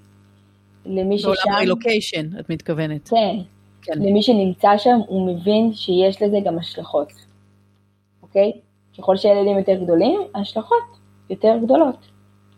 למי 0.87 1.19
ששם... 1.19 1.29
בעולם 1.29 1.57
הרילוקיישן, 1.57 2.39
את 2.41 2.51
מתכוונת. 2.51 3.09
כן. 3.09 3.37
כן. 3.83 3.93
למי 4.03 4.23
שנמצא 4.23 4.79
שם, 4.79 4.99
הוא 5.07 5.27
מבין 5.35 5.73
שיש 5.75 6.23
לזה 6.23 6.37
גם 6.45 6.59
השלכות, 6.59 7.13
אוקיי? 8.23 8.53
ככל 8.99 9.17
שהילדים 9.17 9.59
יותר 9.59 9.85
גדולים, 9.85 10.21
ההשלכות 10.35 10.85
יותר 11.31 11.57
גדולות. 11.65 11.97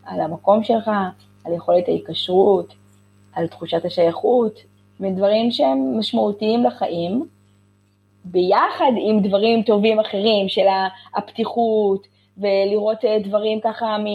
על 0.04 0.20
המקום 0.20 0.64
שלך, 0.64 0.90
על 1.44 1.52
יכולת 1.52 1.88
ההיקשרות, 1.88 2.74
על 3.32 3.46
תחושת 3.46 3.84
השייכות, 3.84 4.60
מדברים 5.00 5.50
שהם 5.50 5.98
משמעותיים 5.98 6.64
לחיים, 6.64 7.26
ביחד 8.30 8.92
עם 8.96 9.20
דברים 9.20 9.62
טובים 9.62 10.00
אחרים 10.00 10.48
של 10.48 10.66
הפתיחות, 11.16 12.06
ולראות 12.38 13.04
אה, 13.04 13.18
דברים 13.18 13.60
ככה, 13.60 13.96
מ... 13.98 14.06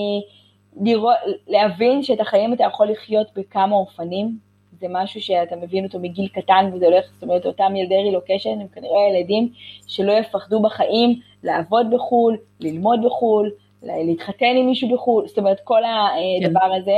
לראות, 0.86 1.16
להבין 1.48 2.04
שאת 2.04 2.20
החיים 2.20 2.54
אתה 2.54 2.64
יכול 2.64 2.88
לחיות 2.88 3.28
בכמה 3.36 3.76
אופנים, 3.76 4.38
זה 4.80 4.88
משהו 4.90 5.22
שאתה 5.22 5.56
מבין 5.56 5.86
אותו 5.86 6.00
מגיל 6.00 6.28
קטן 6.28 6.70
וזה 6.74 6.86
הולך, 6.86 7.06
זאת 7.14 7.24
אומרת 7.24 7.46
אותם 7.46 7.76
ילדי 7.76 7.96
רילוקיישן 7.96 8.62
הם 8.62 8.68
כנראה 8.68 9.10
ילדים 9.10 9.50
שלא 9.88 10.12
יפחדו 10.12 10.62
בחיים 10.62 11.20
לעבוד 11.44 11.88
בחו"ל, 11.92 12.38
ללמוד 12.60 13.00
בחו"ל, 13.06 13.52
להתחתן 13.84 14.56
עם 14.58 14.66
מישהו 14.66 14.90
בחו"ל, 14.96 15.28
זאת 15.28 15.38
אומרת 15.38 15.60
כל 15.64 15.82
הדבר 15.84 16.60
כן. 16.60 16.82
הזה, 16.82 16.98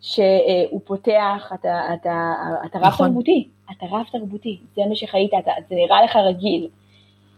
שהוא 0.00 0.80
פותח, 0.84 1.52
אתה, 1.54 1.94
אתה, 1.94 2.32
אתה 2.66 2.78
רב 2.78 2.86
נכון. 2.86 3.08
תרבותי, 3.08 3.48
אתה 3.70 3.86
רב 3.86 4.06
תרבותי, 4.12 4.58
זה 4.76 4.82
מה 4.88 4.96
שחיית, 4.96 5.30
אתה, 5.38 5.50
זה 5.68 5.74
נראה 5.74 6.02
לך 6.02 6.16
רגיל. 6.16 6.68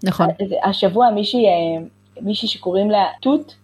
נכון. 0.05 0.27
השבוע 0.63 1.11
מישהי, 1.11 1.47
מישהי 2.21 2.49
שקוראים 2.49 2.91
לה 2.91 3.07
תות, 3.21 3.57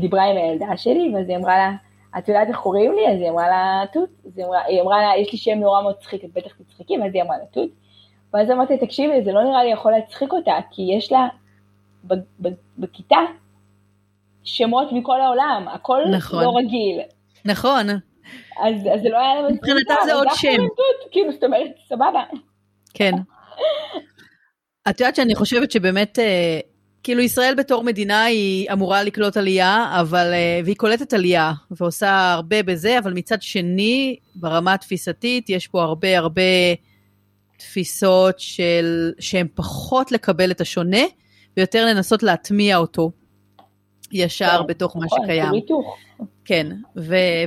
דיברה 0.00 0.24
עם 0.24 0.36
הילדה 0.36 0.76
שלי, 0.76 1.12
ואז 1.14 1.28
היא 1.28 1.36
אמרה 1.36 1.56
לה, 1.56 1.72
את 2.18 2.28
יודעת 2.28 2.48
איך 2.48 2.56
קוראים 2.56 2.94
לי? 2.94 3.08
אז 3.08 3.20
היא 3.20 3.30
אמרה 3.30 3.48
לה, 3.48 3.84
תות. 3.92 4.08
אמרה, 4.44 4.64
היא 4.64 4.80
אמרה 4.82 5.02
לה, 5.02 5.10
יש 5.18 5.32
לי 5.32 5.38
שם 5.38 5.58
נורא 5.58 5.82
מצחיק, 5.90 6.24
את 6.24 6.30
בטח 6.34 6.50
תצחקי, 6.52 6.98
ואז 6.98 7.14
היא 7.14 7.22
אמרה 7.22 7.38
לה, 7.38 7.44
תות. 7.50 7.68
ואז 8.34 8.50
אמרתי, 8.50 8.78
תקשיבי, 8.78 9.24
זה 9.24 9.32
לא 9.32 9.44
נראה 9.44 9.64
לי 9.64 9.70
יכול 9.70 9.92
להצחיק 9.92 10.32
אותה, 10.32 10.54
כי 10.70 10.82
יש 10.82 11.12
לה 11.12 11.28
בכיתה 12.78 13.18
שמות 14.44 14.92
מכל 14.92 15.20
העולם, 15.20 15.66
הכל 15.72 16.02
נכון. 16.12 16.44
לא 16.44 16.56
רגיל. 16.56 17.00
נכון. 17.44 17.86
אז, 18.62 18.74
אז 18.94 19.00
זה 19.02 19.08
לא 19.08 19.18
היה 19.18 19.42
להם... 19.42 19.54
מבחינתה 19.54 19.94
זה 20.04 20.14
עוד 20.14 20.28
שם. 20.34 20.56
כאילו, 21.10 21.32
זאת 21.32 21.44
אומרת, 21.44 21.70
סבבה. 21.88 22.22
כן. 22.94 23.12
את 24.88 25.00
יודעת 25.00 25.16
שאני 25.16 25.34
חושבת 25.34 25.70
שבאמת, 25.70 26.18
אה, 26.18 26.60
כאילו 27.02 27.22
ישראל 27.22 27.54
בתור 27.54 27.84
מדינה 27.84 28.24
היא 28.24 28.72
אמורה 28.72 29.02
לקלוט 29.02 29.36
עלייה, 29.36 29.96
אבל, 30.00 30.32
אה, 30.32 30.60
והיא 30.64 30.76
קולטת 30.76 31.12
עלייה 31.12 31.52
ועושה 31.70 32.32
הרבה 32.32 32.62
בזה, 32.62 32.98
אבל 32.98 33.12
מצד 33.12 33.42
שני, 33.42 34.16
ברמה 34.34 34.74
התפיסתית, 34.74 35.50
יש 35.50 35.66
פה 35.66 35.82
הרבה 35.82 36.18
הרבה 36.18 36.42
תפיסות 37.56 38.40
של, 38.40 39.12
שהן 39.18 39.46
פחות 39.54 40.12
לקבל 40.12 40.50
את 40.50 40.60
השונה, 40.60 41.02
ויותר 41.56 41.86
לנסות 41.86 42.22
להטמיע 42.22 42.76
אותו 42.76 43.10
ישר 44.12 44.60
כן, 44.60 44.66
בתוך 44.66 44.96
מה 44.96 45.04
נכון, 45.04 45.18
שקיים. 45.22 45.50
כן, 46.44 46.66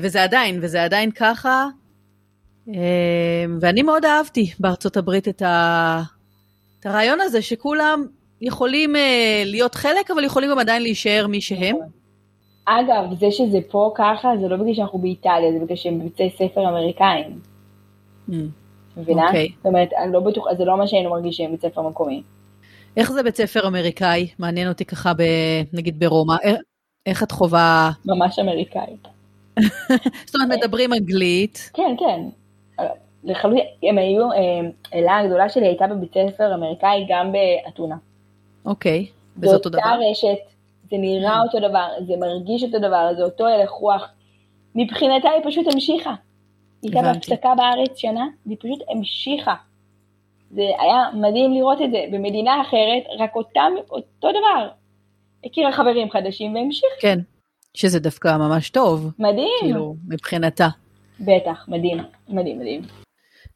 וזה 0.02 0.24
עדיין, 0.24 0.60
וזה 0.62 0.84
עדיין 0.84 1.12
ככה. 1.12 1.68
אה, 2.70 3.46
ואני 3.62 3.82
מאוד 3.82 4.06
אהבתי 4.06 4.52
בארצות 4.60 4.98
הברית 4.98 5.28
את, 5.28 5.42
ה- 5.42 6.02
את 6.80 6.86
הרעיון 6.86 7.22
הזה 7.22 7.42
שכולם 7.42 8.06
יכולים 8.42 8.96
uh, 8.96 9.00
להיות 9.46 9.76
חלק, 9.76 10.12
אבל 10.12 10.24
יכולים 10.24 10.50
גם 10.50 10.60
עדיין 10.60 10.82
להישאר 10.82 11.28
מי 11.28 11.42
שהם. 11.42 11.76
אגב, 12.66 13.20
זה 13.20 13.32
שזה 13.32 13.58
פה 13.72 13.92
ככה, 13.96 14.30
זה 14.42 14.48
לא 14.48 14.58
בגלל 14.58 14.74
שאנחנו 14.74 15.00
באיטליה, 15.00 15.52
זה 15.54 15.60
בגלל 15.66 15.76
שהם 15.76 16.00
בבתי 16.00 16.30
ספר 16.30 16.70
אמריקאים. 16.70 17.40
Mm. 18.30 18.34
מבינה? 18.98 19.24
Okay. 19.24 19.28
אוקיי. 19.28 19.48
זאת 19.58 19.66
אומרת, 19.66 19.90
אני 20.04 20.14
לא 20.14 20.20
בטוחה, 20.20 20.56
זה 20.56 20.66
לא 20.66 20.78
מה 20.78 20.88
שהיינו 20.88 21.10
מרגישים 21.10 21.52
בית 21.52 21.62
ספר 21.62 21.82
מקומי. 21.82 22.24
איך 22.98 23.12
זה 23.12 23.24
בית 23.24 23.36
ספר 23.36 23.68
אמריקאי? 23.68 24.28
מעניין 24.40 24.70
אותי 24.70 24.86
ככה, 24.86 25.14
ב, 25.14 25.22
נגיד 25.74 26.00
ברומא. 26.00 26.36
איך, 26.44 26.56
איך 27.06 27.24
את 27.24 27.32
חווה... 27.32 27.92
ממש 28.06 28.40
אמריקאי. 28.40 28.96
זאת 30.26 30.36
אומרת, 30.36 30.58
מדברים 30.58 30.94
אנגלית. 30.94 31.72
כן, 31.74 31.96
כן. 32.00 32.22
לחלוטין, 33.24 33.66
הם 33.84 33.98
היו, 33.98 34.32
אה, 34.32 34.70
אלה 34.94 35.18
הגדולה 35.18 35.50
שלי 35.50 35.68
הייתה 35.68 35.88
בבית 35.88 36.14
ספר 36.34 36.56
אמריקאי 36.56 37.06
גם 37.10 37.32
באתונה. 37.32 37.96
אוקיי, 38.66 39.06
וזה 39.38 39.54
אותו 39.54 39.70
דבר? 39.70 39.82
זו 39.82 39.90
אותה 39.90 40.06
רשת, 40.12 40.54
זה 40.90 40.98
נראה 40.98 41.42
אותו 41.42 41.60
דבר, 41.70 41.88
זה 42.08 42.14
מרגיש 42.20 42.64
אותו 42.64 42.80
דבר, 42.80 43.14
זה 43.18 43.24
אותו 43.24 43.48
הלך 43.48 43.70
רוח. 43.70 44.10
מבחינתה 44.76 45.30
היא 45.30 45.52
פשוט 45.52 45.68
המשיכה. 45.74 46.14
היא 46.82 46.92
הייתה 46.94 47.14
בהפסקה 47.14 47.50
בארץ 47.58 47.98
שנה, 47.98 48.28
והיא 48.46 48.58
פשוט 48.60 48.80
המשיכה. 48.90 49.54
זה 50.56 50.62
היה 50.80 51.10
מדהים 51.14 51.54
לראות 51.54 51.82
את 51.82 51.92
זה 51.92 52.06
במדינה 52.12 52.62
אחרת, 52.62 53.04
רק 53.20 53.36
אותם, 53.36 53.72
אותו 53.90 54.30
דבר. 54.30 54.70
הכירה 55.46 55.72
חברים 55.72 56.10
חדשים 56.10 56.56
והמשיכה. 56.56 56.96
כן, 57.02 57.20
שזה 57.74 58.00
דווקא 58.00 58.38
ממש 58.38 58.70
טוב. 58.70 59.12
מדהים. 59.20 59.48
כאילו, 59.62 59.96
מבחינתה. 60.08 60.68
בטח, 61.20 61.66
מדהים, 61.68 61.98
מדהים, 62.30 62.60
מדהים. 62.60 62.82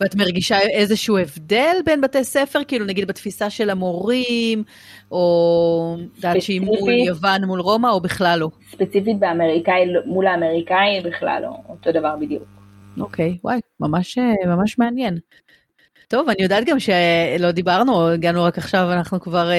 ואת 0.01 0.15
מרגישה 0.15 0.59
איזשהו 0.59 1.17
הבדל 1.17 1.75
בין 1.85 2.01
בתי 2.01 2.23
ספר, 2.23 2.63
כאילו 2.63 2.85
נגיד 2.85 3.07
בתפיסה 3.07 3.49
של 3.49 3.69
המורים, 3.69 4.63
או 5.11 5.95
דעת 6.19 6.41
שהיא 6.41 6.61
מול 6.61 6.89
יוון 7.07 7.43
מול 7.45 7.59
רומא, 7.59 7.87
או 7.87 8.01
בכלל 8.01 8.39
לא? 8.39 8.49
ספציפית 8.71 9.19
באמריקאי, 9.19 9.85
מול 10.05 10.27
האמריקאי 10.27 11.01
בכלל 11.03 11.41
לא, 11.41 11.49
אותו 11.69 11.91
דבר 11.91 12.15
בדיוק. 12.21 12.43
אוקיי, 12.99 13.37
וואי, 13.43 13.59
ממש, 13.79 14.17
ממש 14.45 14.79
מעניין. 14.79 15.17
טוב, 16.09 16.29
אני 16.29 16.43
יודעת 16.43 16.65
גם 16.65 16.79
שלא 16.79 17.51
דיברנו, 17.51 18.07
הגענו 18.07 18.43
רק 18.43 18.57
עכשיו, 18.57 18.91
אנחנו 18.91 19.19
כבר 19.19 19.49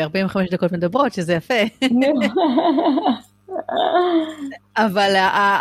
45 0.00 0.50
דקות 0.50 0.72
מדברות, 0.72 1.12
שזה 1.12 1.32
יפה. 1.34 1.54
אבל 4.76 5.14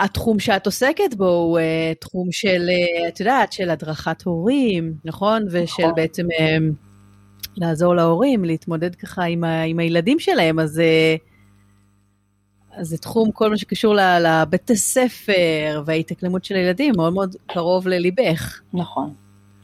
התחום 0.03 0.39
שאת 0.39 0.65
עוסקת 0.65 1.13
בו 1.17 1.27
הוא 1.27 1.59
אה, 1.59 1.93
תחום 1.99 2.31
של, 2.31 2.69
אה, 2.69 3.07
את 3.07 3.19
יודעת, 3.19 3.53
של 3.53 3.69
הדרכת 3.69 4.21
הורים, 4.21 4.93
נכון? 5.05 5.45
ושל 5.51 5.83
נכון. 5.83 5.95
בעצם 5.95 6.23
אה, 6.39 6.57
לעזור 7.57 7.95
להורים 7.95 8.45
להתמודד 8.45 8.95
ככה 8.95 9.23
עם, 9.23 9.43
ה, 9.43 9.61
עם 9.61 9.79
הילדים 9.79 10.19
שלהם, 10.19 10.59
אז, 10.59 10.81
אז 12.71 12.87
זה 12.87 12.97
תחום, 12.97 13.31
כל 13.31 13.49
מה 13.49 13.57
שקשור 13.57 13.95
לבית 14.21 14.69
הספר 14.69 15.83
וההתאקלמות 15.85 16.45
של 16.45 16.55
הילדים, 16.55 16.93
מאוד 16.97 17.13
מאוד 17.13 17.35
קרוב 17.47 17.87
לליבך. 17.87 18.61
נכון, 18.73 19.13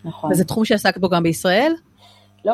נכון. 0.06 0.32
וזה 0.32 0.46
תחום 0.46 0.66
שעסקת 0.66 0.98
בו 0.98 1.10
גם 1.10 1.24
בישראל? 1.24 1.74
לא. 2.46 2.54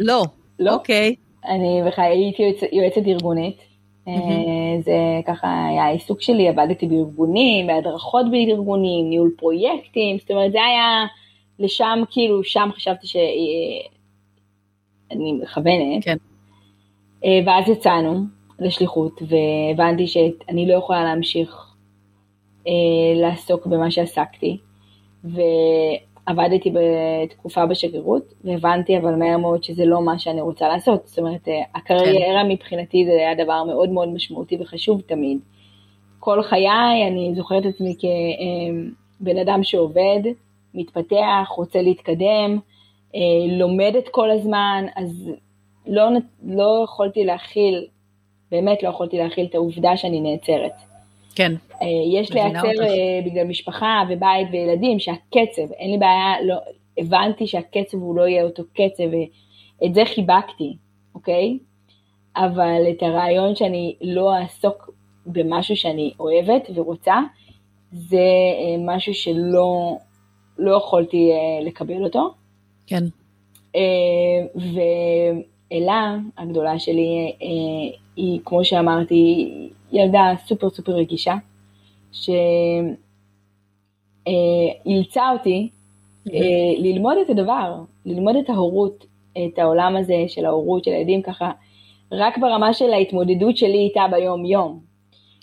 לא? 0.00 0.24
לא. 0.58 0.74
אוקיי. 0.74 1.14
אני 1.48 1.82
בכלל 1.86 2.04
הייתי 2.04 2.42
יועצת 2.72 3.02
ארגונית. 3.06 3.70
Mm-hmm. 4.06 4.84
זה 4.84 4.92
ככה 5.26 5.66
היה 5.68 5.84
העיסוק 5.84 6.22
שלי, 6.22 6.48
עבדתי 6.48 6.86
בארגונים, 6.86 7.66
בהדרכות 7.66 8.26
בארגונים, 8.30 9.08
ניהול 9.10 9.30
פרויקטים, 9.38 10.18
זאת 10.18 10.30
אומרת 10.30 10.52
זה 10.52 10.58
היה 10.62 11.06
לשם, 11.58 12.02
כאילו 12.10 12.44
שם 12.44 12.68
חשבתי 12.74 13.06
שאני 13.06 13.88
מכוונת. 15.32 16.04
כן. 16.04 16.16
אה, 17.24 17.40
ואז 17.46 17.68
יצאנו 17.68 18.20
לשליחות 18.58 19.22
והבנתי 19.22 20.06
שאני 20.06 20.68
לא 20.68 20.74
יכולה 20.74 21.04
להמשיך 21.04 21.74
אה, 22.66 22.72
לעסוק 23.20 23.66
במה 23.66 23.90
שעסקתי. 23.90 24.58
עבדתי 26.26 26.72
בתקופה 26.74 27.66
בשגרירות, 27.66 28.34
והבנתי 28.44 28.98
אבל 28.98 29.14
מהר 29.14 29.36
מאוד 29.36 29.64
שזה 29.64 29.84
לא 29.84 30.02
מה 30.02 30.18
שאני 30.18 30.40
רוצה 30.40 30.68
לעשות. 30.68 31.08
זאת 31.08 31.18
אומרת, 31.18 31.48
אה, 31.48 31.62
הקריירה 31.74 32.42
כן. 32.42 32.48
מבחינתי 32.48 33.04
זה 33.04 33.12
היה 33.12 33.44
דבר 33.44 33.64
מאוד 33.64 33.88
מאוד 33.88 34.08
משמעותי 34.08 34.56
וחשוב 34.60 35.00
תמיד. 35.00 35.38
כל 36.18 36.42
חיי 36.42 37.08
אני 37.08 37.32
זוכרת 37.36 37.66
את 37.66 37.74
עצמי 37.74 37.96
כבן 39.20 39.38
אדם 39.38 39.62
שעובד, 39.62 40.20
מתפתח, 40.74 41.48
רוצה 41.56 41.82
להתקדם, 41.82 42.58
אה, 43.14 43.20
לומדת 43.48 44.08
כל 44.08 44.30
הזמן, 44.30 44.84
אז 44.96 45.30
לא, 45.86 46.08
לא 46.42 46.80
יכולתי 46.84 47.24
להכיל, 47.24 47.86
באמת 48.50 48.82
לא 48.82 48.88
יכולתי 48.88 49.18
להכיל 49.18 49.46
את 49.46 49.54
העובדה 49.54 49.96
שאני 49.96 50.20
נעצרת. 50.20 50.89
כן. 51.34 51.52
אה, 51.82 51.86
יש 52.12 52.32
לייצר 52.32 52.82
אה, 52.82 53.20
בגלל 53.26 53.44
משפחה 53.44 54.02
ובית 54.08 54.48
וילדים 54.52 54.98
שהקצב, 54.98 55.72
אין 55.72 55.90
לי 55.90 55.98
בעיה, 55.98 56.42
לא, 56.44 56.54
הבנתי 56.98 57.46
שהקצב 57.46 57.98
הוא 57.98 58.16
לא 58.16 58.28
יהיה 58.28 58.44
אותו 58.44 58.62
קצב 58.72 59.04
ואת 59.82 59.94
זה 59.94 60.02
חיבקתי, 60.04 60.76
אוקיי? 61.14 61.58
אבל 62.36 62.82
את 62.90 63.02
הרעיון 63.02 63.56
שאני 63.56 63.96
לא 64.00 64.36
אעסוק 64.36 64.90
במשהו 65.26 65.76
שאני 65.76 66.12
אוהבת 66.20 66.70
ורוצה, 66.74 67.16
זה 67.92 68.16
אה, 68.16 68.94
משהו 68.94 69.14
שלא 69.14 69.96
לא 70.58 70.76
יכולתי 70.76 71.30
לקבל 71.62 72.04
אותו. 72.04 72.34
כן. 72.86 73.04
ואלה 74.54 76.16
הגדולה 76.38 76.78
שלי, 76.78 77.32
היא 78.16 78.40
כמו 78.44 78.64
שאמרתי, 78.64 79.50
ילדה 79.92 80.32
סופר 80.46 80.70
סופר 80.70 80.92
רגישה, 80.92 81.34
שאילצה 84.22 85.30
אותי 85.32 85.68
mm-hmm. 85.68 86.32
ללמוד 86.78 87.16
את 87.24 87.30
הדבר, 87.30 87.74
ללמוד 88.06 88.36
את 88.36 88.50
ההורות, 88.50 89.06
את 89.32 89.58
העולם 89.58 89.96
הזה 89.96 90.24
של 90.28 90.46
ההורות 90.46 90.84
של 90.84 90.90
הילדים 90.90 91.22
ככה, 91.22 91.50
רק 92.12 92.38
ברמה 92.38 92.74
של 92.74 92.92
ההתמודדות 92.92 93.56
שלי 93.56 93.78
איתה 93.78 94.04
ביום 94.10 94.44
יום. 94.44 94.80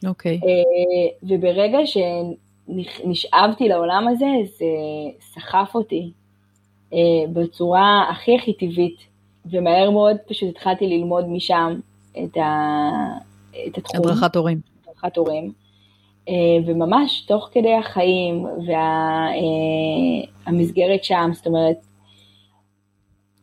אוקיי. 0.07 0.39
Okay. 0.43 0.45
אה, 0.45 1.09
וברגע 1.23 1.79
שנשאבתי 1.85 3.67
לעולם 3.67 4.07
הזה, 4.07 4.25
זה 4.57 4.65
סחף 5.19 5.71
אותי 5.75 6.11
אה, 6.93 6.99
בצורה 7.33 8.05
הכי 8.09 8.35
הכי 8.35 8.53
טבעית, 8.53 8.97
ומהר 9.45 9.91
מאוד 9.91 10.17
פשוט 10.27 10.49
התחלתי 10.49 10.87
ללמוד 10.87 11.29
משם 11.29 11.79
את, 12.23 12.37
ה, 12.37 12.89
את 13.67 13.77
התחום. 13.77 14.01
הדרכת 14.01 14.35
הורים. 14.35 14.59
הדרכת 14.87 15.17
הורים. 15.17 15.51
אה, 16.29 16.57
וממש 16.65 17.21
תוך 17.21 17.49
כדי 17.51 17.73
החיים 17.73 18.45
והמסגרת 20.45 20.99
אה, 20.99 21.03
שם, 21.03 21.29
זאת 21.33 21.47
אומרת, 21.47 21.77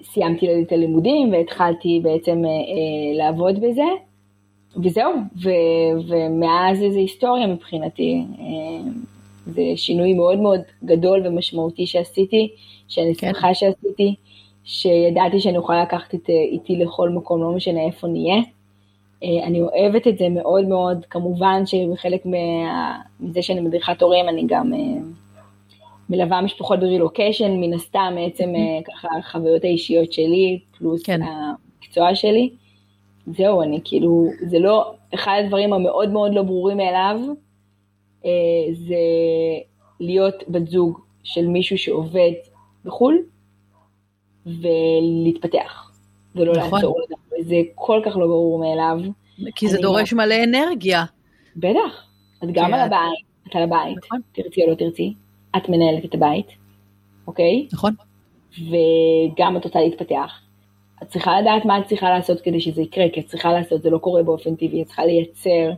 סיימתי 0.02 0.62
את 0.62 0.72
הלימודים 0.72 1.32
והתחלתי 1.32 2.00
בעצם 2.02 2.42
אה, 2.44 3.16
לעבוד 3.16 3.60
בזה, 3.60 3.84
וזהו, 4.84 5.12
ו- 5.42 6.08
ומאז 6.08 6.82
איזה 6.82 6.98
היסטוריה 6.98 7.46
מבחינתי. 7.46 8.24
זה 9.46 9.62
שינוי 9.76 10.14
מאוד 10.14 10.38
מאוד 10.38 10.60
גדול 10.84 11.26
ומשמעותי 11.26 11.86
שעשיתי, 11.86 12.48
שאני 12.88 13.14
כן. 13.14 13.28
שמחה 13.28 13.54
שעשיתי, 13.54 14.14
שידעתי 14.64 15.40
שאני 15.40 15.58
אוכל 15.58 15.82
לקחת 15.82 16.14
את, 16.14 16.28
איתי 16.28 16.76
לכל 16.76 17.10
מקום, 17.10 17.42
לא 17.42 17.50
משנה 17.52 17.80
איפה 17.80 18.06
נהיה. 18.06 18.42
אה, 19.22 19.46
אני 19.46 19.62
אוהבת 19.62 20.06
את 20.06 20.18
זה 20.18 20.28
מאוד 20.28 20.64
מאוד, 20.64 21.04
כמובן 21.10 21.66
שבחלק 21.66 22.22
מזה 23.20 23.42
שאני 23.42 23.60
מדריכת 23.60 24.02
הורים, 24.02 24.28
אני 24.28 24.44
גם 24.46 24.72
מלווה 26.10 26.40
משפחות 26.40 26.80
ברילוקיישן, 26.80 27.50
מן 27.50 27.74
הסתם, 27.74 28.12
מעצם 28.14 28.52
ככה 28.84 29.08
החוויות 29.18 29.64
האישיות 29.64 30.12
שלי, 30.12 30.60
פלוס 30.78 31.02
כן. 31.02 31.20
המקצוע 31.22 32.14
שלי. 32.14 32.50
זהו, 33.26 33.62
אני 33.62 33.80
כאילו, 33.84 34.28
זה 34.40 34.58
לא, 34.58 34.94
אחד 35.14 35.42
הדברים 35.44 35.72
המאוד 35.72 36.08
מאוד 36.08 36.34
לא 36.34 36.42
ברורים 36.42 36.76
מאליו, 36.76 37.20
זה 38.72 38.96
להיות 40.00 40.34
בת 40.48 40.68
זוג 40.68 41.00
של 41.22 41.46
מישהו 41.46 41.78
שעובד 41.78 42.32
בחו"ל, 42.84 43.22
ולהתפתח, 44.46 45.90
ולא 46.34 46.52
נכון. 46.52 46.74
לעצור 46.74 47.00
לגמרי. 47.00 47.23
זה 47.40 47.56
כל 47.74 48.00
כך 48.04 48.16
לא 48.16 48.26
ברור 48.26 48.58
מאליו. 48.58 48.98
כי 49.54 49.68
זה 49.68 49.78
דורש 49.78 50.12
לא... 50.12 50.24
מלא 50.24 50.34
אנרגיה. 50.44 51.04
בטח. 51.56 52.06
את 52.44 52.48
גם 52.52 52.66
כן. 52.66 52.74
על 52.74 52.80
הבית, 52.80 53.24
את 53.48 53.56
על 53.56 53.62
הבית, 53.62 53.96
נכון. 54.04 54.20
תרצי 54.32 54.62
או 54.62 54.70
לא 54.70 54.74
תרצי, 54.74 55.14
את 55.56 55.68
מנהלת 55.68 56.04
את 56.04 56.14
הבית, 56.14 56.46
אוקיי? 57.26 57.66
נכון. 57.72 57.94
וגם 58.58 59.56
את 59.56 59.64
רוצה 59.64 59.80
להתפתח. 59.80 60.40
את 61.02 61.08
צריכה 61.08 61.40
לדעת 61.40 61.64
מה 61.64 61.78
את 61.78 61.86
צריכה 61.86 62.10
לעשות 62.10 62.40
כדי 62.40 62.60
שזה 62.60 62.82
יקרה, 62.82 63.04
כי 63.12 63.20
את 63.20 63.26
צריכה 63.26 63.52
לעשות, 63.52 63.82
זה 63.82 63.90
לא 63.90 63.98
קורה 63.98 64.22
באופן 64.22 64.56
טבעי, 64.56 64.82
את 64.82 64.86
צריכה 64.86 65.04
לייצר 65.04 65.70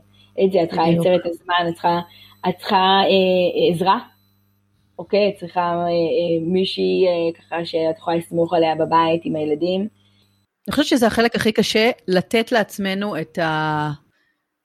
את 0.44 0.52
זה, 0.52 0.62
את 0.62 0.68
צריכה 0.68 0.84
לייצר 0.84 1.16
את 1.16 1.26
הזמן, 1.26 1.66
את 1.68 1.72
צריכה, 1.72 2.00
את 2.48 2.54
צריכה 2.58 2.76
אה, 2.76 3.08
אה, 3.08 3.74
עזרה, 3.74 3.98
אוקיי? 4.98 5.28
את 5.28 5.34
צריכה 5.38 5.60
אה, 5.60 5.86
אה, 5.86 6.46
מישהי 6.46 7.06
אה, 7.06 7.40
ככה 7.40 7.64
שאת 7.64 7.98
יכולה 7.98 8.16
לסמוך 8.16 8.54
עליה 8.54 8.74
בבית 8.74 9.20
עם 9.24 9.36
הילדים. 9.36 9.88
אני 10.68 10.72
חושבת 10.72 10.86
שזה 10.86 11.06
החלק 11.06 11.36
הכי 11.36 11.52
קשה, 11.52 11.90
לתת 12.08 12.52
לעצמנו 12.52 13.20
את 13.20 13.38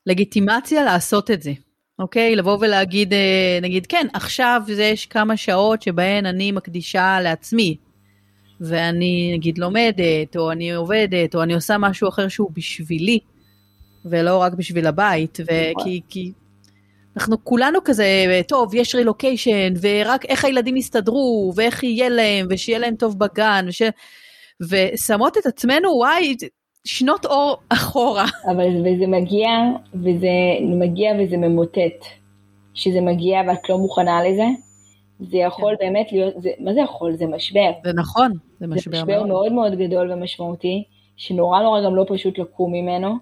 הלגיטימציה 0.08 0.84
לעשות 0.84 1.32
את 1.32 1.41
זה. 1.41 1.52
אוקיי? 1.99 2.36
לבוא 2.36 2.58
ולהגיד, 2.62 3.14
אה, 3.14 3.60
נגיד, 3.62 3.86
כן, 3.88 4.08
עכשיו 4.14 4.62
יש 4.78 5.06
כמה 5.06 5.38
שעות 5.38 5.82
שבהן 5.82 6.26
אני 6.26 6.52
מקדישה 6.52 7.20
לעצמי, 7.22 7.78
ואני 8.62 9.32
נגיד 9.34 9.58
לומדת, 9.58 10.38
או 10.38 10.52
אני 10.52 10.74
עובדת, 10.74 11.36
או 11.36 11.43
אני 11.43 11.54
עושה 11.54 11.78
משהו 11.78 12.10
אחר 12.10 12.28
שהוא 12.28 12.52
בשבילי, 12.54 13.20
ולא 14.06 14.38
רק 14.38 14.54
בשביל 14.54 14.88
הבית, 14.88 15.39
וכי 15.43 15.72
נכון. 15.78 15.99
כי 16.10 16.32
אנחנו 17.18 17.43
כולנו 17.43 17.80
כזה, 17.86 18.41
טוב, 18.47 18.76
יש 18.76 18.95
רילוקיישן, 18.95 19.74
ורק 19.82 20.26
איך 20.26 20.45
הילדים 20.45 20.78
יסתדרו, 20.78 21.54
ואיך 21.56 21.84
יהיה 21.84 22.10
להם, 22.10 22.47
ושיהיה 22.49 22.80
להם 22.80 22.95
טוב 22.95 23.20
בגן, 23.20 23.66
וש... 23.68 23.82
ושמות 24.70 25.38
את 25.38 25.45
עצמנו, 25.45 25.89
וואי, 25.89 26.36
שנות 26.84 27.26
אור 27.26 27.57
אחורה. 27.70 28.26
אבל 28.51 28.68
וזה 28.68 29.07
מגיע, 29.07 29.49
וזה 29.93 30.30
מגיע 30.62 31.12
וזה 31.20 31.38
ממוטט. 31.38 32.05
כשזה 32.74 33.01
מגיע 33.01 33.41
ואת 33.47 33.70
לא 33.70 33.78
מוכנה 33.78 34.24
לזה, 34.24 34.45
זה 35.20 35.38
יכול 35.38 35.76
כן. 35.80 35.86
באמת 35.86 36.12
להיות, 36.12 36.34
זה, 36.38 36.49
מה 36.59 36.74
זה 36.74 36.80
יכול? 36.80 37.16
זה 37.16 37.26
משבר. 37.26 37.72
זה 37.86 37.93
נכון, 37.93 38.32
זה 38.59 38.68
משבר, 38.68 38.91
זה 38.91 39.03
משבר 39.03 39.24
מאוד. 39.24 39.28
מאוד 39.28 39.51
מאוד 39.51 39.76
גדול 39.76 40.12
ומשמעותי, 40.12 40.84
שנורא 41.18 41.62
נורא 41.62 41.86
גם 41.86 41.95
לא 41.95 42.05
פשוט 42.07 42.38
לקום 42.39 42.72
ממנו. 42.72 43.16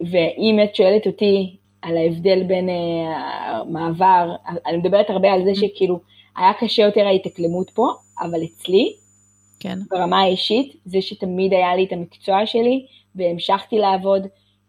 ואם 0.00 0.58
את 0.64 0.74
שואלת 0.74 1.06
אותי 1.06 1.56
על 1.82 1.96
ההבדל 1.96 2.42
בין 2.42 2.68
uh, 2.68 2.72
המעבר, 2.72 4.34
אני 4.66 4.76
מדברת 4.76 5.10
הרבה 5.10 5.32
על 5.32 5.44
זה 5.44 5.50
mm-hmm. 5.50 5.74
שכאילו 5.74 6.00
היה 6.36 6.52
קשה 6.60 6.82
יותר 6.82 7.06
ההתאקלמות 7.06 7.70
פה, 7.70 7.92
אבל 8.20 8.44
אצלי, 8.44 8.92
כן. 9.60 9.78
ברמה 9.90 10.20
האישית, 10.20 10.76
זה 10.84 11.02
שתמיד 11.02 11.52
היה 11.52 11.76
לי 11.76 11.84
את 11.84 11.92
המקצוע 11.92 12.46
שלי, 12.46 12.86
והמשכתי 13.14 13.78
לעבוד 13.78 14.26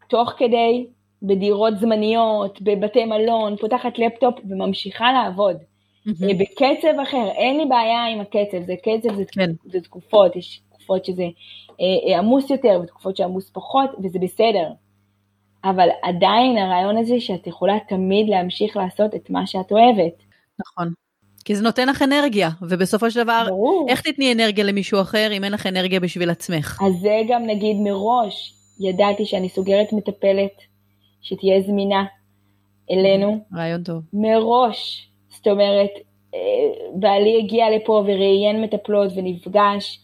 תוך 0.09 0.33
כדי, 0.37 0.87
בדירות 1.23 1.79
זמניות, 1.79 2.61
בבתי 2.61 3.05
מלון, 3.05 3.55
פותחת 3.55 3.99
לפטופ 3.99 4.35
וממשיכה 4.49 5.11
לעבוד. 5.11 5.57
Mm-hmm. 5.57 6.33
בקצב 6.39 6.99
אחר, 7.03 7.27
אין 7.35 7.57
לי 7.57 7.65
בעיה 7.65 8.05
עם 8.05 8.21
הקצב, 8.21 8.65
זה 8.65 8.75
קצב, 8.81 9.15
זה, 9.15 9.23
כן. 9.31 9.51
זה 9.65 9.81
תקופות, 9.81 10.35
יש 10.35 10.61
תקופות 10.69 11.05
שזה 11.05 11.23
אה, 11.81 12.13
אה, 12.13 12.19
עמוס 12.19 12.49
יותר 12.49 12.79
ותקופות 12.83 13.17
שעמוס 13.17 13.49
פחות, 13.49 13.89
וזה 14.03 14.19
בסדר. 14.19 14.69
אבל 15.63 15.89
עדיין 16.03 16.57
הרעיון 16.57 16.97
הזה 16.97 17.19
שאת 17.19 17.47
יכולה 17.47 17.77
תמיד 17.87 18.29
להמשיך 18.29 18.77
לעשות 18.77 19.15
את 19.15 19.29
מה 19.29 19.47
שאת 19.47 19.71
אוהבת. 19.71 20.23
נכון. 20.59 20.93
כי 21.49 21.55
זה 21.55 21.63
נותן 21.63 21.89
לך 21.89 22.01
אנרגיה, 22.01 22.49
ובסופו 22.61 23.11
של 23.11 23.23
דבר, 23.23 23.45
ברור. 23.47 23.85
איך 23.89 24.01
תתני 24.01 24.33
אנרגיה 24.33 24.63
למישהו 24.63 25.01
אחר 25.01 25.29
אם 25.31 25.43
אין 25.43 25.51
לך 25.51 25.67
אנרגיה 25.67 25.99
בשביל 25.99 26.29
עצמך? 26.29 26.81
אז 26.85 26.93
זה 26.99 27.21
גם 27.27 27.45
נגיד 27.45 27.77
מראש, 27.79 28.53
ידעתי 28.79 29.25
שאני 29.25 29.49
סוגרת 29.49 29.93
מטפלת 29.93 30.51
שתהיה 31.21 31.61
זמינה 31.61 32.05
אלינו. 32.91 33.43
רעיון 33.55 33.83
טוב. 33.83 34.01
מראש. 34.13 35.09
זאת 35.29 35.47
אומרת, 35.47 35.89
אה, 36.35 36.39
בעלי 36.95 37.39
הגיע 37.43 37.65
לפה 37.75 37.91
וראיין 37.91 38.61
מטפלות 38.61 39.11
ונפגש 39.15 39.99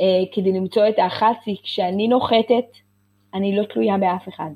אה, 0.00 0.06
כדי 0.32 0.52
למצוא 0.52 0.88
את 0.88 0.98
האחת, 0.98 1.36
כשאני 1.62 2.08
נוחתת, 2.08 2.70
אני 3.34 3.56
לא 3.56 3.62
תלויה 3.62 3.98
באף 3.98 4.28
אחד. 4.28 4.50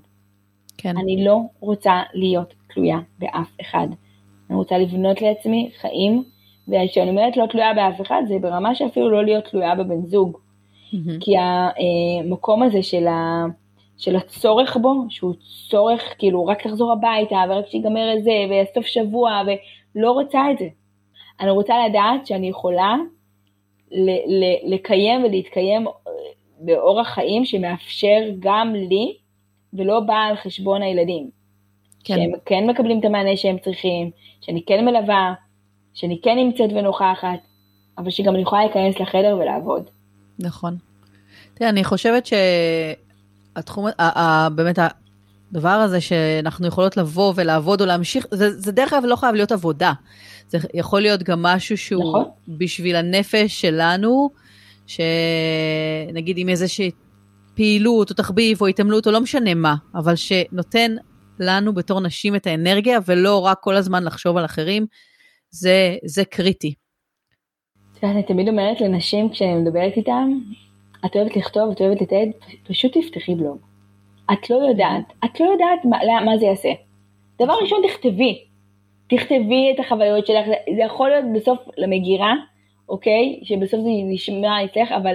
כן. 0.79 0.97
אני 0.97 1.25
לא 1.25 1.39
רוצה 1.61 2.03
להיות 2.15 2.55
תלויה 2.75 2.99
באף 3.19 3.51
אחד. 3.61 3.89
אני 4.51 4.59
רוצה 4.59 4.79
לבנות 4.79 5.23
לעצמי 5.23 5.71
חיים, 5.81 6.25
וכשאני 6.71 7.11
אומרת 7.11 7.37
לא 7.37 7.47
תלויה 7.47 7.75
באף 7.75 8.01
אחד, 8.01 8.23
זה 8.29 8.35
ברמה 8.41 8.75
שאפילו 8.75 9.11
לא 9.11 9.25
להיות 9.25 9.45
תלויה 9.45 9.75
בבן 9.75 10.07
זוג. 10.07 10.37
Mm-hmm. 10.37 10.97
כי 11.21 11.35
המקום 11.39 12.63
הזה 12.63 12.83
של, 12.83 13.07
ה, 13.07 13.45
של 13.99 14.17
הצורך 14.17 14.77
בו, 14.77 14.95
שהוא 15.09 15.35
צורך 15.69 16.15
כאילו 16.19 16.47
רק 16.47 16.67
לחזור 16.67 16.93
הביתה, 16.93 17.37
ורק 17.49 17.67
שיגמר 17.67 18.17
את 18.17 18.25
זה, 18.25 18.33
וסוף 18.51 18.87
שבוע, 18.87 19.43
ולא 19.95 20.13
רוצה 20.13 20.51
את 20.51 20.59
זה. 20.59 20.69
אני 21.41 21.51
רוצה 21.51 21.75
לדעת 21.89 22.27
שאני 22.27 22.49
יכולה 22.49 22.97
ל- 23.91 24.45
ל- 24.45 24.75
לקיים 24.75 25.25
ולהתקיים 25.25 25.87
באורח 26.61 27.09
חיים 27.09 27.45
שמאפשר 27.45 28.19
גם 28.39 28.75
לי 28.75 29.17
ולא 29.73 30.01
באה 30.01 30.25
על 30.27 30.37
חשבון 30.37 30.83
הילדים. 30.83 31.31
כן. 32.05 32.15
שהם 32.15 32.31
כן 32.45 32.67
מקבלים 32.71 33.01
את 33.01 33.05
המענה 33.05 33.37
שהם 33.37 33.59
צריכים, 33.59 34.11
שאני 34.41 34.63
כן 34.67 34.85
מלווה, 34.85 35.35
שאני 36.01 36.21
כן 36.23 36.37
נמצאת 36.37 36.71
ונוכחת, 36.77 37.39
אבל 37.99 38.11
שגם 38.11 38.35
אני 38.35 38.43
יכולה 38.43 38.65
להיכנס 38.65 39.01
לחדר 39.01 39.37
ולעבוד. 39.41 39.83
נכון. 40.39 40.77
תראה, 41.55 41.71
אני 41.71 41.85
חושבת 41.85 42.29
שהתחום, 43.57 43.87
באמת 44.55 44.79
הדבר 45.53 45.69
הזה 45.69 46.01
שאנחנו 46.01 46.67
יכולות 46.67 46.97
לבוא 46.97 47.33
ולעבוד 47.37 47.81
או 47.81 47.87
להמשיך, 47.87 48.27
זה, 48.31 48.51
זה 48.61 48.73
דרך 48.73 48.93
אגב 48.93 49.05
לא 49.05 49.17
חייב 49.17 49.35
להיות 49.35 49.53
עבודה. 49.53 49.93
זה 50.49 50.59
יכול 50.75 51.01
להיות 51.01 51.23
גם 51.23 51.43
משהו 51.43 51.79
שהוא 51.79 52.09
נכון. 52.09 52.25
בשביל 52.49 52.97
הנפש 52.97 53.61
שלנו, 53.61 54.31
שנגיד 54.87 56.39
עם 56.39 56.49
איזושהי 56.49 56.91
פעילות 57.55 58.11
או 58.11 58.15
תחביב 58.15 58.61
או 58.61 58.67
התעמלות 58.67 59.07
או 59.07 59.13
לא 59.13 59.21
משנה 59.21 59.55
מה, 59.55 59.75
אבל 59.95 60.17
שנותן 60.17 60.97
לנו 61.39 61.75
בתור 61.75 62.01
נשים 62.01 62.37
את 62.37 62.47
האנרגיה 62.47 62.99
ולא 63.07 63.41
רק 63.41 63.59
כל 63.61 63.77
הזמן 63.77 64.05
לחשוב 64.05 64.37
על 64.37 64.45
אחרים, 64.45 64.87
זה, 65.51 65.97
זה 66.05 66.25
קריטי. 66.25 66.75
אני 68.03 68.23
תמיד 68.23 68.49
אומרת 68.49 68.81
לנשים 68.81 69.31
כשאני 69.31 69.55
מדברת 69.55 69.97
איתן, 69.97 70.33
את 71.07 71.17
אוהבת 71.17 71.37
לכתוב, 71.37 71.71
את 71.71 71.81
אוהבת 71.81 72.01
לתעד, 72.01 72.29
פשוט 72.69 72.99
תפתחי 72.99 73.35
בלוג. 73.35 73.59
את 74.33 74.51
לא 74.51 74.57
יודעת, 74.57 75.05
את 75.25 75.41
לא 75.41 75.47
יודעת 75.47 75.85
מה, 75.85 75.99
מה 76.25 76.39
זה 76.39 76.47
יעשה. 76.47 76.73
דבר 77.39 77.53
ראשון 77.63 77.83
תכתבי, 77.89 78.45
תכתבי 79.09 79.73
את 79.75 79.81
החוויות 79.81 80.27
שלך, 80.27 80.47
זה 80.77 80.83
יכול 80.83 81.09
להיות 81.09 81.25
בסוף 81.35 81.59
למגירה, 81.77 82.35
אוקיי? 82.89 83.41
שבסוף 83.43 83.81
זה 83.81 83.89
נשמע 84.05 84.65
אצלך, 84.65 84.93
אבל 84.93 85.15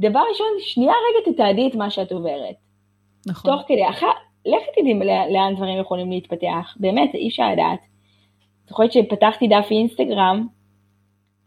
דבר 0.00 0.20
ראשון, 0.30 0.46
שנייה 0.60 0.92
רגע 0.92 1.32
תתעדי 1.32 1.68
את 1.68 1.74
מה 1.74 1.90
שאת 1.90 2.12
עוברת. 2.12 2.54
נכון. 3.26 3.50
תוך 3.50 3.62
כדי, 3.68 3.88
אחר, 3.88 4.10
לכי 4.46 4.80
תדעי 4.80 4.94
לאן 5.32 5.54
דברים 5.56 5.80
יכולים 5.80 6.10
להתפתח, 6.10 6.76
באמת, 6.80 7.14
אי 7.14 7.28
אפשר 7.28 7.52
לדעת. 7.52 7.89
זוכרת 8.70 8.92
שפתחתי 8.92 9.48
דף 9.48 9.66
אינסטגרם, 9.70 10.46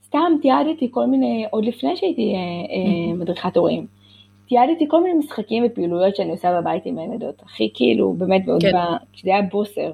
סתם 0.05 0.31
תיעדתי 0.41 0.87
כל 0.91 1.05
מיני, 1.05 1.45
עוד 1.51 1.65
לפני 1.65 1.95
שהייתי 1.95 2.33
אה, 2.33 2.37
אה, 2.39 3.13
מדריכת 3.13 3.57
הורים, 3.57 3.87
תיעדתי 4.47 4.85
כל 4.87 5.03
מיני 5.03 5.19
משחקים 5.19 5.63
ופעילויות 5.65 6.15
שאני 6.15 6.31
עושה 6.31 6.61
בבית 6.61 6.85
עם 6.85 6.99
הילדות, 6.99 7.41
הכי 7.45 7.71
כאילו, 7.73 8.13
באמת, 8.13 8.41
כן. 8.61 8.71
כשזה 9.13 9.29
היה 9.29 9.41
בוסר. 9.41 9.91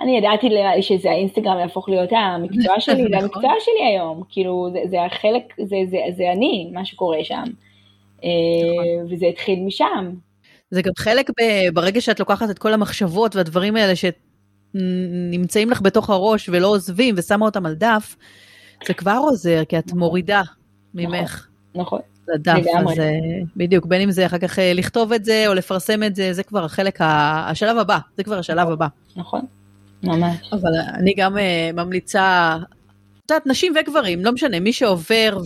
אני 0.00 0.18
ידעתי 0.18 0.48
שזה 0.80 1.10
האינסטגרם 1.10 1.58
יהפוך 1.58 1.88
להיות 1.88 2.10
המקצוע 2.12 2.80
שלי, 2.80 3.02
זה 3.02 3.08
נכון. 3.08 3.22
המקצוע 3.22 3.52
שלי 3.60 3.86
היום, 3.86 4.22
כאילו 4.28 4.68
זה, 4.72 4.78
זה 4.90 5.04
החלק, 5.04 5.54
זה, 5.58 5.76
זה, 5.90 5.98
זה 6.16 6.32
אני, 6.32 6.70
מה 6.72 6.84
שקורה 6.84 7.18
שם. 7.24 7.44
אה, 8.24 8.28
נכון. 8.72 9.14
וזה 9.14 9.26
התחיל 9.26 9.60
משם. 9.60 10.10
זה 10.70 10.82
גם 10.82 10.92
חלק 10.98 11.30
ב, 11.30 11.42
ברגע 11.74 12.00
שאת 12.00 12.20
לוקחת 12.20 12.50
את 12.50 12.58
כל 12.58 12.72
המחשבות 12.72 13.36
והדברים 13.36 13.76
האלה 13.76 13.96
שנמצאים 14.72 15.70
לך 15.70 15.80
בתוך 15.80 16.10
הראש 16.10 16.48
ולא 16.48 16.66
עוזבים 16.66 17.14
ושמה 17.18 17.46
אותם 17.46 17.66
על 17.66 17.74
דף, 17.74 18.16
זה 18.86 18.94
כבר 18.94 19.18
עוזר, 19.20 19.62
כי 19.68 19.78
את. 19.78 19.92
מורידה 19.92 20.42
ממך. 20.94 21.46
נכון. 21.74 22.00
לדף, 22.28 22.62
אז 22.78 23.00
בדיוק, 23.56 23.86
בין 23.86 24.00
אם 24.00 24.10
זה 24.10 24.26
אחר 24.26 24.38
כך 24.38 24.58
לכתוב 24.74 25.12
את 25.12 25.24
זה 25.24 25.44
או 25.46 25.54
לפרסם 25.54 26.02
את 26.02 26.16
זה, 26.16 26.32
זה 26.32 26.42
כבר 26.42 26.64
החלק, 26.64 26.98
השלב 27.00 27.78
הבא, 27.78 27.98
זה 28.16 28.24
כבר 28.24 28.38
השלב 28.38 28.70
הבא. 28.70 28.86
נכון, 29.16 29.40
ממש. 30.02 30.50
אבל 30.52 30.70
אני 30.94 31.14
גם 31.14 31.36
ממליצה, 31.74 32.56
את 33.18 33.30
יודעת, 33.30 33.46
נשים 33.46 33.74
וגברים, 33.80 34.24
לא 34.24 34.32
משנה, 34.32 34.60
מי 34.60 34.72
שעובר 34.72 35.38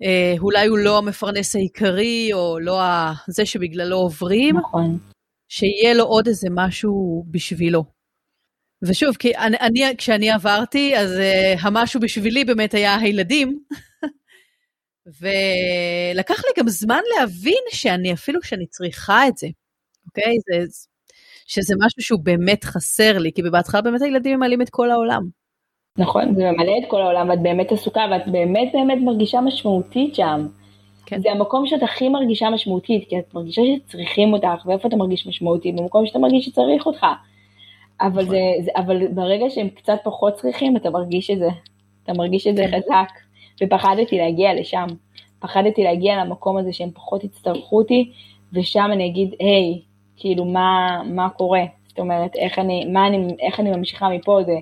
ואולי 0.00 0.66
הוא 0.66 0.78
לא 0.78 0.98
המפרנס 0.98 1.56
העיקרי, 1.56 2.30
או 2.32 2.58
לא 2.58 2.82
זה 3.26 3.46
שבגללו 3.46 3.96
עוברים, 3.96 4.56
נכון. 4.56 4.98
שיהיה 5.48 5.94
לו 5.94 6.04
עוד 6.04 6.26
איזה 6.26 6.48
משהו 6.50 7.24
בשבילו. 7.30 7.84
ושוב, 8.82 9.16
כי 9.16 9.36
אני, 9.36 9.56
אני, 9.60 9.96
כשאני 9.98 10.30
עברתי, 10.30 10.96
אז 10.96 11.12
uh, 11.12 11.58
המשהו 11.60 12.00
בשבילי 12.00 12.44
באמת 12.44 12.74
היה 12.74 12.96
הילדים. 12.96 13.58
ולקח 15.20 16.44
לי 16.44 16.50
גם 16.62 16.68
זמן 16.68 17.00
להבין 17.18 17.62
שאני, 17.70 18.12
אפילו 18.12 18.42
שאני 18.42 18.66
צריכה 18.66 19.28
את 19.28 19.36
זה, 19.36 19.48
אוקיי? 20.06 20.36
זה, 20.50 20.66
שזה 21.46 21.74
משהו 21.78 22.02
שהוא 22.02 22.20
באמת 22.22 22.64
חסר 22.64 23.18
לי, 23.18 23.32
כי 23.32 23.42
בהתחלה 23.42 23.80
באמת 23.80 24.02
הילדים 24.02 24.36
ממלאים 24.36 24.62
את 24.62 24.70
כל 24.70 24.90
העולם. 24.90 25.22
נכון, 25.98 26.34
זה 26.34 26.42
ממלא 26.42 26.72
את 26.84 26.90
כל 26.90 27.02
העולם, 27.02 27.28
ואת 27.28 27.42
באמת 27.42 27.72
עסוקה, 27.72 28.00
ואת 28.10 28.32
באמת 28.32 28.68
באמת 28.72 28.98
מרגישה 29.04 29.40
משמעותית 29.40 30.14
שם. 30.14 30.46
כן. 31.08 31.20
זה 31.20 31.32
המקום 31.32 31.66
שאת 31.66 31.82
הכי 31.82 32.08
מרגישה 32.08 32.50
משמעותית, 32.50 33.08
כי 33.08 33.18
את 33.18 33.34
מרגישה 33.34 33.62
שצריכים 33.76 34.32
אותך, 34.32 34.66
ואיפה 34.66 34.88
אתה 34.88 34.96
מרגיש 34.96 35.26
משמעותי? 35.26 35.72
במקום 35.72 36.06
שאתה 36.06 36.18
מרגיש 36.18 36.46
שצריך 36.46 36.86
אותך. 36.86 37.06
אבל, 38.00 38.22
נכון. 38.22 38.24
זה, 38.24 38.40
זה, 38.64 38.70
אבל 38.76 39.08
ברגע 39.08 39.50
שהם 39.50 39.68
קצת 39.68 39.98
פחות 40.04 40.34
צריכים, 40.34 40.76
אתה 40.76 40.90
מרגיש 40.90 41.30
את 41.30 41.38
זה. 41.38 41.48
אתה 42.04 42.12
מרגיש 42.12 42.46
את 42.46 42.56
זה 42.56 42.64
כן. 42.70 42.80
חזק. 42.80 43.12
ופחדתי 43.62 44.18
להגיע 44.18 44.54
לשם. 44.54 44.86
פחדתי 45.38 45.82
להגיע 45.82 46.24
למקום 46.24 46.56
הזה 46.56 46.72
שהם 46.72 46.90
פחות 46.90 47.24
יצטרכו 47.24 47.78
אותי, 47.78 48.12
ושם 48.52 48.90
אני 48.92 49.06
אגיד, 49.06 49.34
היי, 49.40 49.80
כאילו, 50.16 50.44
מה, 50.44 51.02
מה 51.04 51.28
קורה? 51.28 51.62
זאת 51.88 51.98
אומרת, 51.98 52.36
איך 52.36 52.58
אני, 52.58 52.84
מה 52.84 53.06
אני, 53.06 53.36
איך 53.40 53.60
אני 53.60 53.70
ממשיכה 53.70 54.08
מפה? 54.08 54.40
זה 54.46 54.58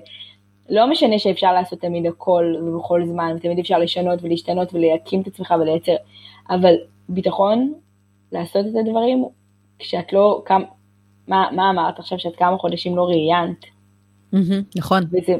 לא 0.69 0.87
משנה 0.87 1.19
שאפשר 1.19 1.53
לעשות 1.53 1.79
תמיד 1.79 2.05
הכל 2.05 2.55
ובכל 2.63 3.05
זמן, 3.05 3.33
ותמיד 3.37 3.59
אפשר 3.59 3.79
לשנות 3.79 4.19
ולהשתנות 4.23 4.73
ולהקים 4.73 5.21
את 5.21 5.27
עצמך 5.27 5.53
ולייצר, 5.59 5.95
אבל 6.49 6.73
ביטחון, 7.09 7.73
לעשות 8.31 8.65
את 8.65 8.75
הדברים, 8.79 9.25
כשאת 9.79 10.13
לא, 10.13 10.41
כמה, 10.45 10.65
מה, 11.27 11.47
מה 11.51 11.69
אמרת 11.69 11.99
עכשיו 11.99 12.19
שאת 12.19 12.35
כמה 12.35 12.57
חודשים 12.57 12.95
לא 12.95 13.03
ראיינת? 13.03 13.65
נכון. 14.77 15.03
וזה, 15.03 15.33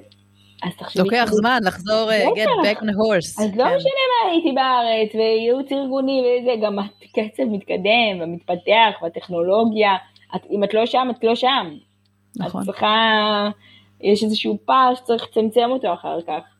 אז 0.64 0.76
תחשבי... 0.78 1.04
לוקח 1.04 1.26
זמן 1.32 1.60
לחזור, 1.64 2.10
uh, 2.10 2.38
get 2.38 2.66
back 2.66 2.82
on 2.82 2.86
the 2.86 2.94
horse. 2.94 3.44
אז 3.44 3.58
לא 3.58 3.64
כן. 3.64 3.76
משנה 3.76 4.04
מה 4.24 4.32
הייתי 4.32 4.52
בארץ, 4.52 5.16
וייעוץ 5.16 5.72
ארגוני 5.72 6.22
וזה, 6.22 6.52
גם 6.64 6.80
הקצב 6.80 7.44
מתקדם 7.44 8.22
ומתפתח, 8.22 9.02
והטכנולוגיה, 9.02 9.96
את, 10.36 10.42
אם 10.52 10.64
את 10.64 10.74
לא 10.74 10.86
שם, 10.86 11.08
את 11.12 11.24
לא 11.24 11.36
שם. 11.36 11.74
נכון. 12.38 12.62
את 12.62 12.66
צריכה, 12.66 13.50
יש 14.02 14.24
איזשהו 14.24 14.58
פער 14.66 14.96
שצריך 14.96 15.24
לצמצם 15.24 15.70
אותו 15.70 15.94
אחר 15.94 16.22
כך. 16.28 16.57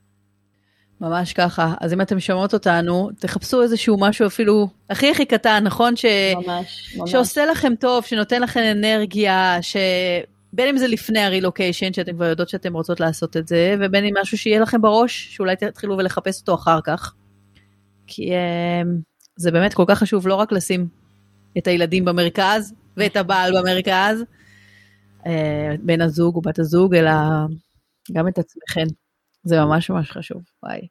ממש 1.02 1.34
ככה. 1.34 1.74
אז 1.82 1.94
אם 1.94 2.02
אתם 2.02 2.20
שומעות 2.20 2.54
אותנו, 2.54 3.10
תחפשו 3.20 3.62
איזשהו 3.62 3.98
משהו 4.00 4.28
אפילו 4.28 4.68
הכי 4.90 5.12
הכי 5.12 5.26
קטן, 5.26 5.64
נכון? 5.64 5.96
ש... 5.96 6.06
ממש, 6.36 6.96
ממש. 6.98 7.12
שעושה 7.12 7.46
לכם 7.46 7.74
טוב, 7.80 8.06
שנותן 8.06 8.42
לכם 8.42 8.62
אנרגיה, 8.72 9.58
ש... 9.62 9.78
בין 10.54 10.68
אם 10.70 10.78
זה 10.78 10.88
לפני 10.88 11.20
הרילוקיישן, 11.20 11.94
שאתם 11.94 12.14
כבר 12.14 12.26
יודעות 12.26 12.50
שאתם 12.50 12.74
רוצות 12.74 13.00
לעשות 13.00 13.38
את 13.38 13.48
זה, 13.48 13.76
ובין 13.80 14.06
אם 14.06 14.14
משהו 14.22 14.38
שיהיה 14.38 14.60
לכם 14.60 14.82
בראש, 14.82 15.36
שאולי 15.36 15.56
תתחילו 15.56 15.98
ולחפש 15.98 16.40
אותו 16.40 16.56
אחר 16.56 16.80
כך. 16.84 17.14
כי 18.08 18.32
uh, 18.32 18.88
זה 19.36 19.52
באמת 19.52 19.74
כל 19.74 19.84
כך 19.88 20.00
חשוב 20.00 20.28
לא 20.28 20.36
רק 20.36 20.52
לשים 20.52 20.88
את 21.58 21.68
הילדים 21.68 22.06
במרכז, 22.06 22.74
ואת 22.98 23.16
הבעל 23.16 23.60
במרכז, 23.60 24.24
uh, 25.20 25.28
בן 25.82 26.02
הזוג 26.02 26.36
או 26.36 26.42
בת 26.42 26.60
הזוג, 26.60 26.96
אלא 26.96 27.12
גם 28.12 28.28
את 28.28 28.38
עצמכם. 28.38 28.88
זה 29.44 29.56
ממש 29.60 29.90
ממש 29.90 30.12
חשוב, 30.12 30.42
וואי. 30.64 30.88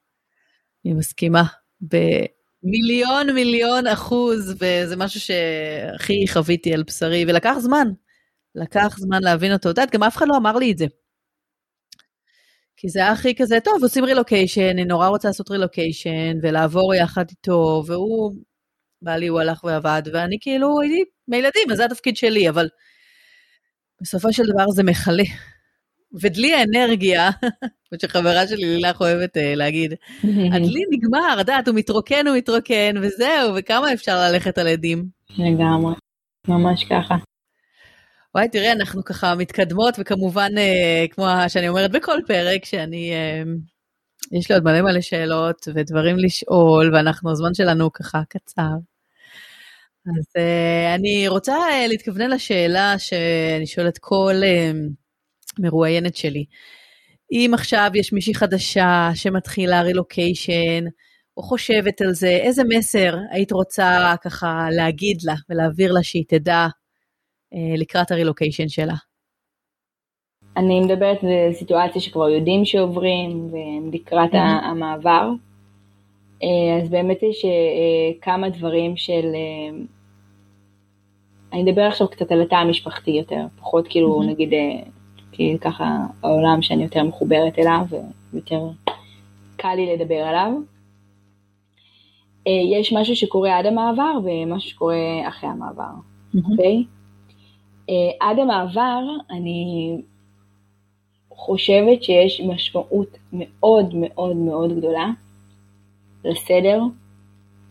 אני 0.84 0.94
מסכימה 0.94 1.42
במיליון 1.80 3.30
מיליון 3.34 3.86
אחוז, 3.86 4.54
וזה 4.60 4.96
משהו 4.96 5.20
שהכי 5.20 6.24
חוויתי 6.32 6.74
על 6.74 6.82
בשרי, 6.82 7.24
ולקח 7.28 7.54
זמן. 7.58 7.88
לקח 8.54 8.96
זמן 8.98 9.22
להבין 9.22 9.52
אותו. 9.52 9.70
את 9.70 9.78
יודעת, 9.78 9.90
גם 9.90 10.02
אף 10.02 10.16
אחד 10.16 10.26
לא 10.28 10.36
אמר 10.36 10.56
לי 10.56 10.72
את 10.72 10.78
זה. 10.78 10.86
כי 12.76 12.88
זה 12.88 12.98
היה 12.98 13.12
הכי 13.12 13.34
כזה, 13.34 13.58
טוב, 13.64 13.82
עושים 13.82 14.04
רילוקיישן, 14.04 14.68
אני 14.68 14.84
נורא 14.84 15.08
רוצה 15.08 15.28
לעשות 15.28 15.50
רילוקיישן, 15.50 16.32
ולעבור 16.42 16.94
יחד 16.94 17.24
איתו, 17.30 17.82
והוא, 17.86 18.32
בעלי, 19.02 19.26
הוא 19.26 19.40
הלך 19.40 19.64
ועבד, 19.64 20.02
ואני 20.12 20.38
כאילו 20.40 20.80
הייתי 20.80 21.04
מילדים, 21.28 21.70
אז 21.70 21.76
זה 21.76 21.84
התפקיד 21.84 22.16
שלי, 22.16 22.48
אבל 22.48 22.68
בסופו 24.00 24.32
של 24.32 24.42
דבר 24.54 24.70
זה 24.70 24.82
מכלה. 24.82 25.24
ודלי 26.22 26.54
האנרגיה, 26.54 27.30
כמו 27.88 27.98
שחברה 28.02 28.46
שלי 28.46 28.64
לילך 28.64 29.00
אוהבת 29.00 29.36
uh, 29.36 29.40
להגיד, 29.40 29.94
הדלי 30.52 30.82
נגמר, 30.90 31.32
את 31.32 31.38
יודעת, 31.38 31.68
הוא 31.68 31.76
מתרוקן, 31.76 32.26
הוא 32.26 32.36
מתרוקן, 32.36 32.94
וזהו, 33.02 33.54
וכמה 33.56 33.92
אפשר 33.92 34.16
ללכת 34.16 34.58
על 34.58 34.68
עדים. 34.68 35.04
לגמרי, 35.38 35.94
ממש 36.48 36.84
ככה. 36.84 37.16
וואי, 38.34 38.48
תראי, 38.48 38.72
אנחנו 38.72 39.04
ככה 39.04 39.34
מתקדמות, 39.34 39.94
וכמובן, 39.98 40.50
אה, 40.58 41.04
כמו 41.10 41.26
שאני 41.48 41.68
אומרת 41.68 41.90
בכל 41.90 42.18
פרק, 42.26 42.64
שאני, 42.64 43.12
אה, 43.12 43.42
יש 44.32 44.50
לי 44.50 44.54
עוד 44.54 44.64
מלא 44.64 44.82
מלא 44.82 45.00
שאלות 45.00 45.68
ודברים 45.74 46.16
לשאול, 46.18 46.94
ואנחנו, 46.94 47.30
הזמן 47.30 47.54
שלנו 47.54 47.92
ככה 47.92 48.22
קצר. 48.28 48.76
אז 50.06 50.26
אה, 50.36 50.94
אני 50.94 51.28
רוצה 51.28 51.56
אה, 51.56 51.86
להתכוונן 51.86 52.30
לשאלה 52.30 52.98
שאני 52.98 53.66
שואלת 53.66 53.98
כל 53.98 54.34
אה, 54.44 54.70
מרואיינת 55.58 56.16
שלי. 56.16 56.44
אם 57.32 57.50
עכשיו 57.54 57.90
יש 57.94 58.12
מישהי 58.12 58.34
חדשה 58.34 59.10
שמתחילה 59.14 59.82
רילוקיישן, 59.82 60.84
או 61.36 61.42
חושבת 61.42 62.00
על 62.00 62.12
זה, 62.12 62.28
איזה 62.28 62.62
מסר 62.68 63.16
היית 63.30 63.52
רוצה 63.52 64.14
ככה 64.24 64.68
להגיד 64.70 65.16
לה 65.24 65.34
ולהעביר 65.50 65.92
לה 65.92 66.02
שהיא 66.02 66.24
תדע 66.28 66.66
אה, 67.54 67.76
לקראת 67.76 68.10
הרילוקיישן 68.10 68.68
שלה? 68.68 68.94
אני 70.56 70.80
מדברת 70.80 71.24
על 71.24 71.52
סיטואציה 71.52 72.00
שכבר 72.00 72.28
יודעים 72.28 72.64
שעוברים 72.64 73.50
ולקראת 73.50 74.32
mm-hmm. 74.32 74.64
המעבר. 74.64 75.30
אה, 76.42 76.82
אז 76.82 76.88
באמת 76.88 77.22
יש 77.22 77.44
אה, 77.44 78.20
כמה 78.20 78.48
דברים 78.48 78.96
של... 78.96 79.26
אני 81.52 81.70
אדבר 81.70 81.82
עכשיו 81.82 82.08
קצת 82.08 82.32
על 82.32 82.42
התא 82.42 82.54
המשפחתי 82.54 83.10
יותר, 83.10 83.46
פחות 83.56 83.88
כאילו 83.88 84.20
mm-hmm. 84.20 84.26
נגיד, 84.26 84.52
כי 85.36 85.58
ככה 85.60 86.06
העולם 86.22 86.62
שאני 86.62 86.82
יותר 86.82 87.02
מחוברת 87.02 87.58
אליו 87.58 87.84
ויותר 88.32 88.68
קל 89.56 89.74
לי 89.74 89.96
לדבר 89.96 90.14
עליו. 90.14 90.52
יש 92.46 92.92
משהו 92.92 93.16
שקורה 93.16 93.58
עד 93.58 93.66
המעבר 93.66 94.18
ומשהו 94.24 94.70
שקורה 94.70 95.28
אחרי 95.28 95.50
המעבר, 95.50 95.82
אוקיי? 96.34 96.44
Mm-hmm. 96.44 96.60
Okay? 96.60 96.86
אה, 97.90 98.28
עד 98.28 98.38
המעבר 98.38 99.02
אני 99.30 99.96
חושבת 101.30 102.02
שיש 102.02 102.40
משמעות 102.40 103.18
מאוד 103.32 103.94
מאוד 103.94 104.36
מאוד 104.36 104.78
גדולה 104.78 105.10
לסדר, 106.24 106.82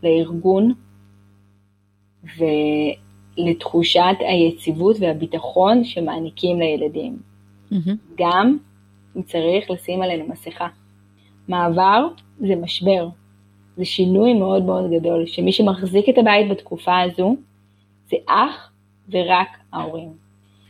לארגון 0.04 0.74
ולתחושת 3.38 4.16
היציבות 4.20 4.98
והביטחון 5.00 5.84
שמעניקים 5.84 6.60
לילדים. 6.60 7.35
Mm-hmm. 7.72 7.96
גם 8.18 8.58
אם 9.16 9.22
צריך 9.22 9.72
לשים 9.72 10.02
עלינו 10.02 10.28
מסכה. 10.28 10.68
מעבר 11.48 12.08
זה 12.40 12.56
משבר, 12.56 13.08
זה 13.78 13.86
שינוי 13.86 14.34
מאוד 14.34 14.64
מאוד 14.64 14.92
גדול, 14.92 15.26
שמי 15.26 15.52
שמחזיק 15.52 16.10
את 16.10 16.18
הבית 16.18 16.50
בתקופה 16.50 17.02
הזו 17.02 17.36
זה 18.10 18.18
אך 18.28 18.72
ורק 19.10 19.48
ההורים. 19.74 20.14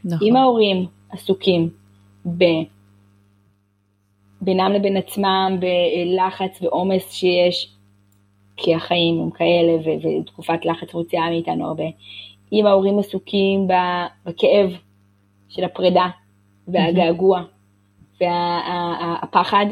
נכון. 0.06 0.28
אם 0.28 0.36
ההורים 0.36 0.86
עסוקים 1.10 1.70
ב... 2.38 2.44
בינם 4.42 4.72
לבין 4.72 4.98
עצמם, 4.98 5.60
בלחץ 5.60 6.62
ועומס 6.62 7.12
שיש, 7.12 7.76
כי 8.58 8.76
החיים 8.76 9.22
הם 9.22 9.30
כאלה 9.30 9.74
ותקופת 10.22 10.66
לחץ 10.66 10.94
מוציאה 10.94 11.30
מאיתנו 11.30 11.68
הרבה. 11.68 11.84
אם 12.54 12.66
ההורים 12.66 13.00
עסוקים 13.00 13.68
בכאב 14.26 14.70
של 15.50 15.64
הפרידה 15.64 16.06
והגעגוע 16.68 17.42
והפחד, 18.22 19.66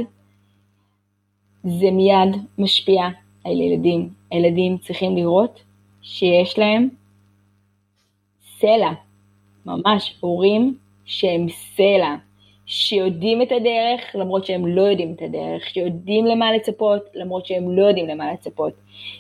זה 1.64 1.92
מיד 1.92 2.38
משפיע 2.58 3.08
על 3.44 3.62
ילדים. 3.62 4.10
הילדים 4.32 4.78
צריכים 4.78 5.16
לראות 5.16 5.64
שיש 6.02 6.60
להם 6.60 6.90
סלע 8.60 8.92
ממש 9.66 10.18
הורים 10.20 10.78
שהם 11.06 11.50
סלע, 11.50 12.16
שיודעים 12.66 13.42
את 13.42 13.52
הדרך 13.52 14.16
למרות 14.16 14.46
שהם 14.46 14.68
לא 14.68 14.82
יודעים 14.82 15.14
את 15.14 15.22
הדרך, 15.22 15.70
שיודעים 15.70 16.26
למה 16.26 16.54
לצפות 16.54 17.02
למרות 17.14 17.46
שהם 17.46 17.72
לא 17.72 17.86
יודעים 17.86 18.08
למה 18.08 18.34
לצפות, 18.34 18.74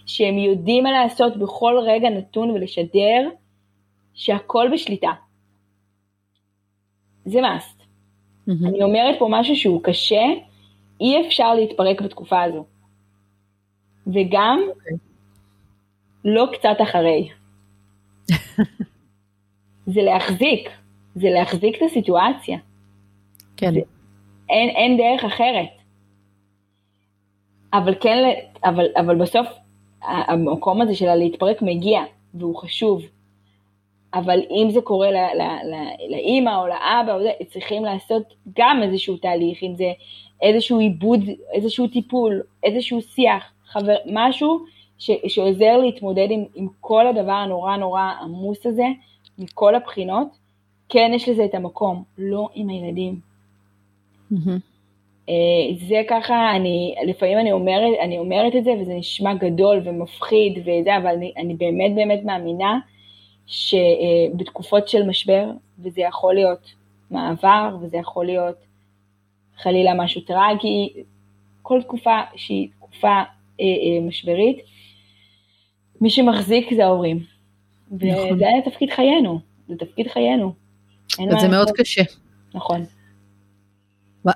שהם 0.06 0.38
יודעים 0.38 0.84
מה 0.84 0.92
לעשות 0.92 1.38
בכל 1.38 1.80
רגע 1.86 2.10
נתון 2.10 2.50
ולשדר 2.50 3.30
שהכל 4.14 4.70
בשליטה. 4.74 5.12
זה 7.26 7.42
מאסט. 7.42 7.80
Mm-hmm. 7.80 8.68
אני 8.68 8.84
אומרת 8.84 9.20
פה 9.20 9.28
משהו 9.32 9.56
שהוא 9.56 9.84
קשה, 9.84 10.24
אי 11.02 11.28
אפשר 11.28 11.54
להתפרק 11.54 12.02
בתקופה 12.02 12.44
הזו. 12.44 12.66
וגם 14.08 14.60
okay. 14.68 14.70
אוקיי. 14.70 14.98
לא 16.26 16.48
קצת 16.54 16.78
אחרי. 16.84 17.30
זה 19.94 20.02
להחזיק, 20.02 20.70
זה 21.16 21.30
להחזיק 21.30 21.78
את 21.78 21.82
הסיטואציה. 21.82 22.58
כן. 23.58 23.74
זה, 23.74 23.80
אין, 24.50 24.70
אין 24.70 24.98
דרך 24.98 25.24
אחרת. 25.24 25.70
אבל 27.74 27.96
כן, 28.00 28.18
אבל, 28.64 28.86
אבל 28.98 29.16
בסוף 29.16 29.48
המקום 30.02 30.82
הזה 30.82 30.96
של 30.96 31.08
הלהתפרק 31.08 31.62
מגיע, 31.62 32.02
והוא 32.34 32.58
חשוב. 32.58 33.02
אבל 34.14 34.39
אם 34.51 34.68
זה 34.70 34.82
קורה 34.82 35.07
לאימא 36.09 36.61
או 36.61 36.68
לאבא, 36.68 37.18
צריכים 37.47 37.86
לעשות 37.86 38.24
גם 38.57 38.84
איזשהו 38.84 39.18
תהליך, 39.18 39.64
אם 39.64 39.76
זה 39.76 39.91
איזשהו 40.41 40.80
עיבוד, 40.80 41.20
איזשהו 41.53 41.88
טיפול, 41.88 42.41
איזשהו 42.64 43.01
שיח, 43.01 43.51
חבר, 43.66 43.95
משהו 44.05 44.59
ש, 44.99 45.11
שעוזר 45.28 45.78
להתמודד 45.78 46.28
עם, 46.30 46.43
עם 46.55 46.68
כל 46.82 47.07
הדבר 47.07 47.32
הנורא 47.32 47.76
נורא 47.76 48.11
עמוס 48.22 48.66
הזה, 48.66 48.86
מכל 49.38 49.76
הבחינות, 49.76 50.28
כן 50.89 51.11
יש 51.16 51.30
לזה 51.30 51.45
את 51.45 51.55
המקום, 51.55 52.03
לא 52.18 52.49
עם 52.55 52.70
הילדים. 52.70 53.20
Mm-hmm. 54.34 54.74
זה 55.88 56.01
ככה, 56.07 56.55
אני, 56.55 56.95
לפעמים 57.05 57.39
אני 57.39 57.51
אומרת, 57.51 57.93
אני 58.01 58.20
אומרת 58.20 58.55
את 58.55 58.64
זה 58.64 58.72
וזה 58.82 58.93
נשמע 58.93 59.34
גדול 59.34 59.82
ומפחיד 59.84 60.57
וזה, 60.57 60.97
אבל 60.97 61.07
אני, 61.07 61.34
אני 61.38 61.53
באמת 61.53 61.95
באמת 61.95 62.20
מאמינה 62.24 62.80
שבתקופות 63.46 64.88
של 64.88 65.04
משבר, 65.04 65.46
וזה 65.80 66.02
יכול 66.02 66.36
להיות 66.36 66.74
מעבר, 67.12 67.78
וזה 67.82 67.98
יכול 67.98 68.26
להיות 68.26 68.56
חלילה 69.58 69.94
משהו 69.94 70.22
טרגי, 70.22 70.94
כל 71.62 71.82
תקופה 71.82 72.20
שהיא 72.36 72.70
תקופה 72.78 73.08
אה, 73.08 73.26
אה, 73.60 74.08
משברית, 74.08 74.58
מי 76.02 76.10
שמחזיק 76.10 76.74
זה 76.76 76.84
ההורים. 76.84 77.24
נכון. 77.91 78.34
וזה 78.34 78.48
היה 78.48 78.62
תפקיד 78.66 78.89
חיינו, 78.89 79.39
זה 79.68 79.76
תפקיד 79.76 80.08
חיינו. 80.08 80.54
זה 81.41 81.48
מאוד 81.48 81.72
קשה. 81.72 82.02
נכון. 82.54 82.86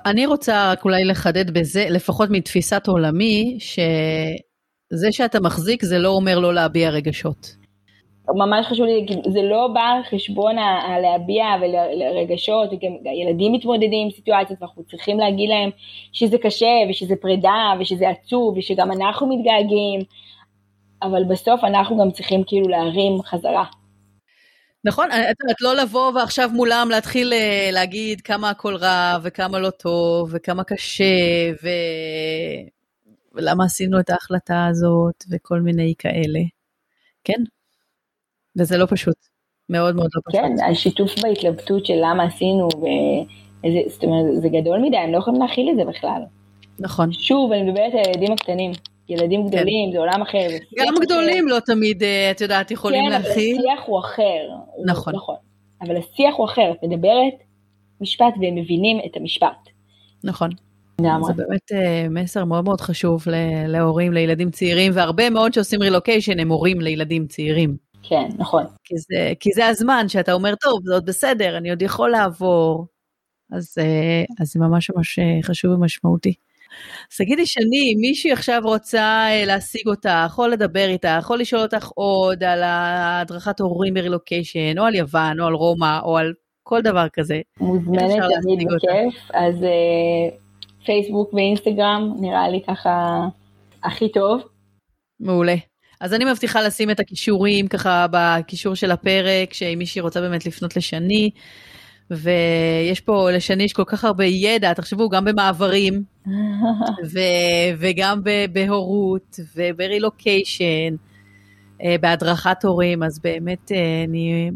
אני 0.06 0.26
רוצה 0.26 0.72
רק 0.72 0.84
אולי 0.84 1.04
לחדד 1.04 1.50
בזה, 1.50 1.86
לפחות 1.90 2.30
מתפיסת 2.30 2.86
עולמי, 2.86 3.58
שזה 3.60 5.12
שאתה 5.12 5.40
מחזיק 5.40 5.84
זה 5.84 5.98
לא 5.98 6.08
אומר 6.08 6.38
לא 6.38 6.54
להביע 6.54 6.90
רגשות. 6.90 7.57
ממש 8.34 8.66
חשוב 8.66 8.86
לי, 8.86 9.06
זה 9.32 9.42
לא 9.42 9.68
בא 9.74 9.80
על 9.80 10.02
חשבון 10.10 10.58
הלהביע 10.58 11.44
ולרגשות, 11.60 12.68
וגם 12.72 13.12
ילדים 13.22 13.52
מתמודדים 13.52 14.04
עם 14.04 14.10
סיטואציות 14.10 14.62
ואנחנו 14.62 14.84
צריכים 14.84 15.18
להגיד 15.18 15.48
להם 15.48 15.70
שזה 16.12 16.38
קשה 16.38 16.66
ושזה 16.90 17.16
פרידה 17.16 17.72
ושזה 17.80 18.08
עצוב 18.08 18.56
ושגם 18.56 18.92
אנחנו 18.92 19.36
מתגעגעים, 19.36 20.00
אבל 21.02 21.24
בסוף 21.24 21.64
אנחנו 21.64 21.98
גם 21.98 22.10
צריכים 22.10 22.44
כאילו 22.46 22.68
להרים 22.68 23.22
חזרה. 23.22 23.64
נכון, 24.84 25.10
את 25.10 25.36
יודעת, 25.40 25.60
לא 25.60 25.76
לבוא 25.76 26.12
ועכשיו 26.12 26.50
מולם 26.52 26.88
להתחיל 26.90 27.32
אה, 27.32 27.68
להגיד 27.72 28.20
כמה 28.20 28.50
הכל 28.50 28.76
רע 28.76 29.18
וכמה 29.22 29.58
לא 29.58 29.70
טוב 29.70 30.28
וכמה 30.32 30.64
קשה 30.64 31.04
ו... 31.62 31.68
ולמה 33.34 33.64
עשינו 33.64 34.00
את 34.00 34.10
ההחלטה 34.10 34.66
הזאת 34.66 35.24
וכל 35.30 35.60
מיני 35.60 35.94
כאלה. 35.98 36.40
כן, 37.24 37.42
וזה 38.58 38.76
לא 38.76 38.86
פשוט, 38.90 39.16
מאוד 39.68 39.96
מאוד 39.96 40.08
לא 40.14 40.20
פשוט. 40.26 40.40
כן, 40.40 40.64
השיתוף 40.70 41.10
בהתלבטות 41.22 41.86
של 41.86 41.94
למה 41.96 42.24
עשינו, 42.24 42.68
ואיזה, 42.68 43.78
זאת 43.88 44.04
אומרת, 44.04 44.42
זה 44.42 44.48
גדול 44.48 44.78
מדי, 44.78 44.96
הם 44.96 45.12
לא 45.12 45.18
יכולים 45.18 45.42
להכיל 45.42 45.70
את 45.70 45.76
זה 45.76 45.84
בכלל. 45.84 46.22
נכון. 46.78 47.12
שוב, 47.12 47.52
אני 47.52 47.62
מדברת 47.62 47.92
על 47.92 48.00
הילדים 48.06 48.32
הקטנים. 48.32 48.72
ילדים 49.08 49.42
כן. 49.42 49.48
גדולים, 49.48 49.88
כן. 49.88 49.92
זה 49.92 49.98
עולם 49.98 50.22
אחר. 50.22 50.48
גם 50.78 50.94
גדולים 51.00 51.46
אחר. 51.46 51.54
לא 51.54 51.60
תמיד, 51.60 52.02
אה, 52.02 52.30
את 52.30 52.40
יודעת, 52.40 52.70
יכולים 52.70 53.04
כן, 53.04 53.10
להכיל. 53.10 53.56
כן, 53.56 53.62
אבל 53.62 53.70
השיח 53.70 53.86
הוא 53.86 54.00
אחר. 54.00 54.48
נכון. 54.86 55.14
נכון. 55.14 55.36
אבל 55.82 55.96
השיח 55.96 56.34
הוא 56.36 56.46
אחר, 56.46 56.72
את 56.72 56.84
מדברת 56.84 57.34
משפט 58.00 58.34
והם 58.40 58.54
מבינים 58.54 58.98
את 59.06 59.16
המשפט. 59.16 59.68
נכון. 60.24 60.50
זה 61.00 61.32
באמת 61.36 61.72
uh, 61.72 62.10
מסר 62.10 62.44
מאוד 62.44 62.64
מאוד 62.64 62.80
חשוב 62.80 63.24
להורים, 63.68 64.12
לילדים 64.12 64.50
צעירים, 64.50 64.92
והרבה 64.94 65.30
מאוד 65.30 65.54
שעושים 65.54 65.82
רילוקיישן 65.82 66.40
הם 66.40 66.48
הורים 66.48 66.80
לילדים 66.80 67.26
צעירים. 67.26 67.76
כן, 68.08 68.28
נכון. 68.38 68.64
כי 68.84 68.94
זה, 68.98 69.32
כי 69.40 69.50
זה 69.54 69.66
הזמן 69.66 70.08
שאתה 70.08 70.32
אומר, 70.32 70.54
טוב, 70.54 70.80
זה 70.84 70.94
עוד 70.94 71.06
בסדר, 71.06 71.56
אני 71.56 71.70
עוד 71.70 71.82
יכול 71.82 72.10
לעבור. 72.10 72.86
אז, 73.52 73.74
uh, 73.78 74.42
אז 74.42 74.52
זה 74.52 74.60
ממש 74.60 74.90
ממש 74.96 75.18
חשוב 75.42 75.72
ומשמעותי. 75.72 76.34
אז 77.12 77.16
תגידי, 77.16 77.46
שני, 77.46 77.94
מישהי 78.00 78.32
עכשיו 78.32 78.60
רוצה 78.64 79.02
אה, 79.02 79.44
להשיג 79.46 79.86
אותך, 79.86 80.34
או 80.38 80.46
לדבר 80.46 80.88
איתך, 80.88 81.26
או 81.30 81.36
לשאול 81.36 81.62
אותך 81.62 81.88
עוד 81.94 82.44
על 82.44 82.62
הדרכת 82.64 83.60
הורים 83.60 83.94
ברילוקיישן, 83.94 84.78
או 84.78 84.84
על 84.84 84.94
יוון, 84.94 85.40
או 85.40 85.46
על 85.46 85.54
רומא, 85.54 86.00
או 86.02 86.18
על 86.18 86.32
כל 86.62 86.82
דבר 86.82 87.08
כזה. 87.12 87.40
מוזמנת 87.60 88.22
תמיד 88.42 88.68
בכיף, 88.68 89.30
אז 89.34 89.54
פייסבוק 90.84 91.34
ואינסטגרם 91.34 92.14
נראה 92.20 92.48
לי 92.48 92.62
ככה 92.68 93.26
הכי 93.84 94.12
טוב. 94.12 94.42
מעולה. 95.20 95.54
אז 96.00 96.14
אני 96.14 96.24
מבטיחה 96.24 96.62
לשים 96.62 96.90
את 96.90 97.00
הכישורים 97.00 97.68
ככה 97.68 98.06
בקישור 98.10 98.74
של 98.74 98.90
הפרק, 98.90 99.52
שאם 99.52 99.78
מישהי 99.78 100.00
רוצה 100.00 100.20
באמת 100.20 100.46
לפנות 100.46 100.76
לשני, 100.76 101.30
ויש 102.10 103.00
פה 103.00 103.30
לשני 103.30 103.62
יש 103.62 103.72
כל 103.72 103.84
כך 103.86 104.04
הרבה 104.04 104.24
ידע, 104.24 104.72
תחשבו, 104.72 105.08
גם 105.08 105.24
במעברים, 105.24 106.02
ו- 107.12 107.70
וגם 107.78 108.20
בהורות, 108.52 109.36
וברילוקיישן, 109.56 110.94
אה, 111.82 111.96
בהדרכת 112.00 112.64
הורים, 112.64 113.02
אז 113.02 113.20
באמת 113.24 113.72
אה, 113.72 114.04
אני 114.08 114.50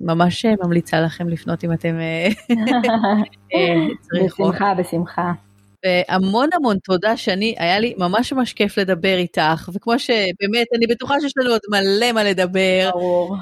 ממש 0.00 0.46
ממליצה 0.64 1.00
לכם 1.00 1.28
לפנות 1.28 1.64
אם 1.64 1.72
אתם 1.72 2.00
אה, 2.00 2.28
צריכות. 4.00 4.54
בשמחה, 4.54 4.74
בשמחה. 4.74 5.32
והמון 5.84 6.48
המון 6.54 6.76
תודה 6.78 7.16
שני, 7.16 7.54
היה 7.58 7.78
לי 7.78 7.94
ממש 7.98 8.32
ממש 8.32 8.52
כיף 8.52 8.78
לדבר 8.78 9.16
איתך, 9.16 9.70
וכמו 9.74 9.98
שבאמת, 9.98 10.66
אני 10.76 10.86
בטוחה 10.86 11.20
שיש 11.20 11.32
לנו 11.36 11.50
עוד 11.50 11.60
מלא 11.70 12.12
מה 12.12 12.24
לדבר. 12.24 12.90
ברור. 12.92 13.36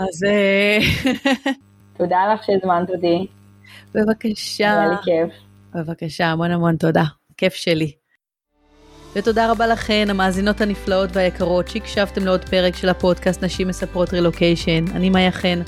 אז... 0.00 0.24
תודה 1.98 2.34
לך 2.34 2.44
שהזמנת 2.44 2.90
אותי. 2.90 3.26
בבקשה. 3.94 4.72
היה 4.72 4.88
לי 4.88 4.96
כיף. 5.04 5.34
בבקשה, 5.74 6.26
המון 6.26 6.50
המון 6.50 6.76
תודה. 6.76 7.04
כיף 7.36 7.54
שלי. 7.54 7.92
ותודה 9.16 9.50
רבה 9.50 9.66
לכן, 9.66 10.06
המאזינות 10.10 10.60
הנפלאות 10.60 11.10
והיקרות, 11.12 11.68
שהקשבתם 11.68 12.24
לעוד 12.24 12.48
פרק 12.48 12.76
של 12.76 12.88
הפודקאסט 12.88 13.44
נשים 13.44 13.68
מספרות 13.68 14.12
רילוקיישן. 14.12 14.84
אני 14.94 15.10
מאיה 15.10 15.32
חן. 15.32 15.60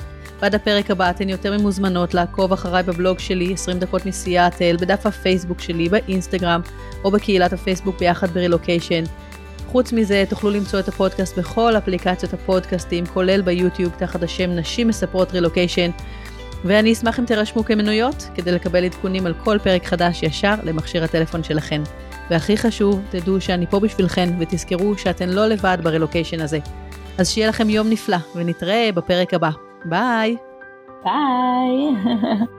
ועד 0.43 0.55
הפרק 0.55 0.91
הבא 0.91 1.11
אתן 1.11 1.29
יותר 1.29 1.59
ממוזמנות 1.59 2.15
לעקוב 2.15 2.53
אחריי 2.53 2.83
בבלוג 2.83 3.19
שלי, 3.19 3.53
20 3.53 3.79
דקות 3.79 4.07
מסיאטל, 4.07 4.77
בדף 4.81 5.07
הפייסבוק 5.07 5.61
שלי, 5.61 5.89
באינסטגרם, 5.89 6.61
או 7.05 7.11
בקהילת 7.11 7.53
הפייסבוק 7.53 7.99
ביחד 7.99 8.31
ברילוקיישן. 8.31 9.05
חוץ 9.67 9.93
מזה, 9.93 10.25
תוכלו 10.29 10.51
למצוא 10.51 10.81
את 10.81 10.89
הפודקאסט 10.89 11.39
בכל 11.39 11.77
אפליקציות 11.77 12.33
הפודקאסטים, 12.33 13.07
כולל 13.07 13.43
ביוטיוב, 13.43 13.93
תחת 13.99 14.23
השם 14.23 14.51
נשים 14.51 14.89
מספרות 14.89 15.33
רילוקיישן. 15.33 15.91
ואני 16.65 16.93
אשמח 16.93 17.21
אם 17.21 17.25
תירשמו 17.25 17.65
כמנויות, 17.65 18.29
כדי 18.35 18.53
לקבל 18.53 18.85
עדכונים 18.85 19.27
על 19.27 19.35
כל 19.45 19.59
פרק 19.63 19.85
חדש 19.85 20.23
ישר 20.23 20.55
למכשיר 20.63 21.05
הטלפון 21.05 21.43
שלכן. 21.43 21.83
והכי 22.31 22.57
חשוב, 22.57 23.01
תדעו 23.11 23.41
שאני 23.41 23.67
פה 23.67 23.81
בשבילכן, 23.81 24.29
ותזכרו 24.39 24.99
שאתן 24.99 25.29
לא 25.29 25.47
לבד 25.47 25.79
ברילוקיישן 25.83 26.41
הזה. 26.41 26.59
אז 27.19 27.31
שיהיה 27.31 27.49
לכם 27.49 27.71
יום 27.71 27.91
נפלא, 27.91 28.19
ונתראה 28.35 28.91
בפרק 28.95 29.35
הבא. 29.35 29.68
Bye. 29.87 30.41
Bye. 31.05 32.47